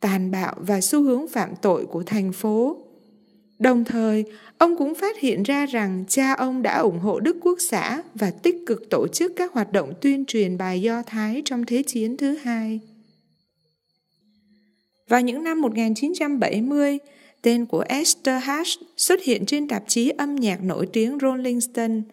tàn 0.00 0.30
bạo 0.30 0.54
và 0.58 0.80
xu 0.80 1.02
hướng 1.02 1.28
phạm 1.28 1.50
tội 1.62 1.86
của 1.86 2.02
thành 2.02 2.32
phố. 2.32 2.76
Đồng 3.58 3.84
thời, 3.84 4.24
ông 4.58 4.76
cũng 4.76 4.94
phát 4.94 5.18
hiện 5.18 5.42
ra 5.42 5.66
rằng 5.66 6.04
cha 6.08 6.32
ông 6.32 6.62
đã 6.62 6.78
ủng 6.78 6.98
hộ 6.98 7.20
Đức 7.20 7.36
Quốc 7.40 7.58
xã 7.60 8.02
và 8.14 8.30
tích 8.30 8.56
cực 8.66 8.90
tổ 8.90 9.08
chức 9.08 9.32
các 9.36 9.52
hoạt 9.52 9.72
động 9.72 9.92
tuyên 10.00 10.24
truyền 10.24 10.58
bài 10.58 10.82
Do 10.82 11.02
Thái 11.02 11.42
trong 11.44 11.64
Thế 11.66 11.82
chiến 11.86 12.16
thứ 12.16 12.36
hai. 12.36 12.80
Vào 15.08 15.20
những 15.20 15.44
năm 15.44 15.60
1970, 15.60 16.98
tên 17.42 17.66
của 17.66 17.84
Esther 17.88 18.42
Hatch 18.42 18.68
xuất 18.96 19.22
hiện 19.22 19.46
trên 19.46 19.68
tạp 19.68 19.82
chí 19.86 20.08
âm 20.08 20.36
nhạc 20.36 20.62
nổi 20.62 20.88
tiếng 20.92 21.18
Rolling 21.20 21.60
Stone– 21.60 22.00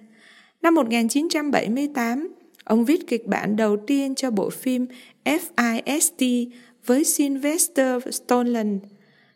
Năm 0.62 0.76
1978, 0.76 2.28
ông 2.64 2.86
viết 2.86 3.08
kịch 3.08 3.28
bản 3.28 3.56
đầu 3.56 3.78
tiên 3.78 4.16
cho 4.16 4.32
bộ 4.32 4.50
phim 4.50 4.86
FIST 5.26 6.50
với 6.88 7.04
Sylvester 7.04 8.04
Stallone, 8.12 8.78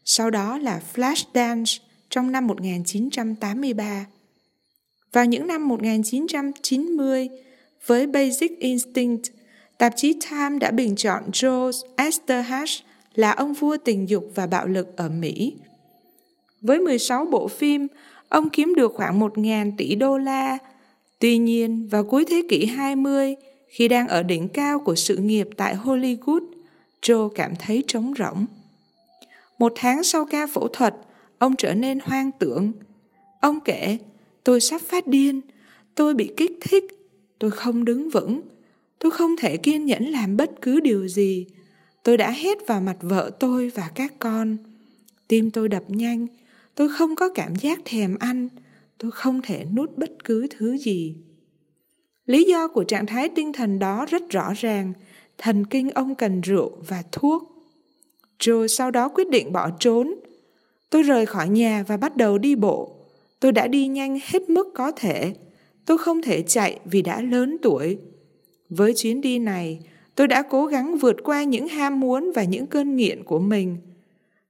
sau 0.05 0.29
đó 0.29 0.57
là 0.57 0.81
Flashdance 0.95 1.79
trong 2.09 2.31
năm 2.31 2.47
1983. 2.47 4.05
Vào 5.11 5.25
những 5.25 5.47
năm 5.47 5.67
1990, 5.67 7.29
với 7.85 8.07
Basic 8.07 8.59
Instinct, 8.59 9.23
tạp 9.77 9.93
chí 9.95 10.13
Time 10.29 10.59
đã 10.59 10.71
bình 10.71 10.95
chọn 10.95 11.23
Joe 11.31 11.71
Esterhaz 11.97 12.81
là 13.15 13.31
ông 13.31 13.53
vua 13.53 13.77
tình 13.77 14.09
dục 14.09 14.31
và 14.35 14.47
bạo 14.47 14.67
lực 14.67 14.97
ở 14.97 15.09
Mỹ. 15.09 15.53
Với 16.61 16.79
16 16.79 17.25
bộ 17.25 17.47
phim, 17.47 17.87
ông 18.29 18.49
kiếm 18.49 18.75
được 18.75 18.93
khoảng 18.95 19.19
1.000 19.19 19.71
tỷ 19.77 19.95
đô 19.95 20.17
la 20.17 20.57
Tuy 21.21 21.37
nhiên, 21.37 21.87
vào 21.91 22.03
cuối 22.03 22.25
thế 22.25 22.43
kỷ 22.49 22.65
20, 22.65 23.35
khi 23.67 23.87
đang 23.87 24.07
ở 24.07 24.23
đỉnh 24.23 24.49
cao 24.49 24.79
của 24.79 24.95
sự 24.95 25.17
nghiệp 25.17 25.49
tại 25.57 25.75
Hollywood, 25.75 26.50
Joe 27.01 27.29
cảm 27.29 27.53
thấy 27.59 27.83
trống 27.87 28.13
rỗng. 28.17 28.45
Một 29.59 29.73
tháng 29.75 30.03
sau 30.03 30.25
ca 30.25 30.47
phẫu 30.47 30.67
thuật, 30.67 30.95
ông 31.37 31.55
trở 31.57 31.73
nên 31.73 31.99
hoang 31.99 32.31
tưởng. 32.39 32.71
Ông 33.41 33.59
kể, 33.59 33.97
tôi 34.43 34.61
sắp 34.61 34.81
phát 34.81 35.07
điên, 35.07 35.41
tôi 35.95 36.13
bị 36.13 36.33
kích 36.37 36.51
thích, 36.61 36.83
tôi 37.39 37.51
không 37.51 37.85
đứng 37.85 38.09
vững, 38.09 38.41
tôi 38.99 39.11
không 39.11 39.35
thể 39.37 39.57
kiên 39.57 39.85
nhẫn 39.85 40.05
làm 40.05 40.37
bất 40.37 40.51
cứ 40.61 40.79
điều 40.79 41.07
gì. 41.07 41.45
Tôi 42.03 42.17
đã 42.17 42.31
hét 42.31 42.57
vào 42.67 42.81
mặt 42.81 42.97
vợ 43.01 43.31
tôi 43.39 43.69
và 43.69 43.91
các 43.95 44.13
con. 44.19 44.57
Tim 45.27 45.51
tôi 45.51 45.69
đập 45.69 45.83
nhanh, 45.87 46.27
tôi 46.75 46.89
không 46.89 47.15
có 47.15 47.29
cảm 47.29 47.55
giác 47.55 47.79
thèm 47.85 48.17
ăn, 48.19 48.49
tôi 48.97 49.11
không 49.11 49.41
thể 49.41 49.65
nuốt 49.75 49.97
bất 49.97 50.11
cứ 50.23 50.47
thứ 50.49 50.77
gì 50.77 51.15
lý 52.25 52.43
do 52.43 52.67
của 52.67 52.83
trạng 52.83 53.05
thái 53.05 53.29
tinh 53.29 53.53
thần 53.53 53.79
đó 53.79 54.05
rất 54.09 54.29
rõ 54.29 54.53
ràng 54.55 54.93
thần 55.41 55.65
kinh 55.65 55.89
ông 55.89 56.15
cần 56.15 56.41
rượu 56.41 56.71
và 56.88 57.04
thuốc. 57.12 57.43
Joe 58.39 58.67
sau 58.67 58.91
đó 58.91 59.10
quyết 59.10 59.30
định 59.30 59.51
bỏ 59.51 59.69
trốn. 59.80 60.15
Tôi 60.89 61.04
rời 61.04 61.25
khỏi 61.25 61.49
nhà 61.49 61.84
và 61.88 61.97
bắt 61.97 62.17
đầu 62.17 62.38
đi 62.38 62.56
bộ. 62.56 62.95
Tôi 63.39 63.51
đã 63.51 63.67
đi 63.67 63.88
nhanh 63.88 64.19
hết 64.23 64.49
mức 64.49 64.67
có 64.73 64.91
thể. 64.91 65.34
Tôi 65.86 65.97
không 65.97 66.21
thể 66.21 66.41
chạy 66.41 66.80
vì 66.86 67.01
đã 67.01 67.21
lớn 67.21 67.58
tuổi. 67.62 67.97
Với 68.69 68.93
chuyến 68.93 69.21
đi 69.21 69.39
này, 69.39 69.80
tôi 70.15 70.27
đã 70.27 70.41
cố 70.41 70.65
gắng 70.65 70.97
vượt 70.97 71.15
qua 71.23 71.43
những 71.43 71.67
ham 71.67 71.99
muốn 71.99 72.32
và 72.36 72.43
những 72.43 72.67
cơn 72.67 72.95
nghiện 72.95 73.23
của 73.23 73.39
mình. 73.39 73.77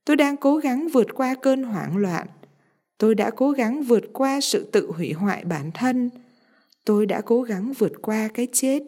Tôi 0.06 0.16
đang 0.16 0.38
cố 0.38 0.58
gắng 0.58 0.88
vượt 0.94 1.08
qua 1.16 1.36
cơn 1.42 1.64
hoảng 1.64 1.98
loạn. 1.98 2.28
Tôi 2.98 3.16
đã 3.16 3.30
cố 3.30 3.52
gắng 3.52 3.84
vượt 3.84 4.04
qua 4.14 4.42
sự 4.42 4.70
tự 4.72 4.92
hủy 4.92 5.14
hoại 5.14 5.44
bản 5.46 5.72
thân. 5.74 6.10
Tôi 6.86 7.06
đã 7.06 7.22
cố 7.22 7.42
gắng 7.42 7.74
vượt 7.78 8.02
qua 8.02 8.30
cái 8.34 8.48
chết 8.54 8.84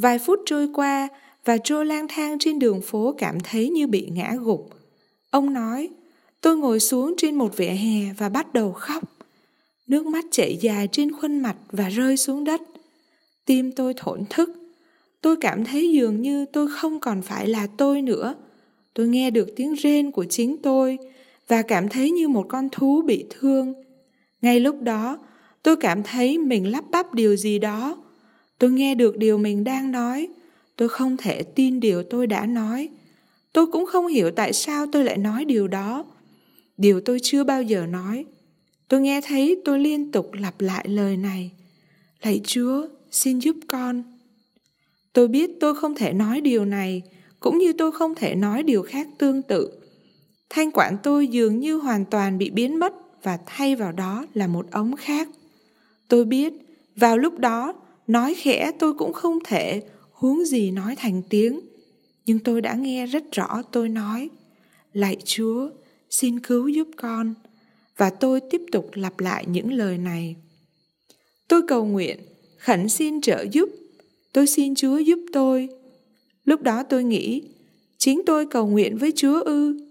vài 0.00 0.18
phút 0.18 0.40
trôi 0.46 0.68
qua 0.74 1.08
và 1.44 1.56
Joe 1.56 1.84
lang 1.84 2.06
thang 2.08 2.38
trên 2.38 2.58
đường 2.58 2.80
phố 2.80 3.14
cảm 3.18 3.40
thấy 3.40 3.68
như 3.68 3.86
bị 3.86 4.08
ngã 4.12 4.34
gục. 4.40 4.70
Ông 5.30 5.52
nói, 5.52 5.88
tôi 6.40 6.56
ngồi 6.56 6.80
xuống 6.80 7.14
trên 7.16 7.34
một 7.34 7.56
vỉa 7.56 7.64
hè 7.64 8.12
và 8.18 8.28
bắt 8.28 8.54
đầu 8.54 8.72
khóc. 8.72 9.04
Nước 9.86 10.06
mắt 10.06 10.24
chảy 10.30 10.56
dài 10.60 10.88
trên 10.92 11.12
khuôn 11.12 11.40
mặt 11.40 11.56
và 11.72 11.88
rơi 11.88 12.16
xuống 12.16 12.44
đất. 12.44 12.62
Tim 13.46 13.72
tôi 13.72 13.94
thổn 13.96 14.24
thức. 14.30 14.50
Tôi 15.20 15.36
cảm 15.36 15.64
thấy 15.64 15.92
dường 15.92 16.22
như 16.22 16.46
tôi 16.46 16.68
không 16.70 17.00
còn 17.00 17.22
phải 17.22 17.48
là 17.48 17.66
tôi 17.76 18.02
nữa. 18.02 18.34
Tôi 18.94 19.08
nghe 19.08 19.30
được 19.30 19.48
tiếng 19.56 19.74
rên 19.74 20.10
của 20.10 20.24
chính 20.24 20.56
tôi 20.62 20.98
và 21.48 21.62
cảm 21.62 21.88
thấy 21.88 22.10
như 22.10 22.28
một 22.28 22.46
con 22.48 22.68
thú 22.72 23.02
bị 23.02 23.26
thương. 23.30 23.74
Ngay 24.42 24.60
lúc 24.60 24.82
đó, 24.82 25.18
tôi 25.62 25.76
cảm 25.76 26.02
thấy 26.02 26.38
mình 26.38 26.70
lắp 26.70 26.84
bắp 26.90 27.14
điều 27.14 27.36
gì 27.36 27.58
đó. 27.58 27.96
Tôi 28.60 28.70
nghe 28.70 28.94
được 28.94 29.16
điều 29.16 29.38
mình 29.38 29.64
đang 29.64 29.92
nói. 29.92 30.28
Tôi 30.76 30.88
không 30.88 31.16
thể 31.16 31.42
tin 31.42 31.80
điều 31.80 32.02
tôi 32.02 32.26
đã 32.26 32.46
nói. 32.46 32.88
Tôi 33.52 33.66
cũng 33.66 33.86
không 33.86 34.06
hiểu 34.06 34.30
tại 34.30 34.52
sao 34.52 34.86
tôi 34.92 35.04
lại 35.04 35.16
nói 35.18 35.44
điều 35.44 35.68
đó. 35.68 36.04
Điều 36.76 37.00
tôi 37.00 37.18
chưa 37.22 37.44
bao 37.44 37.62
giờ 37.62 37.86
nói. 37.86 38.24
Tôi 38.88 39.00
nghe 39.00 39.20
thấy 39.20 39.62
tôi 39.64 39.78
liên 39.78 40.12
tục 40.12 40.30
lặp 40.32 40.60
lại 40.60 40.88
lời 40.88 41.16
này. 41.16 41.50
Lạy 42.22 42.40
Chúa, 42.44 42.86
xin 43.10 43.38
giúp 43.38 43.56
con. 43.68 44.02
Tôi 45.12 45.28
biết 45.28 45.50
tôi 45.60 45.74
không 45.74 45.94
thể 45.94 46.12
nói 46.12 46.40
điều 46.40 46.64
này, 46.64 47.02
cũng 47.40 47.58
như 47.58 47.72
tôi 47.72 47.92
không 47.92 48.14
thể 48.14 48.34
nói 48.34 48.62
điều 48.62 48.82
khác 48.82 49.08
tương 49.18 49.42
tự 49.42 49.80
thanh 50.50 50.70
quản 50.70 50.96
tôi 51.02 51.28
dường 51.28 51.60
như 51.60 51.76
hoàn 51.76 52.04
toàn 52.04 52.38
bị 52.38 52.50
biến 52.50 52.78
mất 52.78 52.92
và 53.22 53.38
thay 53.46 53.76
vào 53.76 53.92
đó 53.92 54.26
là 54.34 54.46
một 54.46 54.66
ống 54.70 54.96
khác 54.96 55.28
tôi 56.08 56.24
biết 56.24 56.52
vào 56.96 57.18
lúc 57.18 57.38
đó 57.38 57.74
nói 58.12 58.34
khẽ 58.34 58.72
tôi 58.78 58.94
cũng 58.94 59.12
không 59.12 59.38
thể 59.44 59.82
huống 60.12 60.44
gì 60.44 60.70
nói 60.70 60.94
thành 60.96 61.22
tiếng 61.30 61.60
nhưng 62.26 62.38
tôi 62.38 62.60
đã 62.60 62.74
nghe 62.74 63.06
rất 63.06 63.32
rõ 63.32 63.62
tôi 63.72 63.88
nói 63.88 64.30
lạy 64.92 65.16
chúa 65.24 65.70
xin 66.10 66.40
cứu 66.40 66.68
giúp 66.68 66.88
con. 66.96 67.34
Và 67.96 68.10
tôi 68.10 68.40
tiếp 68.40 68.62
tục 68.72 68.90
lặp 68.94 69.20
lại 69.20 69.44
những 69.48 69.72
lời 69.72 69.98
này. 69.98 70.36
Tôi 71.48 71.62
cầu 71.68 71.84
nguyện, 71.84 72.18
khẩn 72.58 72.88
xin 72.88 73.20
trợ 73.20 73.44
giúp. 73.52 73.68
Tôi 74.32 74.46
xin 74.46 74.74
Chúa 74.74 74.98
giúp 74.98 75.18
tôi. 75.32 75.68
Lúc 76.44 76.62
đó 76.62 76.82
tôi 76.82 77.04
nghĩ, 77.04 77.42
chính 77.98 78.22
tôi 78.26 78.46
cầu 78.46 78.66
nguyện 78.66 78.98
với 78.98 79.12
Chúa 79.16 79.42
ư. 79.42 79.86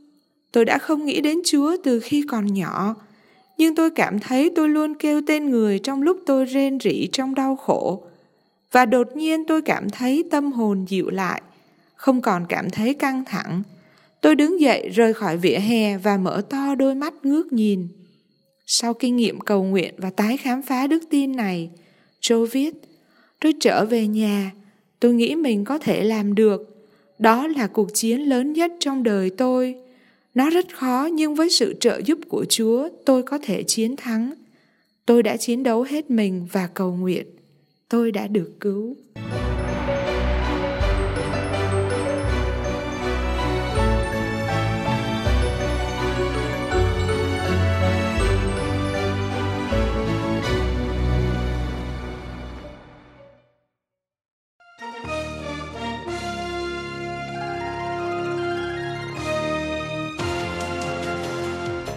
Tôi 0.52 0.66
đã 0.66 0.78
không 0.78 1.06
nghĩ 1.06 1.22
đến 1.22 1.40
Chúa 1.46 1.78
từ 1.84 2.00
khi 2.00 2.24
còn 2.28 2.54
nhỏ, 2.54 2.96
nhưng 3.58 3.76
tôi 3.76 3.92
cảm 3.92 4.20
thấy 4.20 4.52
tôi 4.56 4.70
luôn 4.70 4.96
kêu 4.96 5.22
tên 5.28 5.50
người 5.50 5.80
trong 5.80 6.02
lúc 6.02 6.20
tôi 6.26 6.46
rên 6.46 6.80
rỉ 6.80 7.08
trong 7.12 7.36
đau 7.36 7.56
khổ. 7.56 8.04
Và 8.72 8.86
đột 8.86 9.16
nhiên 9.16 9.46
tôi 9.48 9.62
cảm 9.62 9.90
thấy 9.90 10.24
tâm 10.32 10.52
hồn 10.52 10.86
dịu 10.88 11.10
lại, 11.10 11.42
không 11.96 12.22
còn 12.22 12.46
cảm 12.50 12.70
thấy 12.70 12.94
căng 12.94 13.26
thẳng. 13.26 13.64
Tôi 14.22 14.36
đứng 14.36 14.62
dậy 14.62 14.90
rời 14.90 15.14
khỏi 15.14 15.38
vỉa 15.38 15.60
hè 15.60 15.98
và 15.98 16.18
mở 16.18 16.42
to 16.50 16.76
đôi 16.76 16.96
mắt 16.96 17.14
ngước 17.24 17.54
nhìn. 17.54 17.88
Sau 18.66 18.94
kinh 18.94 19.16
nghiệm 19.16 19.40
cầu 19.40 19.64
nguyện 19.64 19.94
và 19.98 20.10
tái 20.10 20.38
khám 20.38 20.62
phá 20.62 20.88
đức 20.88 21.04
tin 21.10 21.36
này, 21.36 21.70
Joe 22.22 22.46
viết, 22.46 22.76
tôi 23.40 23.54
trở 23.60 23.86
về 23.86 24.08
nhà, 24.08 24.52
tôi 25.00 25.14
nghĩ 25.14 25.36
mình 25.36 25.66
có 25.66 25.78
thể 25.78 26.04
làm 26.04 26.36
được. 26.36 26.88
Đó 27.20 27.48
là 27.48 27.68
cuộc 27.68 27.94
chiến 27.94 28.22
lớn 28.22 28.54
nhất 28.54 28.72
trong 28.80 29.04
đời 29.04 29.30
tôi. 29.30 29.76
Nó 30.34 30.50
rất 30.50 30.66
khó 30.74 31.10
nhưng 31.14 31.36
với 31.36 31.50
sự 31.50 31.76
trợ 31.80 32.02
giúp 32.06 32.20
của 32.30 32.46
Chúa 32.50 32.90
tôi 33.06 33.24
có 33.24 33.40
thể 33.44 33.64
chiến 33.64 33.96
thắng. 33.96 34.34
Tôi 35.06 35.24
đã 35.24 35.38
chiến 35.38 35.64
đấu 35.64 35.84
hết 35.84 36.12
mình 36.12 36.48
và 36.52 36.68
cầu 36.68 36.92
nguyện. 36.92 37.26
Tôi 37.90 38.12
đã 38.12 38.28
được 38.28 38.52
cứu. 38.60 38.96